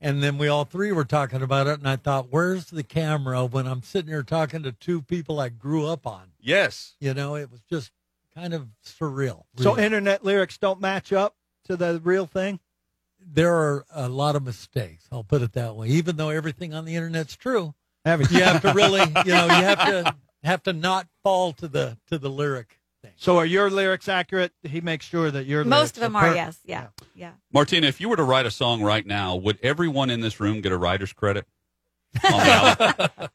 And 0.00 0.20
then 0.22 0.38
we 0.38 0.48
all 0.48 0.64
three 0.64 0.90
were 0.90 1.04
talking 1.04 1.40
about 1.42 1.68
it, 1.68 1.78
and 1.78 1.88
I 1.88 1.94
thought, 1.94 2.26
where's 2.30 2.64
the 2.66 2.82
camera 2.82 3.44
when 3.44 3.66
I'm 3.68 3.82
sitting 3.84 4.08
here 4.08 4.24
talking 4.24 4.64
to 4.64 4.72
two 4.72 5.02
people 5.02 5.38
I 5.38 5.50
grew 5.50 5.86
up 5.86 6.04
on? 6.06 6.32
Yes. 6.40 6.96
You 6.98 7.14
know, 7.14 7.36
it 7.36 7.48
was 7.50 7.60
just 7.70 7.92
kind 8.34 8.54
of 8.54 8.68
surreal. 8.84 9.44
So 9.58 9.72
really. 9.74 9.84
internet 9.84 10.24
lyrics 10.24 10.58
don't 10.58 10.80
match 10.80 11.12
up 11.12 11.36
to 11.66 11.76
the 11.76 12.00
real 12.02 12.26
thing. 12.26 12.58
there 13.24 13.54
are 13.54 13.84
a 13.94 14.08
lot 14.08 14.34
of 14.34 14.42
mistakes. 14.42 15.04
I'll 15.12 15.22
put 15.22 15.42
it 15.42 15.52
that 15.52 15.76
way. 15.76 15.88
Even 15.88 16.16
though 16.16 16.30
everything 16.30 16.72
on 16.74 16.86
the 16.86 16.96
internet's 16.96 17.36
true, 17.36 17.74
Everything. 18.04 18.38
you 18.38 18.44
have 18.44 18.62
to 18.62 18.72
really, 18.72 19.00
you 19.26 19.32
know, 19.32 19.44
you 19.44 19.62
have 19.62 19.78
to 19.84 20.16
have 20.42 20.62
to 20.62 20.72
not 20.72 21.06
fall 21.22 21.52
to 21.52 21.68
the 21.68 21.98
to 22.08 22.16
the 22.18 22.30
lyric 22.30 22.79
thing. 23.02 23.12
So 23.16 23.38
are 23.38 23.46
your 23.46 23.70
lyrics 23.70 24.08
accurate? 24.08 24.52
He 24.62 24.80
makes 24.80 25.04
sure 25.06 25.30
that 25.30 25.46
your 25.46 25.64
Most 25.64 25.70
lyrics 25.70 25.98
of 25.98 26.00
them 26.02 26.16
are 26.16 26.24
are, 26.26 26.28
per- 26.30 26.34
yes. 26.34 26.58
Yeah. 26.64 26.86
Yeah. 27.14 27.32
Martina, 27.52 27.86
if 27.86 28.00
you 28.00 28.08
were 28.08 28.16
to 28.16 28.22
write 28.22 28.46
a 28.46 28.50
song 28.50 28.82
right 28.82 29.06
now, 29.06 29.36
would 29.36 29.58
everyone 29.62 30.10
in 30.10 30.20
this 30.20 30.40
room 30.40 30.60
get 30.60 30.72
a 30.72 30.76
writer's 30.76 31.12
credit? 31.12 31.46
On? 32.24 32.30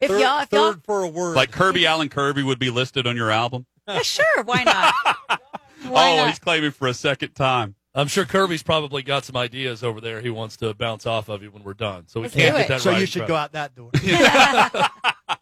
If 0.00 0.10
y'all, 0.10 0.40
if 0.42 0.52
y'all, 0.52 0.72
third 0.72 0.84
for 0.84 1.02
a 1.02 1.08
word. 1.08 1.34
like 1.36 1.50
Kirby 1.50 1.86
Allen 1.86 2.08
Kirby 2.08 2.42
would 2.42 2.58
be 2.58 2.70
listed 2.70 3.06
on 3.06 3.16
your 3.16 3.30
album? 3.30 3.64
yeah, 3.88 4.02
sure. 4.02 4.42
Why 4.44 4.64
not? 4.64 4.94
Why 5.88 6.12
oh, 6.12 6.16
not? 6.16 6.28
he's 6.28 6.38
claiming 6.38 6.72
for 6.72 6.86
a 6.88 6.94
second 6.94 7.34
time. 7.34 7.74
I'm 7.94 8.08
sure 8.08 8.26
Kirby's 8.26 8.62
probably 8.62 9.02
got 9.02 9.24
some 9.24 9.36
ideas 9.36 9.82
over 9.82 10.02
there 10.02 10.20
he 10.20 10.28
wants 10.28 10.58
to 10.58 10.74
bounce 10.74 11.06
off 11.06 11.30
of 11.30 11.42
you 11.42 11.50
when 11.50 11.64
we're 11.64 11.72
done. 11.72 12.06
So 12.08 12.20
we 12.20 12.24
Let's 12.24 12.34
can't 12.34 12.54
do 12.54 12.58
get 12.58 12.64
it. 12.66 12.68
that 12.68 12.80
So 12.82 12.90
right. 12.90 13.00
you 13.00 13.06
should 13.06 13.20
Right. 13.20 13.28
go 13.28 13.36
out 13.36 13.52
that 13.52 13.74
door. 13.74 13.90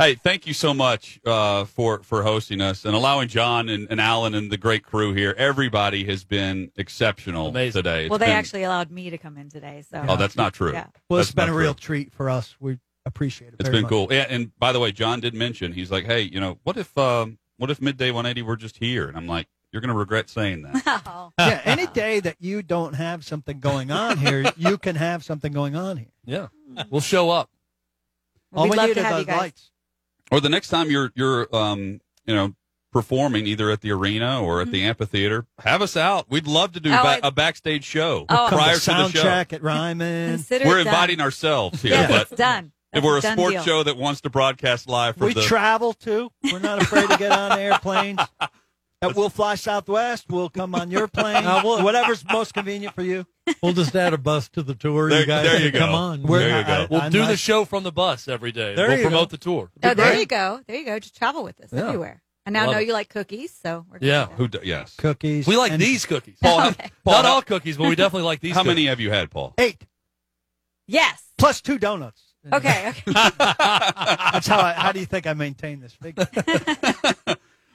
Hey, 0.00 0.14
thank 0.14 0.46
you 0.46 0.54
so 0.54 0.72
much 0.72 1.20
uh, 1.26 1.66
for 1.66 2.02
for 2.02 2.22
hosting 2.22 2.62
us 2.62 2.86
and 2.86 2.94
allowing 2.94 3.28
John 3.28 3.68
and, 3.68 3.86
and 3.90 4.00
Alan 4.00 4.34
and 4.34 4.50
the 4.50 4.56
great 4.56 4.82
crew 4.82 5.12
here. 5.12 5.34
Everybody 5.36 6.04
has 6.06 6.24
been 6.24 6.72
exceptional 6.76 7.48
Amazing. 7.48 7.82
today. 7.82 8.04
It's 8.04 8.10
well, 8.10 8.18
they 8.18 8.24
been- 8.26 8.34
actually 8.36 8.62
allowed 8.62 8.90
me 8.90 9.10
to 9.10 9.18
come 9.18 9.36
in 9.36 9.50
today. 9.50 9.84
So 9.90 10.02
Oh, 10.08 10.16
that's 10.16 10.36
not 10.36 10.54
true. 10.54 10.72
Yeah. 10.72 10.86
Well, 11.10 11.18
That's 11.18 11.28
it's 11.28 11.34
been 11.34 11.50
a 11.50 11.54
real 11.54 11.74
true. 11.74 11.96
treat 11.98 12.14
for 12.14 12.30
us. 12.30 12.56
We 12.58 12.78
appreciate 13.04 13.48
it. 13.48 13.56
It's 13.60 13.68
very 13.68 13.76
been 13.76 13.82
much. 13.82 13.90
cool. 13.90 14.08
Yeah, 14.10 14.24
and 14.30 14.58
by 14.58 14.72
the 14.72 14.80
way, 14.80 14.90
John 14.90 15.20
did 15.20 15.34
mention 15.34 15.74
he's 15.74 15.90
like, 15.90 16.06
hey, 16.06 16.22
you 16.22 16.40
know, 16.40 16.58
what 16.62 16.78
if 16.78 16.96
um, 16.96 17.36
what 17.58 17.70
if 17.70 17.82
midday 17.82 18.10
180 18.10 18.40
were 18.40 18.56
just 18.56 18.78
here? 18.78 19.06
And 19.06 19.18
I'm 19.18 19.26
like, 19.26 19.48
you're 19.70 19.82
going 19.82 19.92
to 19.92 19.98
regret 19.98 20.30
saying 20.30 20.62
that. 20.62 21.02
Oh. 21.06 21.30
yeah, 21.38 21.60
any 21.66 21.86
day 21.88 22.20
that 22.20 22.36
you 22.40 22.62
don't 22.62 22.94
have 22.94 23.22
something 23.22 23.60
going 23.60 23.90
on 23.90 24.16
here, 24.16 24.50
you 24.56 24.78
can 24.78 24.96
have 24.96 25.24
something 25.24 25.52
going 25.52 25.76
on 25.76 25.98
here. 25.98 26.12
Yeah. 26.24 26.46
We'll 26.88 27.02
show 27.02 27.28
up. 27.28 27.50
Well, 28.50 28.60
All 28.60 28.64
we'd 28.64 28.70
we 28.70 28.76
love 28.78 28.88
need 28.88 28.94
to 28.94 29.04
have 29.04 29.18
you 29.20 29.24
guys. 29.26 29.38
lights. 29.38 29.69
Or 30.30 30.40
the 30.40 30.48
next 30.48 30.68
time 30.68 30.90
you're 30.90 31.10
you're 31.14 31.54
um, 31.54 32.00
you 32.26 32.34
know 32.34 32.54
performing 32.92 33.46
either 33.46 33.70
at 33.70 33.80
the 33.82 33.90
arena 33.92 34.42
or 34.42 34.60
at 34.60 34.70
the 34.72 34.82
amphitheater, 34.82 35.46
have 35.60 35.80
us 35.80 35.96
out. 35.96 36.26
We'd 36.28 36.46
love 36.48 36.72
to 36.72 36.80
do 36.80 36.90
Mm-hmm. 36.90 36.98
Oh, 36.98 37.02
ba- 37.20 37.24
I- 37.24 37.28
a 37.28 37.30
backstage 37.30 37.84
show 37.84 38.26
Oh, 38.28 38.46
prior 38.50 38.74
to 38.74 38.80
to 38.80 38.86
the 38.86 38.96
sound 38.96 39.12
show. 39.12 39.22
check 39.22 39.52
at 39.52 39.62
Ryman. 39.62 40.30
Consider 40.32 40.66
We're 40.66 40.80
it 40.80 40.84
done. 40.84 40.94
inviting 40.94 41.20
ourselves 41.20 41.82
here, 41.82 41.92
Yes, 41.92 42.10
but 42.10 42.22
it's 42.22 42.30
done. 42.32 42.72
if 42.92 43.04
we're 43.04 43.18
a 43.18 43.22
sports 43.22 43.52
deal. 43.52 43.62
show 43.62 43.82
that 43.84 43.96
wants 43.96 44.22
to 44.22 44.30
broadcast 44.30 44.88
live 44.88 45.16
for 45.16 45.26
We 45.26 45.34
the 45.34 45.42
travel 45.42 45.92
too. 45.92 46.30
We're 46.52 46.58
not 46.58 46.82
afraid 46.82 47.08
to 47.10 47.16
get 47.16 47.30
on 47.32 47.58
airplanes. 47.58 48.18
We'll 49.14 49.30
fly 49.30 49.54
Southwest. 49.54 50.26
We'll 50.28 50.50
come 50.50 50.74
on 50.74 50.90
your 50.90 51.08
plane. 51.16 51.46
Uh, 51.46 51.62
we'll- 51.64 51.82
Whatever's 51.82 52.22
most 52.30 52.52
convenient 52.52 52.94
for 52.94 53.00
you. 53.02 53.24
We'll 53.62 53.72
just 53.72 53.94
add 53.94 54.12
a 54.14 54.18
bus 54.18 54.48
to 54.50 54.62
the 54.62 54.74
tour. 54.74 55.08
There- 55.10 55.20
you 55.20 55.26
guys 55.26 55.44
there 55.44 55.60
you 55.60 55.70
can 55.70 55.80
come 55.80 55.94
on. 55.94 56.22
We're- 56.22 56.44
There 56.44 56.58
you 56.60 56.64
go. 56.66 56.72
I- 56.72 56.86
We'll 56.90 57.00
I'm 57.02 57.12
do 57.12 57.18
not- 57.20 57.28
the 57.28 57.36
show 57.36 57.64
from 57.64 57.82
the 57.82 57.92
bus 57.92 58.28
every 58.28 58.52
day. 58.52 58.74
There 58.74 58.88
we'll 58.88 59.02
promote 59.02 59.28
go. 59.30 59.36
the 59.36 59.38
tour. 59.38 59.70
Oh, 59.82 59.94
there 59.94 60.16
you 60.18 60.26
go. 60.26 60.60
There 60.66 60.76
you 60.76 60.84
go. 60.84 60.98
Just 60.98 61.16
travel 61.16 61.42
with 61.44 61.60
us 61.60 61.70
Yeah. 61.72 61.86
everywhere. 61.86 62.22
I 62.46 62.50
now 62.50 62.64
Love 62.66 62.76
know 62.76 62.80
it. 62.80 62.86
you 62.86 62.92
like 62.94 63.08
cookies, 63.10 63.52
so 63.62 63.84
we're 63.90 63.98
Yeah. 64.00 64.26
who? 64.28 64.48
d- 64.48 64.60
Yes, 64.64 64.94
Cookies. 64.96 65.46
We 65.46 65.56
like 65.56 65.72
and 65.72 65.80
these 65.80 66.06
cookies. 66.06 66.38
Paul. 66.42 66.60
how- 66.60 66.70
Paul, 67.04 67.14
Not 67.14 67.24
all 67.26 67.42
cookies, 67.42 67.76
but 67.76 67.88
we 67.88 67.94
definitely 67.96 68.24
like 68.26 68.40
these 68.40 68.54
How 68.54 68.60
cookies. 68.62 68.68
many 68.76 68.86
have 68.86 68.98
you 69.00 69.10
had, 69.10 69.30
Paul? 69.30 69.52
Eight 69.58 69.86
Yes. 70.86 71.22
plus 71.38 71.60
two 71.60 71.78
donuts. 71.78 72.22
Okay. 72.50 72.88
okay. 73.06 73.12
That's 73.38 74.46
how. 74.46 74.58
I, 74.60 74.72
how 74.72 74.92
do 74.92 75.00
you 75.00 75.06
think 75.06 75.26
I 75.26 75.34
maintain 75.34 75.80
this 75.80 75.92
figure? 75.92 76.26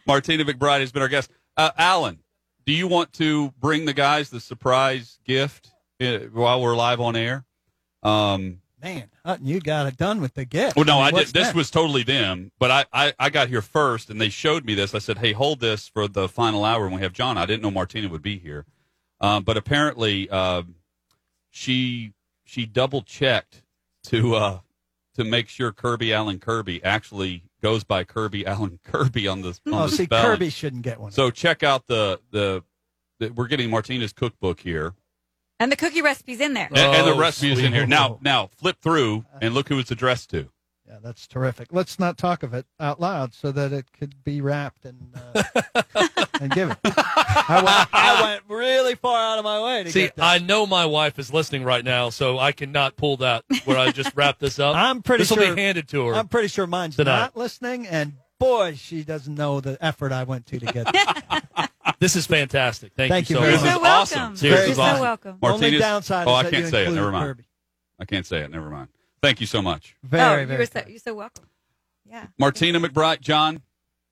Martina 0.07 0.43
McBride 0.45 0.79
has 0.81 0.91
been 0.91 1.01
our 1.03 1.07
guest. 1.07 1.29
Uh, 1.57 1.69
Alan, 1.77 2.19
do 2.65 2.73
you 2.73 2.88
want 2.88 3.13
to 3.13 3.51
bring 3.60 3.86
the 3.86 3.93
guys 3.93 4.30
the 4.30 4.39
surprise 4.39 5.19
gift 5.25 5.71
uh, 6.01 6.19
while 6.34 6.62
we're 6.62 6.75
live 6.75 6.99
on 6.99 7.15
air? 7.15 7.45
Um, 8.04 8.62
Man, 8.84 9.10
Hutton, 9.25 9.47
you 9.47 9.60
got 9.60 9.88
it 9.88 9.97
done 9.97 10.21
with 10.21 10.36
the 10.36 10.45
gift. 10.45 10.75
well, 10.75 10.86
no, 10.86 10.97
mean, 10.97 11.06
I, 11.06 11.12
did. 11.12 11.28
This 11.28 11.45
next? 11.45 11.56
was 11.56 11.71
totally 11.71 12.04
them, 12.04 12.51
but 12.60 12.69
I, 12.69 12.86
I, 12.93 13.13
I 13.17 13.30
got 13.32 13.47
here 13.47 13.63
first, 13.63 14.12
and 14.12 14.21
they 14.21 14.30
showed 14.30 14.63
me 14.63 14.75
this. 14.75 14.93
I 14.93 14.99
said, 14.99 15.17
"Hey, 15.17 15.32
hold 15.32 15.60
this 15.60 15.88
for 15.88 16.08
the 16.08 16.30
final 16.30 16.63
hour 16.63 16.84
when 16.84 16.95
we 16.95 17.01
have 17.01 17.13
John." 17.13 17.38
I 17.38 17.47
didn't 17.47 17.63
know 17.63 17.71
Martina 17.71 18.10
would 18.10 18.21
be 18.21 18.38
here, 18.38 18.65
um, 19.21 19.43
but 19.43 19.58
apparently, 19.58 20.30
um 20.30 20.75
she 21.56 22.12
she 22.43 22.65
double 22.65 23.01
checked 23.01 23.63
to 24.04 24.36
uh, 24.36 24.60
to 25.15 25.23
make 25.23 25.47
sure 25.47 25.71
Kirby 25.71 26.13
Allen 26.13 26.39
Kirby 26.39 26.84
actually 26.84 27.43
goes 27.65 27.84
by 27.84 28.04
Kirby 28.04 28.45
Allen 28.45 28.80
Kirby 28.86 29.28
on 29.28 29.41
the 29.41 29.49
on 29.65 29.73
Oh, 29.73 29.88
the 29.88 29.89
see, 29.97 30.04
spelling. 30.06 30.25
Kirby 30.25 30.49
shouldn't 30.51 30.84
get 30.84 30.99
one. 30.99 31.12
So 31.12 31.32
check 31.32 31.63
out 31.63 31.88
the, 31.88 32.19
the 32.32 32.63
the 33.19 33.32
we're 33.34 33.47
getting 33.47 33.69
Martina's 33.71 34.13
cookbook 34.13 34.60
here, 34.60 34.93
And 35.60 35.71
the 35.71 35.75
cookie 35.75 36.01
recipe's 36.04 36.39
in 36.41 36.54
there. 36.54 36.67
and, 36.67 36.78
and 36.78 37.08
the 37.08 37.13
Oh, 37.13 37.17
recipe 37.19 37.51
is 37.54 37.60
in 37.60 37.73
here. 37.73 37.88
Now 37.88 38.19
now 38.21 38.47
flip 38.56 38.78
through 38.82 39.25
and 39.41 39.54
look 39.56 39.67
who 39.69 39.80
it's 39.80 39.89
addressed 39.91 40.30
to. 40.32 40.49
Yeah, 40.87 40.97
that's 41.03 41.27
terrific. 41.27 41.69
Let's 41.71 41.97
not 41.99 42.17
talk 42.17 42.43
of 42.43 42.53
it 42.53 42.65
out 42.79 42.99
loud 42.99 43.33
so 43.33 43.51
that 43.51 43.73
it 43.73 43.91
could 43.91 44.23
be 44.23 44.39
wrapped 44.41 44.85
and 44.85 45.13
uh, 45.33 45.43
and 46.41 46.51
given. 46.51 46.77
I 46.85 47.61
went, 47.63 47.89
I 47.93 48.21
went 48.23 48.43
really 48.47 48.95
far 48.95 49.17
out 49.19 49.39
of 49.39 49.43
my 49.43 49.63
way 49.63 49.83
to 49.83 49.91
See, 49.91 50.01
get 50.01 50.15
that. 50.17 50.23
I 50.23 50.37
know 50.37 50.65
my 50.67 50.85
wife 50.85 51.17
is 51.17 51.33
listening 51.33 51.63
right 51.63 51.83
now, 51.83 52.09
so 52.09 52.37
I 52.37 52.51
cannot 52.51 52.95
pull 52.97 53.17
that 53.17 53.45
where 53.65 53.77
I 53.77 53.91
just 53.91 54.15
wrap 54.15 54.39
this 54.39 54.59
up. 54.59 54.75
I'm 54.77 55.01
pretty 55.01 55.23
this 55.23 55.31
will 55.31 55.37
sure- 55.43 55.55
be 55.55 55.61
handed 55.61 55.87
to 55.89 56.07
her. 56.07 56.15
I'm 56.15 56.27
pretty 56.27 56.49
sure 56.49 56.67
mine's 56.67 56.95
Tonight. 56.95 57.17
not 57.19 57.37
listening, 57.37 57.87
and 57.87 58.13
boy, 58.39 58.75
she 58.75 59.03
doesn't 59.03 59.33
know 59.33 59.59
the 59.61 59.77
effort 59.83 60.11
I 60.11 60.23
went 60.23 60.45
to 60.47 60.59
to 60.59 60.65
get 60.67 60.85
This. 60.93 61.67
this 61.99 62.15
is 62.15 62.27
fantastic. 62.27 62.93
Thank, 62.95 63.09
Thank 63.11 63.29
you 63.29 63.37
you 63.37 63.41
so 63.41 63.41
very 63.41 63.53
You're 63.53 63.61
much. 63.61 63.61
This 63.61 63.71
so 63.71 63.77
is 63.77 63.81
welcome. 63.81 64.21
awesome. 64.21 64.35
Seriously, 64.37 64.67
You're 64.67 64.75
so 64.75 64.81
awesome. 64.83 65.01
welcome. 65.01 65.37
Only 65.41 65.77
downside 65.79 66.27
oh, 66.27 66.31
is 66.31 66.37
I 66.39 66.43
that 66.43 66.51
can't 66.51 66.63
you 66.65 66.69
say 66.69 66.85
it. 66.85 66.91
Never 66.91 67.11
mind. 67.11 67.25
Kirby. 67.27 67.43
I 67.99 68.05
can't 68.05 68.25
say 68.25 68.41
it. 68.41 68.51
Never 68.51 68.69
mind. 68.69 68.89
Thank 69.25 69.41
you 69.41 69.47
so 69.47 69.59
much, 69.59 69.95
Very, 70.03 70.43
oh, 70.43 70.45
very. 70.45 70.51
you 70.51 70.57
were 70.59 70.65
so, 70.67 70.71
kind. 70.81 70.89
you're 70.91 70.99
so 70.99 71.15
welcome. 71.15 71.45
Yeah. 72.07 72.27
Martina 72.38 72.79
McBride. 72.79 73.21
John, 73.21 73.63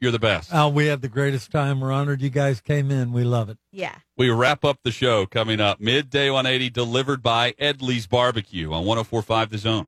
you're 0.01 0.11
the 0.11 0.17
best. 0.17 0.49
Oh, 0.51 0.69
we 0.69 0.87
have 0.87 1.01
the 1.01 1.07
greatest 1.07 1.51
time. 1.51 1.81
We're 1.81 1.91
honored 1.91 2.19
you 2.19 2.31
guys 2.31 2.59
came 2.61 2.89
in. 2.89 3.13
We 3.13 3.23
love 3.23 3.47
it. 3.49 3.59
Yeah. 3.71 3.93
We 4.17 4.31
wrap 4.31 4.65
up 4.65 4.79
the 4.83 4.89
show 4.89 5.27
coming 5.27 5.61
up 5.61 5.79
midday 5.79 6.31
180, 6.31 6.71
delivered 6.71 7.21
by 7.21 7.51
Edley's 7.59 8.07
Barbecue 8.07 8.73
on 8.73 8.85
104.5 8.85 9.49
The 9.51 9.57
Zone. 9.59 9.85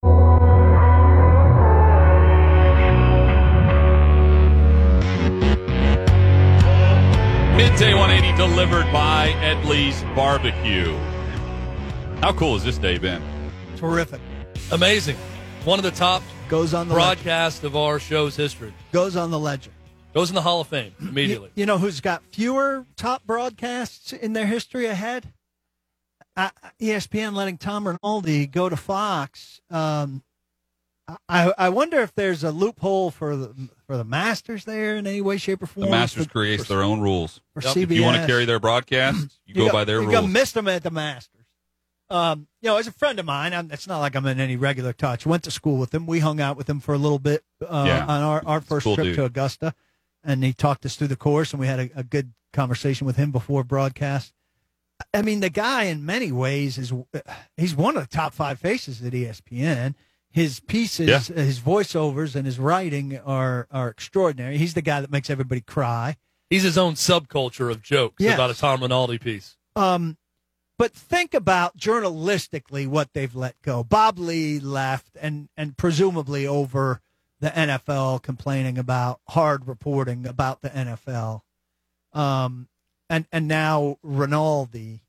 Midday 7.57 7.93
180 7.93 8.37
delivered 8.37 8.91
by 8.91 9.29
Edley's 9.41 10.03
Barbecue. 10.15 10.95
How 12.21 12.31
cool 12.33 12.53
has 12.53 12.63
this 12.63 12.77
day 12.77 12.97
been? 12.99 13.23
Terrific. 13.75 14.21
Amazing. 14.71 15.15
One 15.63 15.79
of 15.79 15.83
the 15.83 15.91
top 15.91 16.21
Goes 16.49 16.73
on 16.73 16.87
the 16.87 16.93
ledger. 16.95 17.05
broadcasts 17.23 17.63
of 17.63 17.75
our 17.75 17.99
show's 17.99 18.35
history. 18.35 18.73
Goes 18.91 19.15
on 19.15 19.31
the 19.31 19.39
ledger. 19.39 19.71
Goes 20.13 20.29
in 20.29 20.35
the 20.35 20.41
Hall 20.41 20.61
of 20.61 20.67
Fame 20.67 20.93
immediately. 20.99 21.49
You, 21.55 21.61
you 21.61 21.65
know 21.65 21.77
who's 21.77 22.01
got 22.01 22.23
fewer 22.31 22.85
top 22.95 23.25
broadcasts 23.25 24.13
in 24.13 24.33
their 24.33 24.45
history 24.45 24.85
ahead? 24.85 25.33
Uh, 26.37 26.49
ESPN 26.81 27.33
letting 27.33 27.57
Tom 27.57 27.87
Rinaldi 27.87 28.45
go 28.47 28.69
to 28.69 28.75
Fox. 28.77 29.59
Um, 29.69 30.23
I 31.29 31.53
I 31.57 31.69
wonder 31.69 31.99
if 32.01 32.13
there's 32.15 32.43
a 32.43 32.51
loophole 32.51 33.11
for 33.11 33.35
the 33.35 33.53
for 33.87 33.97
the 33.97 34.03
Masters 34.03 34.65
there 34.65 34.97
in 34.97 35.05
any 35.07 35.21
way, 35.21 35.37
shape, 35.37 35.61
or 35.63 35.67
form. 35.67 35.85
The 35.85 35.91
Masters 35.91 36.25
for, 36.25 36.31
creates 36.31 36.63
for, 36.65 36.73
their 36.73 36.83
own 36.83 36.99
rules. 37.01 37.41
for 37.53 37.61
Yep. 37.61 37.73
CBS. 37.75 37.83
If 37.83 37.91
you 37.91 38.03
want 38.03 38.17
to 38.17 38.27
carry 38.27 38.45
their 38.45 38.59
broadcasts, 38.59 39.39
you, 39.45 39.53
go 39.55 39.65
got- 39.65 39.73
by 39.73 39.83
their 39.85 39.97
rules. 39.99 40.11
you 40.11 40.17
rules. 40.17 40.27
got 40.27 40.31
missed 40.31 40.53
them 40.55 40.67
at 40.67 40.83
the 40.83 40.91
Masters. 40.91 41.34
Um, 42.09 42.47
you 42.61 42.69
know, 42.69 42.77
as 42.77 42.85
a 42.87 42.91
friend 42.91 43.19
of 43.19 43.25
mine, 43.25 43.53
I'm, 43.53 43.71
it's 43.71 43.87
not 43.87 43.99
like 43.99 44.15
I'm 44.15 44.25
in 44.27 44.39
any 44.39 44.55
regular 44.57 44.93
touch. 44.93 45.25
Went 45.25 45.43
to 45.43 45.51
school 45.51 45.77
with 45.77 45.93
him. 45.93 46.05
We 46.05 46.19
hung 46.19 46.39
out 46.39 46.55
with 46.57 46.69
him 46.69 46.79
for 46.79 46.93
a 46.93 46.97
little 46.99 47.19
bit 47.19 47.43
uh, 47.61 47.83
Yeah. 47.87 48.05
on 48.05 48.21
our, 48.21 48.43
our 48.45 48.61
first 48.61 48.83
cool 48.83 48.95
trip 48.95 49.07
dude. 49.07 49.15
to 49.15 49.25
Augusta, 49.25 49.73
and 50.23 50.43
he 50.43 50.53
talked 50.53 50.85
us 50.85 50.95
through 50.95 51.07
the 51.07 51.15
course, 51.15 51.51
and 51.51 51.59
we 51.59 51.65
had 51.67 51.79
a, 51.79 51.89
a 51.95 52.03
good 52.03 52.33
conversation 52.53 53.07
with 53.07 53.15
him 53.15 53.31
before 53.31 53.63
broadcast. 53.63 54.33
I 55.13 55.23
mean, 55.23 55.39
the 55.41 55.49
guy 55.49 55.83
in 55.85 56.05
many 56.05 56.31
ways 56.31 56.77
is 56.77 56.93
he's 57.57 57.75
one 57.75 57.97
of 57.97 58.03
the 58.07 58.15
top 58.15 58.33
five 58.33 58.59
faces 58.59 59.01
at 59.03 59.11
ESPN. 59.13 59.95
His 60.29 60.59
pieces, 60.59 61.07
Yeah. 61.07 61.19
his 61.35 61.59
voiceovers, 61.59 62.35
and 62.35 62.45
his 62.45 62.59
writing 62.59 63.17
are 63.19 63.67
are 63.71 63.89
extraordinary. 63.89 64.57
He's 64.57 64.73
the 64.73 64.81
guy 64.81 65.01
that 65.01 65.11
makes 65.11 65.29
everybody 65.29 65.61
cry. 65.61 66.17
He's 66.49 66.63
his 66.63 66.77
own 66.77 66.93
subculture 66.93 67.71
of 67.71 67.81
jokes 67.81 68.17
Yes. 68.19 68.35
about 68.35 68.51
a 68.51 68.53
Tom 68.53 68.81
Rinaldi 68.81 69.17
piece. 69.17 69.57
Um, 69.75 70.17
but 70.77 70.91
think 70.91 71.33
about 71.33 71.77
journalistically 71.77 72.87
what 72.87 73.13
they've 73.13 73.35
let 73.35 73.61
go. 73.61 73.83
Bob 73.83 74.19
Ley 74.19 74.59
left, 74.59 75.17
and 75.21 75.49
and 75.55 75.77
presumably 75.77 76.45
over 76.47 77.01
the 77.39 77.49
NFL 77.49 78.21
complaining 78.23 78.77
about 78.77 79.19
hard 79.29 79.67
reporting 79.67 80.25
about 80.25 80.61
the 80.61 80.69
NFL. 80.69 81.41
Um, 82.13 82.67
and 83.09 83.25
and 83.31 83.47
now 83.47 83.97
Rinaldi, 84.03 85.01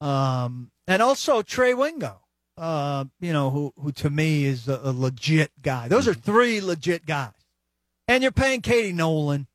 um, 0.00 0.70
and 0.86 1.02
also 1.02 1.42
Trey 1.42 1.74
Wingo. 1.74 2.20
uh, 2.56 3.04
you 3.20 3.32
know, 3.32 3.50
who 3.50 3.72
who 3.78 3.92
to 3.92 4.08
me 4.10 4.44
is 4.44 4.66
a, 4.68 4.80
a 4.82 4.92
legit 4.92 5.50
guy. 5.60 5.88
Those 5.88 6.08
are 6.08 6.14
three 6.14 6.60
legit 6.60 7.04
guys, 7.04 7.32
and 8.08 8.22
you're 8.22 8.32
paying 8.32 8.62
Katie 8.62 8.92
Nolan, 8.92 9.46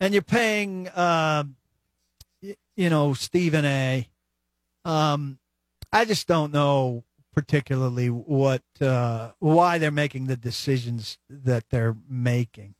and 0.00 0.12
you're 0.12 0.22
paying, 0.22 0.88
uh, 0.88 1.44
y- 2.42 2.56
you 2.76 2.90
know, 2.90 3.14
Stephen 3.14 3.64
A. 3.64 4.08
Um, 4.86 5.38
I 5.92 6.04
just 6.04 6.26
don't 6.26 6.52
know 6.52 7.04
particularly 7.34 8.08
what 8.08 8.62
uh, 8.80 9.30
why 9.40 9.78
they're 9.78 9.90
making 9.90 10.26
the 10.26 10.36
decisions 10.36 11.18
that 11.28 11.64
they're 11.70 11.96
making. 12.08 12.74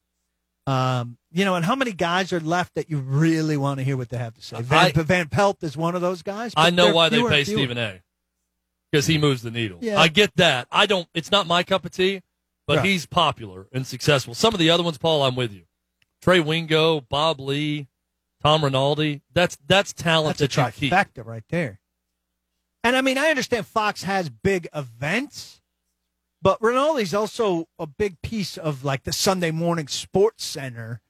Um, 0.66 1.18
you 1.30 1.44
know, 1.44 1.54
and 1.54 1.64
how 1.64 1.76
many 1.76 1.92
guys 1.92 2.32
are 2.32 2.40
left 2.40 2.74
that 2.74 2.90
you 2.90 2.98
really 2.98 3.56
want 3.56 3.78
to 3.78 3.84
hear 3.84 3.96
what 3.96 4.08
they 4.08 4.18
have 4.18 4.34
to 4.34 4.42
say? 4.42 4.60
Van, 4.62 4.92
I- 4.96 5.02
Van 5.02 5.28
Pelt 5.28 5.62
is 5.62 5.76
one 5.76 5.94
of 5.94 6.00
those 6.00 6.22
guys. 6.22 6.52
I 6.56 6.70
know 6.70 6.92
why 6.92 7.08
they 7.08 7.22
pay 7.22 7.44
fewer. 7.44 7.58
Stephen 7.58 7.78
A. 7.78 8.00
Because 8.90 9.06
he 9.06 9.18
moves 9.18 9.42
the 9.42 9.50
needle. 9.50 9.78
Yeah. 9.80 9.98
I 10.00 10.08
get 10.08 10.34
that. 10.36 10.68
I 10.72 10.86
don't. 10.86 11.08
It's 11.14 11.30
not 11.30 11.46
my 11.46 11.62
cup 11.62 11.84
of 11.84 11.90
tea, 11.92 12.22
but 12.66 12.78
Right. 12.78 12.86
he's 12.86 13.04
popular 13.06 13.66
and 13.72 13.86
successful. 13.86 14.34
Some 14.34 14.54
of 14.54 14.60
the 14.60 14.70
other 14.70 14.82
ones, 14.82 14.96
Paul, 14.98 15.22
I'm 15.22 15.36
with 15.36 15.52
you. 15.52 15.64
Trey 16.22 16.40
Wingo, 16.40 17.00
Bob 17.02 17.38
Ley, 17.40 17.88
Tom 18.42 18.64
Rinaldi. 18.64 19.22
That's 19.34 19.58
that's 19.66 19.92
talent 19.92 20.38
That's 20.38 20.56
a 20.56 20.60
that 20.60 20.80
you 20.80 20.88
keep. 20.90 21.26
right 21.26 21.44
there. 21.50 21.80
And 22.86 22.94
I 22.94 23.00
mean, 23.00 23.18
I 23.18 23.30
understand 23.30 23.66
Fox 23.66 24.04
has 24.04 24.30
big 24.30 24.68
events, 24.72 25.60
but 26.40 26.60
Rinaldi's 26.60 27.14
also 27.14 27.66
a 27.80 27.86
big 27.88 28.22
piece 28.22 28.56
of 28.56 28.84
like 28.84 29.02
the 29.02 29.12
Sunday 29.12 29.50
morning 29.50 29.88
sports 29.88 30.44
center 30.44 31.00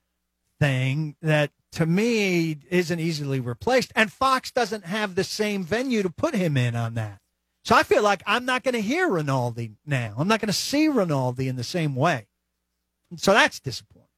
thing 0.58 1.16
that 1.20 1.50
to 1.72 1.84
me 1.84 2.56
isn't 2.70 2.98
easily 2.98 3.40
replaced. 3.40 3.92
And 3.94 4.10
Fox 4.10 4.50
doesn't 4.50 4.86
have 4.86 5.16
the 5.16 5.22
same 5.22 5.64
venue 5.64 6.02
to 6.02 6.08
put 6.08 6.34
him 6.34 6.56
in 6.56 6.74
on 6.74 6.94
that. 6.94 7.20
So 7.62 7.74
I 7.74 7.82
feel 7.82 8.02
like 8.02 8.22
I'm 8.26 8.46
not 8.46 8.62
going 8.62 8.72
to 8.72 8.80
hear 8.80 9.10
Rinaldi 9.10 9.72
now. 9.84 10.14
I'm 10.16 10.28
not 10.28 10.40
going 10.40 10.46
to 10.46 10.54
see 10.54 10.88
Rinaldi 10.88 11.46
in 11.46 11.56
the 11.56 11.62
same 11.62 11.94
way. 11.94 12.26
So 13.16 13.34
that's 13.34 13.60
disappointing. 13.60 14.08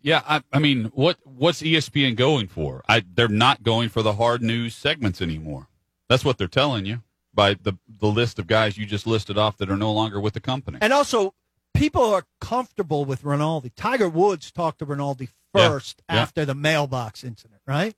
Yeah, 0.00 0.22
I, 0.26 0.42
I 0.50 0.60
mean, 0.60 0.86
what 0.94 1.18
what's 1.24 1.60
ESPN 1.60 2.16
going 2.16 2.46
for? 2.46 2.82
I 2.88 3.04
they're 3.06 3.28
not 3.28 3.62
going 3.62 3.90
for 3.90 4.00
the 4.00 4.14
hard 4.14 4.40
news 4.40 4.74
segments 4.74 5.20
anymore. 5.20 5.68
That's 6.12 6.26
what 6.26 6.36
they're 6.36 6.46
telling 6.46 6.84
you 6.84 7.02
by 7.32 7.54
the 7.54 7.78
the 7.88 8.06
list 8.06 8.38
of 8.38 8.46
guys 8.46 8.76
you 8.76 8.84
just 8.84 9.06
listed 9.06 9.38
off 9.38 9.56
that 9.56 9.70
are 9.70 9.78
no 9.78 9.90
longer 9.90 10.20
with 10.20 10.34
the 10.34 10.40
company. 10.40 10.76
And 10.82 10.92
also, 10.92 11.32
people 11.72 12.04
are 12.04 12.24
comfortable 12.38 13.06
with 13.06 13.24
Rinaldi. 13.24 13.70
Tiger 13.70 14.10
Woods 14.10 14.52
talked 14.52 14.80
to 14.80 14.84
Rinaldi 14.84 15.30
first 15.54 16.02
yeah. 16.10 16.16
after 16.16 16.44
the 16.44 16.54
mailbox 16.54 17.24
incident, 17.24 17.62
right? 17.66 17.94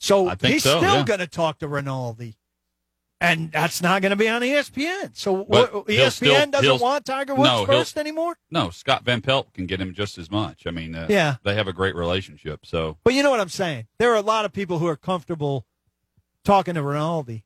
So 0.00 0.30
he's 0.42 0.64
so, 0.64 0.78
still 0.78 0.94
yeah. 0.94 1.04
going 1.04 1.20
to 1.20 1.28
talk 1.28 1.60
to 1.60 1.68
Rinaldi. 1.68 2.38
And 3.20 3.52
that's 3.52 3.80
not 3.80 4.02
going 4.02 4.10
to 4.10 4.16
be 4.16 4.28
on 4.28 4.42
ESPN. 4.42 5.16
So 5.16 5.44
what, 5.44 5.72
ESPN 5.86 6.10
still- 6.10 6.50
doesn't 6.50 6.80
want 6.80 7.04
Tiger 7.04 7.36
Woods 7.36 7.48
No, 7.48 7.66
first 7.66 7.96
anymore? 7.96 8.36
No, 8.50 8.70
Scott 8.70 9.04
Van 9.04 9.20
Pelt 9.20 9.54
can 9.54 9.66
get 9.66 9.80
him 9.80 9.94
just 9.94 10.18
as 10.18 10.28
much. 10.28 10.66
I 10.66 10.72
mean, 10.72 10.96
uh, 10.96 11.06
Yeah. 11.08 11.36
they 11.44 11.54
have 11.54 11.68
a 11.68 11.72
great 11.72 11.94
relationship. 11.94 12.66
So 12.66 12.98
But 13.04 13.14
you 13.14 13.22
know 13.22 13.30
what 13.30 13.38
I'm 13.38 13.48
saying? 13.48 13.86
There 14.00 14.10
are 14.10 14.16
a 14.16 14.22
lot 14.22 14.44
of 14.44 14.52
people 14.52 14.80
who 14.80 14.88
are 14.88 14.96
comfortable 14.96 15.66
talking 16.44 16.74
to 16.74 16.82
Rinaldi. 16.82 17.44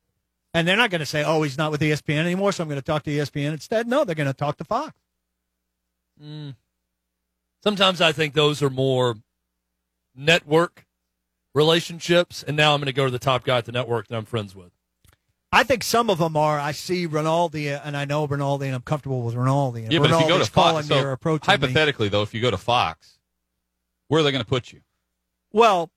And 0.55 0.67
they're 0.67 0.77
not 0.77 0.91
going 0.91 1.01
to 1.01 1.07
say, 1.07 1.23
oh, 1.23 1.43
he's 1.43 1.59
not 1.59 1.71
with 1.71 1.83
ESPN 1.83 2.19
anymore, 2.19 2.51
so 2.51 2.63
I'm 2.63 2.69
going 2.69 2.81
to 2.81 2.85
talk 2.85 3.03
to 3.03 3.11
ESPN 3.11 3.53
instead. 3.53 3.87
No, 3.87 4.05
they're 4.05 4.15
going 4.15 4.27
to 4.27 4.33
talk 4.33 4.57
to 4.57 4.65
Fox. 4.65 4.95
Mm. 6.23 6.55
Sometimes 7.63 8.01
I 8.01 8.13
think 8.13 8.33
those 8.33 8.63
are 8.63 8.71
more 8.71 9.17
network 10.15 10.87
relationships, 11.55 12.43
and 12.43 12.57
now 12.57 12.73
I'm 12.73 12.81
going 12.81 12.87
to 12.87 12.93
go 12.93 13.05
to 13.05 13.11
the 13.11 13.19
top 13.19 13.45
guy 13.45 13.59
at 13.59 13.67
the 13.67 13.73
network 13.73 14.09
that 14.09 14.17
I'm 14.17 14.25
friends 14.25 14.55
with. 14.55 14.73
I 15.53 15.63
think 15.63 15.85
some 15.85 16.11
of 16.11 16.19
them 16.19 16.37
are. 16.37 16.59
I 16.59 16.73
see 16.73 17.07
Rinaldi, 17.07 17.69
and 17.69 17.97
I 17.97 18.05
know 18.05 18.27
Rinaldi, 18.27 18.67
and 18.67 18.75
I'm 18.75 18.83
comfortable 18.83 19.23
with 19.23 19.35
Rinaldi. 19.35 19.85
And 19.85 19.93
yeah, 19.93 20.01
but 20.01 20.11
if 20.11 20.21
you 20.21 20.29
go 20.29 20.39
to 20.39 20.45
Fox, 20.45 20.89
so 20.89 21.03
or 21.03 21.13
approaching 21.13 21.51
me. 21.51 21.59
hypothetically 21.59 22.09
though, 22.09 22.23
if 22.23 22.35
you 22.35 22.41
go 22.41 22.51
to 22.51 22.59
Fox, 22.59 23.19
where 24.09 24.21
are 24.21 24.25
they 24.25 24.33
going 24.33 24.45
to 24.45 24.49
put 24.49 24.73
you? 24.73 24.81
Well, 25.53 25.91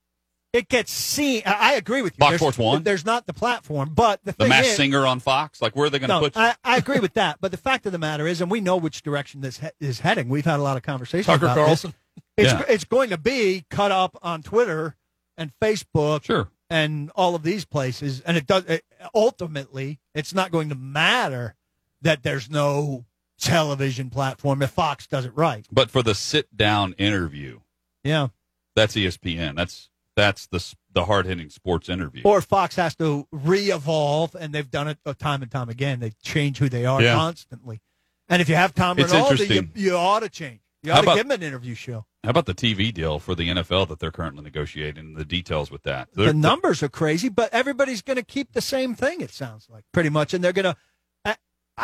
it 0.54 0.68
gets 0.70 0.92
seen. 0.92 1.44
I 1.46 1.74
agree 1.76 2.02
with 2.02 2.14
you. 2.14 2.18
Fox 2.20 2.30
There's- 2.32 2.40
Sports 2.42 2.58
One? 2.58 2.84
There's 2.84 3.06
not 3.06 3.26
the 3.28 3.34
platform, 3.34 3.92
but 3.94 4.20
the, 4.24 4.34
The 4.38 4.48
Mass 4.48 4.66
is, 4.68 4.76
Singer 4.76 5.06
on 5.06 5.20
Fox? 5.20 5.62
Like 5.62 5.76
where 5.76 5.86
are 5.88 5.90
they 5.90 6.00
going 6.00 6.10
to 6.10 6.16
no, 6.16 6.20
put 6.22 6.36
you? 6.36 6.42
I, 6.42 6.56
I 6.64 6.78
agree 6.78 7.00
with 7.00 7.14
that. 7.14 7.38
But 7.42 7.52
the 7.52 7.58
fact 7.58 7.86
of 7.86 7.92
the 7.92 7.98
matter 8.00 8.26
is, 8.28 8.42
and 8.42 8.50
we 8.50 8.62
know 8.62 8.78
which 8.78 9.02
direction 9.04 9.42
this 9.42 9.60
he- 9.60 9.68
is 9.80 10.00
heading. 10.00 10.30
We've 10.30 10.46
had 10.46 10.60
a 10.60 10.64
lot 10.64 10.78
of 10.78 10.84
conversations 10.84 11.28
Tucker 11.28 11.46
about 11.46 11.56
Carlson. 11.56 11.94
this. 12.36 12.52
It's 12.52 12.54
Yeah. 12.54 12.74
it's 12.74 12.84
going 12.86 13.10
to 13.12 13.18
be 13.18 13.66
cut 13.70 13.92
up 13.92 14.18
on 14.22 14.42
Twitter 14.44 14.96
and 15.38 15.52
Facebook 15.62 16.24
sure. 16.26 16.50
and 16.70 17.12
all 17.16 17.36
of 17.36 17.44
these 17.44 17.66
places, 17.66 18.22
and 18.22 18.36
it 18.36 18.46
does. 18.48 18.66
It, 18.66 18.84
ultimately, 19.14 20.00
it's 20.16 20.34
not 20.34 20.52
going 20.52 20.70
to 20.70 20.76
matter 20.76 21.56
that 22.02 22.24
there's 22.24 22.50
no 22.50 23.06
television 23.40 24.10
platform 24.10 24.62
if 24.62 24.70
Fox 24.72 25.08
does 25.08 25.26
it 25.26 25.32
right. 25.36 25.66
But 25.72 25.90
for 25.90 26.04
the 26.04 26.14
sit 26.16 26.56
down 26.58 26.94
interview, 26.98 27.60
Yeah. 28.04 28.30
that's 28.76 28.96
ESPN. 28.96 29.56
That's 29.56 29.90
that's 30.20 30.48
the 30.48 30.76
the 30.94 31.06
hard 31.06 31.26
hitting 31.26 31.50
sports 31.50 31.88
interview. 31.90 32.22
Or 32.26 32.42
Fox 32.42 32.76
has 32.76 32.96
to 32.98 33.28
re-evolve, 33.32 34.36
and 34.36 34.54
they've 34.54 34.70
done 34.70 34.88
it 34.88 34.98
time 35.20 35.42
and 35.42 35.52
time 35.52 35.70
again. 35.70 36.00
They 36.00 36.12
change 36.24 36.58
who 36.58 36.68
they 36.70 36.86
are 36.86 37.02
Yeah. 37.02 37.14
constantly. 37.16 37.82
And 38.28 38.42
if 38.42 38.50
you 38.50 38.56
have 38.56 38.74
Tom 38.74 38.98
It's 39.00 39.12
Rinaldi, 39.12 39.46
you, 39.48 39.70
you 39.76 39.96
ought 39.96 40.20
to 40.22 40.30
change. 40.30 40.60
You 40.84 40.92
How 40.92 41.00
ought 41.00 41.02
to 41.02 41.08
about- 41.08 41.16
give 41.18 41.26
him 41.26 41.32
an 41.32 41.44
interview 41.44 41.76
show. 41.76 42.06
How 42.24 42.32
about 42.32 42.46
the 42.48 42.54
TV 42.54 42.92
deal 42.94 43.20
for 43.20 43.34
the 43.36 43.50
NFL 43.50 43.86
that 43.88 44.00
they're 44.00 44.12
currently 44.12 44.44
negotiating? 44.44 45.14
The 45.16 45.26
details 45.26 45.72
with 45.72 45.84
that. 45.84 46.10
the 46.14 46.24
They're- 46.26 46.34
numbers 46.34 46.82
are 46.84 46.90
crazy, 46.90 47.30
but 47.30 47.54
everybody's 47.54 48.02
going 48.02 48.18
to 48.18 48.24
keep 48.26 48.52
the 48.54 48.62
same 48.62 48.94
thing. 48.96 49.22
It 49.22 49.32
sounds 49.32 49.68
like 49.70 49.84
pretty 49.94 50.10
much, 50.10 50.34
and 50.34 50.44
they're 50.44 50.54
going 50.54 50.66
to. 50.74 50.76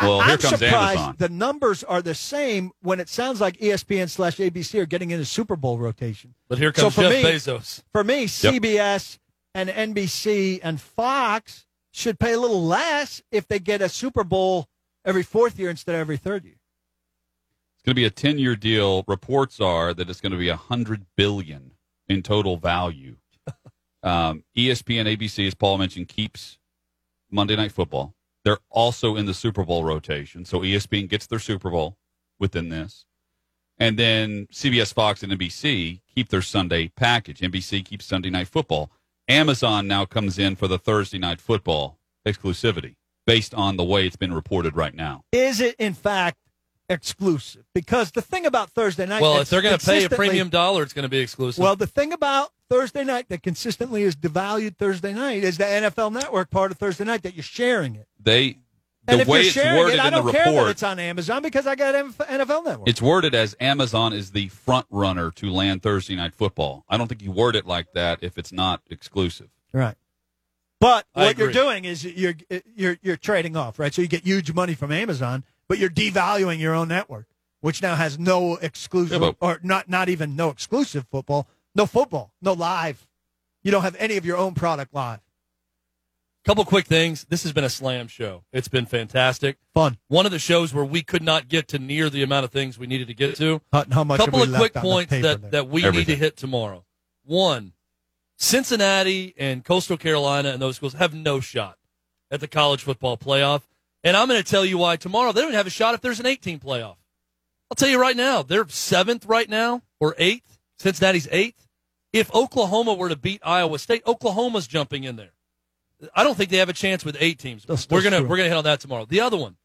Well, 0.02 0.20
I'm 0.20 0.38
comes 0.38 0.58
surprised 0.58 0.98
Amazon. 1.00 1.14
the 1.18 1.28
numbers 1.28 1.84
are 1.84 2.02
the 2.02 2.14
same 2.14 2.72
when 2.82 3.00
it 3.00 3.08
sounds 3.08 3.40
like 3.40 3.56
ESPN 3.58 4.08
slash 4.10 4.36
ABC 4.38 4.78
are 4.80 4.86
getting 4.86 5.10
into 5.10 5.24
Super 5.24 5.56
Bowl 5.56 5.78
rotation. 5.78 6.34
But 6.48 6.58
here 6.58 6.72
So 6.74 6.82
comes 6.82 6.94
for 6.96 7.02
Jeff 7.02 7.12
me- 7.12 7.22
Bezos. 7.30 7.82
For 7.92 8.04
me, 8.04 8.26
CBS 8.26 9.18
and 9.54 9.68
NBC 9.70 10.60
and 10.62 10.80
Fox 10.80 11.66
should 11.92 12.18
pay 12.18 12.32
a 12.34 12.38
little 12.38 12.62
less 12.64 13.22
if 13.30 13.48
they 13.48 13.58
get 13.58 13.80
a 13.80 13.88
Super 13.88 14.24
Bowl 14.24 14.68
every 15.04 15.22
fourth 15.22 15.58
year 15.58 15.70
instead 15.70 15.94
of 15.94 16.00
every 16.00 16.16
third 16.16 16.44
year. 16.44 16.56
It's 17.74 17.82
going 17.84 17.92
to 17.92 18.00
be 18.00 18.04
a 18.04 18.10
10 18.10 18.38
year 18.38 18.56
deal. 18.56 19.04
Reports 19.06 19.60
are 19.60 19.94
that 19.94 20.10
it's 20.10 20.20
going 20.20 20.32
to 20.32 20.38
be 20.38 20.48
a 20.48 20.56
hundred 20.56 21.06
billion 21.16 21.70
in 22.08 22.22
total 22.22 22.56
value. 22.56 23.16
um, 24.02 24.42
ESPN, 24.56 25.06
ABC, 25.16 25.46
as 25.46 25.54
Paul 25.54 25.78
mentioned, 25.78 26.08
keeps 26.08 26.58
Monday 27.30 27.54
Night 27.56 27.72
Football. 27.72 28.14
They're 28.46 28.58
also 28.70 29.16
in 29.16 29.26
the 29.26 29.34
Super 29.34 29.64
Bowl 29.64 29.82
rotation, 29.82 30.44
so 30.44 30.60
ESPN 30.60 31.08
gets 31.08 31.26
their 31.26 31.40
Super 31.40 31.68
Bowl 31.68 31.98
within 32.38 32.68
this, 32.68 33.04
and 33.76 33.98
then 33.98 34.46
CBS, 34.52 34.94
Fox, 34.94 35.24
and 35.24 35.32
NBC 35.32 36.00
keep 36.14 36.28
their 36.28 36.42
Sunday 36.42 36.86
package. 36.94 37.40
NBC 37.40 37.84
keeps 37.84 38.04
Sunday 38.04 38.30
Night 38.30 38.46
Football. 38.46 38.92
Amazon 39.26 39.88
now 39.88 40.04
comes 40.04 40.38
in 40.38 40.54
for 40.54 40.68
the 40.68 40.78
Thursday 40.78 41.18
Night 41.18 41.40
Football 41.40 41.98
exclusivity, 42.24 42.94
based 43.26 43.52
on 43.52 43.76
the 43.76 43.82
way 43.82 44.06
it's 44.06 44.14
been 44.14 44.32
reported 44.32 44.76
right 44.76 44.94
now. 44.94 45.24
Is 45.32 45.60
it 45.60 45.74
in 45.80 45.94
fact 45.94 46.38
exclusive? 46.88 47.64
Because 47.74 48.12
the 48.12 48.22
thing 48.22 48.46
about 48.46 48.70
Thursday 48.70 49.06
night, 49.06 49.22
Well, 49.22 49.40
if 49.40 49.50
they're 49.50 49.60
going 49.60 49.76
to 49.76 49.84
pay 49.84 50.04
a 50.04 50.08
premium 50.08 50.50
dollar, 50.50 50.84
it's 50.84 50.92
going 50.92 51.02
to 51.02 51.08
be 51.08 51.18
exclusive. 51.18 51.60
Well, 51.60 51.74
the 51.74 51.88
thing 51.88 52.12
about 52.12 52.50
Thursday 52.68 53.04
night 53.04 53.28
that 53.28 53.42
consistently 53.42 54.02
is 54.02 54.16
devalued 54.16 54.76
Thursday 54.76 55.12
night 55.12 55.44
is 55.44 55.58
the 55.58 55.64
NFL 55.64 56.12
Network 56.12 56.50
part 56.50 56.70
of 56.72 56.78
Thursday 56.78 57.04
night 57.04 57.22
that 57.22 57.34
you're 57.34 57.42
sharing 57.42 57.94
it. 57.94 58.08
They 58.20 58.58
And 59.06 59.18
the 59.18 59.22
if 59.22 59.28
way 59.28 59.38
you're 59.38 59.44
it's 59.46 59.54
sharing 59.54 59.76
worded 59.78 59.94
it, 59.94 60.00
I 60.00 60.08
in 60.08 60.14
the 60.14 60.22
don't 60.22 60.32
care 60.32 60.44
that 60.46 60.50
report, 60.50 60.70
it's 60.70 60.82
on 60.82 60.98
Amazon 60.98 61.42
because 61.42 61.66
I 61.66 61.76
got 61.76 61.94
NFL 61.94 62.64
Network. 62.64 62.88
it's 62.88 63.00
worded 63.00 63.34
as 63.34 63.54
Amazon 63.60 64.12
is 64.12 64.32
the 64.32 64.48
front 64.48 64.86
runner 64.90 65.30
to 65.32 65.50
land 65.50 65.82
Thursday 65.82 66.16
night 66.16 66.34
football. 66.34 66.84
I 66.88 66.96
don't 66.96 67.06
think 67.06 67.22
you 67.22 67.30
word 67.30 67.54
it 67.54 67.66
like 67.66 67.92
that 67.94 68.18
if 68.22 68.36
it's 68.36 68.52
not 68.52 68.82
exclusive. 68.90 69.48
right. 69.72 69.96
But 70.78 71.06
I 71.14 71.24
what 71.26 71.38
you're 71.38 71.52
doing 71.52 71.86
is 71.86 72.04
you're 72.04 72.34
you're 72.74 72.98
you're 73.00 73.16
trading 73.16 73.56
off, 73.56 73.78
right? 73.78 73.94
So 73.94 74.02
you 74.02 74.08
get 74.08 74.24
huge 74.24 74.52
money 74.52 74.74
from 74.74 74.92
Amazon, 74.92 75.42
but 75.68 75.78
you're 75.78 75.88
devaluing 75.88 76.58
your 76.58 76.74
own 76.74 76.88
network, 76.88 77.26
which 77.62 77.80
now 77.80 77.94
has 77.94 78.18
no 78.18 78.56
exclusive 78.56 79.22
Yeah, 79.22 79.32
but- 79.40 79.46
or 79.46 79.60
not 79.62 79.88
not 79.88 80.10
even 80.10 80.36
no 80.36 80.50
exclusive 80.50 81.06
football, 81.10 81.48
no 81.76 81.86
football, 81.86 82.32
no 82.40 82.54
live. 82.54 83.06
You 83.62 83.70
don't 83.70 83.82
have 83.82 83.96
any 83.98 84.16
of 84.16 84.24
your 84.24 84.38
own 84.38 84.54
product 84.54 84.94
live. 84.94 85.20
couple 86.44 86.64
quick 86.64 86.86
things. 86.86 87.26
This 87.28 87.42
has 87.42 87.52
been 87.52 87.64
a 87.64 87.68
slam 87.68 88.08
show. 88.08 88.44
It's 88.52 88.68
been 88.68 88.86
fantastic. 88.86 89.58
Fun. 89.74 89.98
One 90.08 90.24
of 90.24 90.32
the 90.32 90.38
shows 90.38 90.72
where 90.72 90.84
we 90.84 91.02
could 91.02 91.22
not 91.22 91.48
get 91.48 91.68
to 91.68 91.78
near 91.78 92.08
the 92.08 92.22
amount 92.22 92.44
of 92.44 92.50
things 92.50 92.78
we 92.78 92.86
needed 92.86 93.08
to 93.08 93.14
get 93.14 93.36
to. 93.36 93.60
How, 93.72 93.84
how 93.92 94.04
much? 94.04 94.20
couple 94.20 94.42
of 94.42 94.48
quick 94.54 94.74
left 94.74 94.76
on 94.76 94.82
the 94.82 94.88
points 94.88 95.10
that, 95.10 95.42
there? 95.42 95.50
that 95.50 95.68
we 95.68 95.88
need 95.90 96.06
to 96.06 96.16
hit 96.16 96.36
tomorrow. 96.36 96.84
One, 97.24 97.72
Cincinnati 98.38 99.34
and 99.36 99.64
Coastal 99.64 99.96
Carolina 99.96 100.50
and 100.50 100.62
those 100.62 100.76
schools 100.76 100.94
have 100.94 101.12
no 101.12 101.40
shot 101.40 101.76
at 102.30 102.40
the 102.40 102.48
college 102.48 102.82
football 102.82 103.16
playoff. 103.16 103.62
And 104.04 104.16
I'm 104.16 104.28
going 104.28 104.42
to 104.42 104.48
tell 104.48 104.64
you 104.64 104.78
why 104.78 104.96
tomorrow 104.96 105.32
they 105.32 105.40
don't 105.40 105.52
have 105.52 105.66
a 105.66 105.70
shot 105.70 105.94
if 105.94 106.00
there's 106.00 106.20
an 106.20 106.26
18 106.26 106.60
playoff. 106.60 106.96
I'll 107.70 107.74
tell 107.76 107.88
you 107.88 108.00
right 108.00 108.16
now, 108.16 108.42
they're 108.42 108.68
seventh 108.68 109.26
right 109.26 109.48
now 109.48 109.82
or 109.98 110.14
eighth. 110.18 110.58
Cincinnati's 110.78 111.26
eighth. 111.32 111.65
If 112.16 112.34
Oklahoma 112.34 112.94
were 112.94 113.10
to 113.10 113.16
beat 113.16 113.42
Iowa 113.44 113.78
State, 113.78 114.02
Oklahoma's 114.06 114.66
jumping 114.66 115.04
in 115.04 115.16
there. 115.16 115.32
I 116.14 116.24
don't 116.24 116.34
think 116.36 116.50
they 116.50 116.56
have 116.58 116.68
a 116.68 116.74
chance 116.74 117.04
with 117.04 117.16
eight 117.20 117.38
teams. 117.38 117.64
That's- 117.64 117.86
we're 117.90 118.02
gonna 118.02 118.20
true. 118.20 118.28
we're 118.28 118.36
gonna 118.38 118.48
hit 118.48 118.56
on 118.56 118.64
that 118.64 118.80
tomorrow. 118.80 119.04
The 119.04 119.20
other 119.20 119.36
one, 119.36 119.56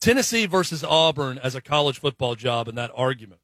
Tennessee 0.00 0.46
versus 0.46 0.82
Auburn 0.84 1.38
as 1.38 1.54
a 1.54 1.60
college 1.60 1.98
football 1.98 2.34
job 2.34 2.68
in 2.68 2.74
that 2.76 2.90
argument. 2.94 3.40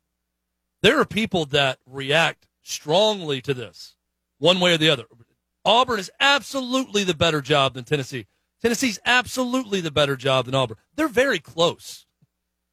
There 0.82 0.98
are 1.00 1.04
people 1.04 1.46
that 1.46 1.78
react 1.86 2.46
strongly 2.62 3.40
to 3.42 3.54
this, 3.54 3.94
one 4.38 4.60
way 4.60 4.74
or 4.74 4.78
the 4.78 4.90
other. 4.90 5.06
Auburn 5.64 5.98
is 5.98 6.10
absolutely 6.20 7.04
the 7.04 7.14
better 7.14 7.40
job 7.40 7.74
than 7.74 7.84
Tennessee. 7.84 8.26
Tennessee's 8.60 8.98
absolutely 9.04 9.80
the 9.80 9.90
better 9.90 10.16
job 10.16 10.46
than 10.46 10.54
Auburn. 10.54 10.76
They're 10.94 11.08
very 11.08 11.38
close. 11.38 12.06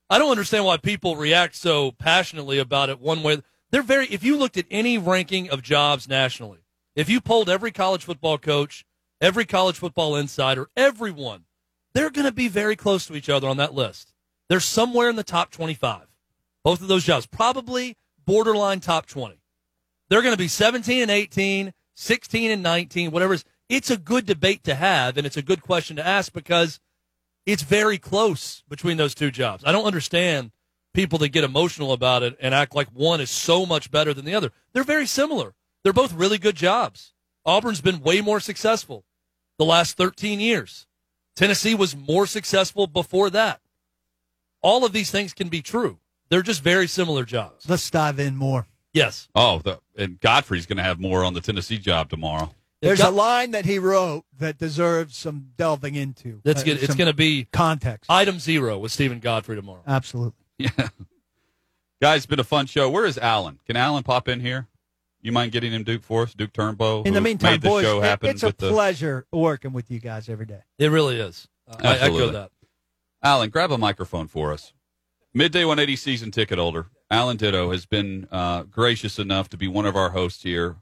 I 0.10 0.20
don't 0.20 0.32
understand 0.32 0.66
why 0.66 0.78
people 0.78 1.16
react 1.16 1.56
so 1.56 1.92
passionately 1.92 2.60
about 2.60 2.90
it 2.90 3.00
one 3.00 3.24
way. 3.24 3.42
They're 3.72 3.82
very 3.82 4.08
if 4.08 4.24
you 4.24 4.38
looked 4.38 4.58
at 4.58 4.66
any 4.70 4.98
ranking 4.98 5.50
of 5.50 5.62
jobs 5.62 6.08
nationally, 6.08 6.60
if 6.96 7.10
you 7.10 7.22
polled 7.22 7.50
every 7.50 7.72
college 7.72 8.04
football 8.04 8.38
coach, 8.38 8.86
every 9.22 9.46
college 9.46 9.78
football 9.78 10.16
insider, 10.16 10.70
everyone, 10.76 11.46
they're 11.94 12.10
going 12.10 12.26
to 12.26 12.34
be 12.34 12.48
very 12.48 12.76
close 12.76 13.06
to 13.08 13.16
each 13.16 13.30
other 13.30 13.48
on 13.48 13.58
that 13.58 13.74
list. 13.74 14.14
They're 14.50 14.60
somewhere 14.60 15.10
in 15.10 15.16
the 15.16 15.24
top 15.24 15.52
25. 15.52 16.08
Both 16.64 16.82
of 16.82 16.88
those 16.88 17.06
jobs, 17.06 17.26
probably 17.26 17.98
borderline 18.26 18.82
top 18.82 19.06
20. 19.06 19.42
They're 20.10 20.22
going 20.22 20.34
to 20.34 20.38
be 20.38 20.50
17 20.50 21.02
and 21.02 21.12
18, 21.12 21.74
16 21.96 22.52
and 22.52 22.62
19, 22.62 23.12
whatever 23.12 23.34
it 23.34 23.38
is. 23.38 23.46
It's 23.70 23.90
a 23.90 23.98
good 23.98 24.26
debate 24.26 24.66
to 24.66 24.76
have, 24.76 25.16
and 25.16 25.26
it's 25.26 25.38
a 25.38 25.42
good 25.42 25.62
question 25.62 25.96
to 25.96 26.06
ask 26.06 26.34
because 26.34 26.82
it's 27.46 27.64
very 27.64 27.98
close 27.98 28.64
between 28.68 28.98
those 28.98 29.16
two 29.16 29.32
jobs. 29.32 29.64
I 29.66 29.72
don't 29.72 29.86
understand 29.86 30.52
people 30.94 31.18
that 31.20 31.30
get 31.30 31.44
emotional 31.44 31.94
about 31.94 32.24
it 32.24 32.38
and 32.40 32.54
act 32.54 32.76
like 32.76 32.88
one 32.90 33.22
is 33.22 33.30
so 33.30 33.66
much 33.66 33.92
better 33.92 34.14
than 34.14 34.26
the 34.26 34.34
other. 34.36 34.52
They're 34.74 34.84
very 34.84 35.06
similar. 35.06 35.54
They're 35.84 35.94
both 35.94 36.14
really 36.14 36.38
good 36.38 36.56
jobs. 36.56 37.14
Auburn's 37.46 37.82
been 37.82 38.02
way 38.02 38.22
more 38.22 38.40
successful 38.40 39.04
the 39.58 39.66
last 39.66 39.98
13 39.98 40.40
years. 40.40 40.86
Tennessee 41.36 41.74
was 41.76 41.96
more 41.96 42.28
successful 42.28 42.88
before 42.88 43.30
that. 43.32 43.62
All 44.62 44.86
of 44.86 44.94
these 44.94 45.10
things 45.12 45.34
can 45.34 45.50
be 45.50 45.62
true. 45.62 46.00
They're 46.30 46.42
just 46.44 46.62
very 46.64 46.88
similar 46.88 47.26
jobs. 47.26 47.68
Let's 47.68 47.90
dive 47.90 48.20
in 48.20 48.36
more. 48.36 48.68
Yes. 48.94 49.28
Oh, 49.34 49.60
the, 49.60 49.80
and 49.98 50.20
Godfrey's 50.20 50.66
going 50.66 50.78
to 50.78 50.84
have 50.84 51.00
more 51.00 51.24
on 51.24 51.34
the 51.34 51.42
Tennessee 51.42 51.78
job 51.78 52.10
tomorrow. 52.10 52.54
There's 52.82 53.00
got- 53.00 53.14
a 53.14 53.16
line 53.16 53.52
that 53.52 53.66
he 53.66 53.80
wrote 53.80 54.26
that 54.38 54.58
deserves 54.58 55.16
some 55.16 55.52
delving 55.56 55.96
into. 55.96 56.42
That's 56.44 56.62
Uh, 56.62 56.66
good. 56.66 56.84
It's 56.84 56.96
going 56.96 57.08
to 57.10 57.14
be 57.16 57.46
context. 57.52 58.10
item 58.10 58.40
zero 58.40 58.78
with 58.78 58.92
Steven 58.92 59.20
Godfrey 59.20 59.56
tomorrow. 59.56 59.84
Absolutely. 59.88 60.41
Yeah. 60.78 60.88
Guys, 62.02 62.18
it's 62.18 62.26
been 62.26 62.40
a 62.40 62.44
fun 62.44 62.66
show. 62.66 62.90
Where 62.90 63.06
is 63.06 63.18
Alan? 63.20 63.60
Can 63.68 63.76
Alan 63.78 64.02
pop 64.04 64.28
in 64.28 64.40
here? 64.40 64.68
You 65.22 65.32
mind 65.32 65.52
getting 65.52 65.72
him 65.72 65.84
Duke 65.84 66.04
for 66.04 66.24
us? 66.24 66.34
Duke 66.34 66.52
Turnbow? 66.52 67.06
In 67.06 67.14
the 67.14 67.20
who 67.20 67.24
meantime, 67.26 67.52
made 67.52 67.62
the 67.62 67.68
boys, 67.70 67.86
show 67.86 68.00
it- 68.00 68.04
happen 68.06 68.30
it's 68.32 68.42
a 68.42 68.48
with 68.48 68.58
the 68.58 68.70
pleasure 68.72 69.28
working 69.32 69.72
with 69.72 69.92
you 69.92 70.00
guys 70.00 70.28
every 70.28 70.48
day. 70.48 70.62
It 70.80 70.88
really 70.90 71.20
is. 71.20 71.48
Uh, 71.70 71.76
I 71.80 71.98
echo 72.00 72.30
that. 72.32 72.50
Alan, 73.24 73.52
grab 73.52 73.72
a 73.72 73.78
microphone 73.78 74.28
for 74.28 74.52
us. 74.52 74.74
Midday 75.34 75.64
180 75.64 75.96
season 75.96 76.32
ticket 76.32 76.58
holder, 76.58 76.88
Alan 77.12 77.38
Ditto, 77.38 77.70
has 77.72 77.86
been 77.86 78.28
uh, 78.32 78.64
gracious 78.64 79.20
enough 79.20 79.48
to 79.50 79.58
be 79.58 79.68
one 79.68 79.86
of 79.86 79.96
our 79.96 80.10
hosts 80.10 80.42
here, 80.42 80.78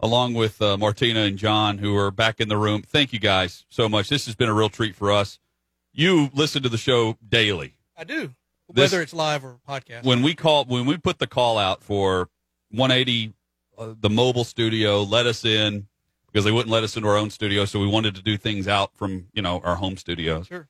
along 0.00 0.34
with 0.34 0.60
uh, 0.60 0.76
Martina 0.76 1.20
and 1.20 1.38
John, 1.38 1.78
who 1.78 1.96
are 1.96 2.10
back 2.10 2.40
in 2.40 2.48
the 2.50 2.58
room. 2.58 2.82
Thank 2.82 3.14
you 3.14 3.18
guys 3.18 3.64
so 3.70 3.88
much. 3.88 4.10
This 4.10 4.26
has 4.26 4.34
been 4.34 4.50
a 4.50 4.54
real 4.54 4.68
treat 4.68 4.94
for 4.94 5.10
us. 5.10 5.38
You 5.94 6.28
listen 6.34 6.62
to 6.62 6.68
the 6.68 6.76
show 6.78 7.16
daily. 7.26 7.74
I 7.96 8.04
do, 8.04 8.34
This- 8.72 8.90
whether 8.92 9.02
it's 9.02 9.12
live 9.14 9.44
or 9.44 9.58
podcast. 9.68 10.04
When 10.04 10.22
we 10.22 10.34
call, 10.34 10.64
when 10.66 10.84
we 10.86 10.96
put 10.98 11.18
the 11.18 11.26
call 11.26 11.56
out 11.58 11.82
for 11.82 12.28
180, 12.70 13.32
uh, 13.78 13.94
the 13.98 14.10
mobile 14.10 14.44
studio, 14.44 15.02
let 15.02 15.26
us 15.26 15.44
in 15.44 15.88
because 16.26 16.44
they 16.44 16.50
wouldn't 16.50 16.70
let 16.70 16.84
us 16.84 16.96
into 16.96 17.08
our 17.08 17.16
own 17.16 17.30
studio, 17.30 17.64
so 17.64 17.80
we 17.80 17.86
wanted 17.86 18.14
to 18.14 18.22
do 18.22 18.36
things 18.36 18.68
out 18.68 18.94
from 18.94 19.28
you 19.32 19.40
know 19.42 19.60
our 19.64 19.76
home 19.76 19.96
studios. 19.96 20.46
Sure. 20.48 20.68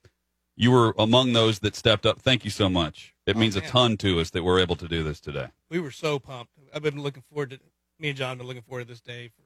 You 0.57 0.71
were 0.73 0.95
among 0.99 1.33
those 1.35 1.61
that 1.61 1.75
stepped 1.77 2.05
up. 2.07 2.21
Thank 2.21 2.45
you 2.45 2.51
so 2.51 2.69
much. 2.69 3.15
It 3.27 3.37
Oh, 3.37 3.39
means 3.39 3.55
a 3.57 3.61
ton 3.61 3.97
to 3.99 4.19
us 4.21 4.31
that 4.31 4.43
we're 4.43 4.59
able 4.61 4.75
to 4.77 4.89
do 4.89 5.03
this 5.05 5.21
today. 5.21 5.49
we 5.71 5.79
were 5.81 5.91
so 5.93 6.19
pumped. 6.19 6.53
I've 6.75 6.83
been 6.83 7.01
looking 7.03 7.23
forward 7.31 7.51
to 7.51 7.61
me 7.99 8.09
and 8.11 8.19
John 8.19 8.29
have 8.31 8.39
been 8.39 8.47
looking 8.47 8.63
forward 8.63 8.83
to 8.87 8.89
this 8.93 9.01
day 9.01 9.29
for 9.29 9.43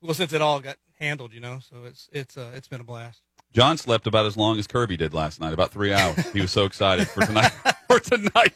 well 0.00 0.14
since 0.14 0.32
it 0.32 0.40
all 0.42 0.60
got 0.60 0.76
handled, 1.00 1.32
you 1.32 1.40
know. 1.40 1.58
So 1.60 1.84
it's 1.84 2.08
it's 2.12 2.36
uh, 2.36 2.52
it's 2.54 2.68
been 2.68 2.80
a 2.80 2.84
blast. 2.84 3.22
John 3.54 3.78
slept 3.78 4.06
about 4.06 4.26
as 4.26 4.36
long 4.36 4.58
as 4.58 4.66
Kirby 4.66 4.96
did 4.96 5.14
last 5.14 5.40
night, 5.40 5.52
about 5.54 5.70
three 5.70 5.92
hours. 5.92 6.26
he 6.32 6.40
was 6.40 6.50
so 6.50 6.64
excited 6.64 7.08
for 7.08 7.24
tonight, 7.24 7.50
for 7.88 8.00
tonight, 8.00 8.52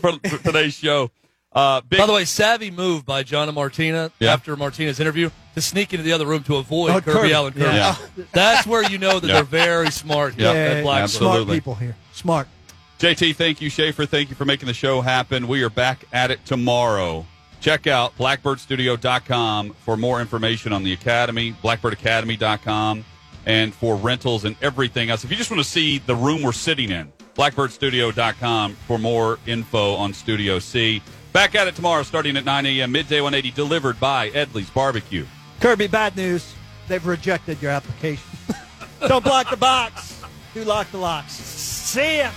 for, 0.00 0.12
for 0.26 0.38
today's 0.42 0.74
show. 0.74 1.10
Uh, 1.54 1.82
big, 1.82 1.98
By 2.00 2.06
the 2.06 2.14
way, 2.14 2.24
savvy 2.24 2.70
move 2.70 3.04
by 3.04 3.22
John 3.24 3.46
and 3.46 3.54
Martina 3.54 4.10
Yeah. 4.18 4.32
after 4.32 4.56
Martina's 4.56 4.98
interview 5.00 5.28
to 5.54 5.60
sneak 5.60 5.92
into 5.92 6.02
the 6.02 6.12
other 6.12 6.24
room 6.24 6.42
to 6.44 6.56
avoid 6.56 6.92
Oh, 6.92 7.00
Kirby, 7.02 7.12
Kirby. 7.18 7.34
Allen 7.34 7.52
Kirby. 7.52 7.64
Yeah. 7.76 7.94
That's 8.32 8.66
where 8.66 8.82
you 8.90 8.96
know 8.96 9.20
that 9.20 9.26
Yeah. 9.28 9.34
they're 9.34 9.42
very 9.44 9.90
smart 9.90 10.32
here 10.34 10.46
Yeah, 10.46 10.52
at 10.78 10.82
Blackbird. 10.82 11.02
absolutely. 11.02 11.44
Smart 11.44 11.54
people 11.56 11.74
here. 11.74 11.96
Smart. 12.14 12.48
JT, 13.00 13.36
thank 13.36 13.60
you. 13.60 13.68
Schaefer, 13.68 14.06
thank 14.06 14.30
you 14.30 14.34
for 14.34 14.46
making 14.46 14.66
the 14.66 14.72
show 14.72 15.02
happen. 15.02 15.46
We 15.46 15.62
are 15.62 15.68
back 15.70 16.04
at 16.10 16.30
it 16.30 16.42
tomorrow. 16.46 17.26
Check 17.60 17.86
out 17.86 18.16
blackbirdstudio.com 18.16 19.74
for 19.84 19.96
more 19.98 20.20
information 20.22 20.72
on 20.72 20.84
the 20.84 20.92
Academy, 20.94 21.52
blackbirdacademy.com, 21.62 23.04
and 23.46 23.74
for 23.74 23.96
rentals 23.96 24.44
and 24.44 24.56
everything 24.62 25.10
else. 25.10 25.24
If 25.24 25.30
you 25.30 25.36
just 25.36 25.50
want 25.50 25.62
to 25.62 25.68
see 25.68 25.98
the 25.98 26.14
room 26.14 26.42
we're 26.42 26.52
sitting 26.52 26.90
in, 26.90 27.12
blackbirdstudio.com 27.34 28.74
for 28.86 28.98
more 28.98 29.38
info 29.46 29.94
on 29.94 30.12
Studio 30.12 30.58
C. 30.58 31.02
Back 31.32 31.54
at 31.54 31.66
it 31.66 31.74
tomorrow 31.74 32.02
starting 32.02 32.36
at 32.36 32.44
9 32.44 32.66
a.m. 32.66 32.92
Midday 32.92 33.20
180, 33.20 33.54
delivered 33.54 33.98
by 33.98 34.30
Edley's 34.30 34.70
Barbecue. 34.70 35.24
Kirby, 35.60 35.86
bad 35.86 36.16
news. 36.16 36.54
They've 36.88 37.06
rejected 37.06 37.62
your 37.62 37.70
application. 37.70 38.24
Don't 39.08 39.24
block 39.24 39.48
the 39.50 39.56
box. 39.56 40.22
Do 40.54 40.64
lock 40.64 40.90
the 40.90 40.98
locks. 40.98 41.32
See 41.32 42.18
ya. 42.18 42.30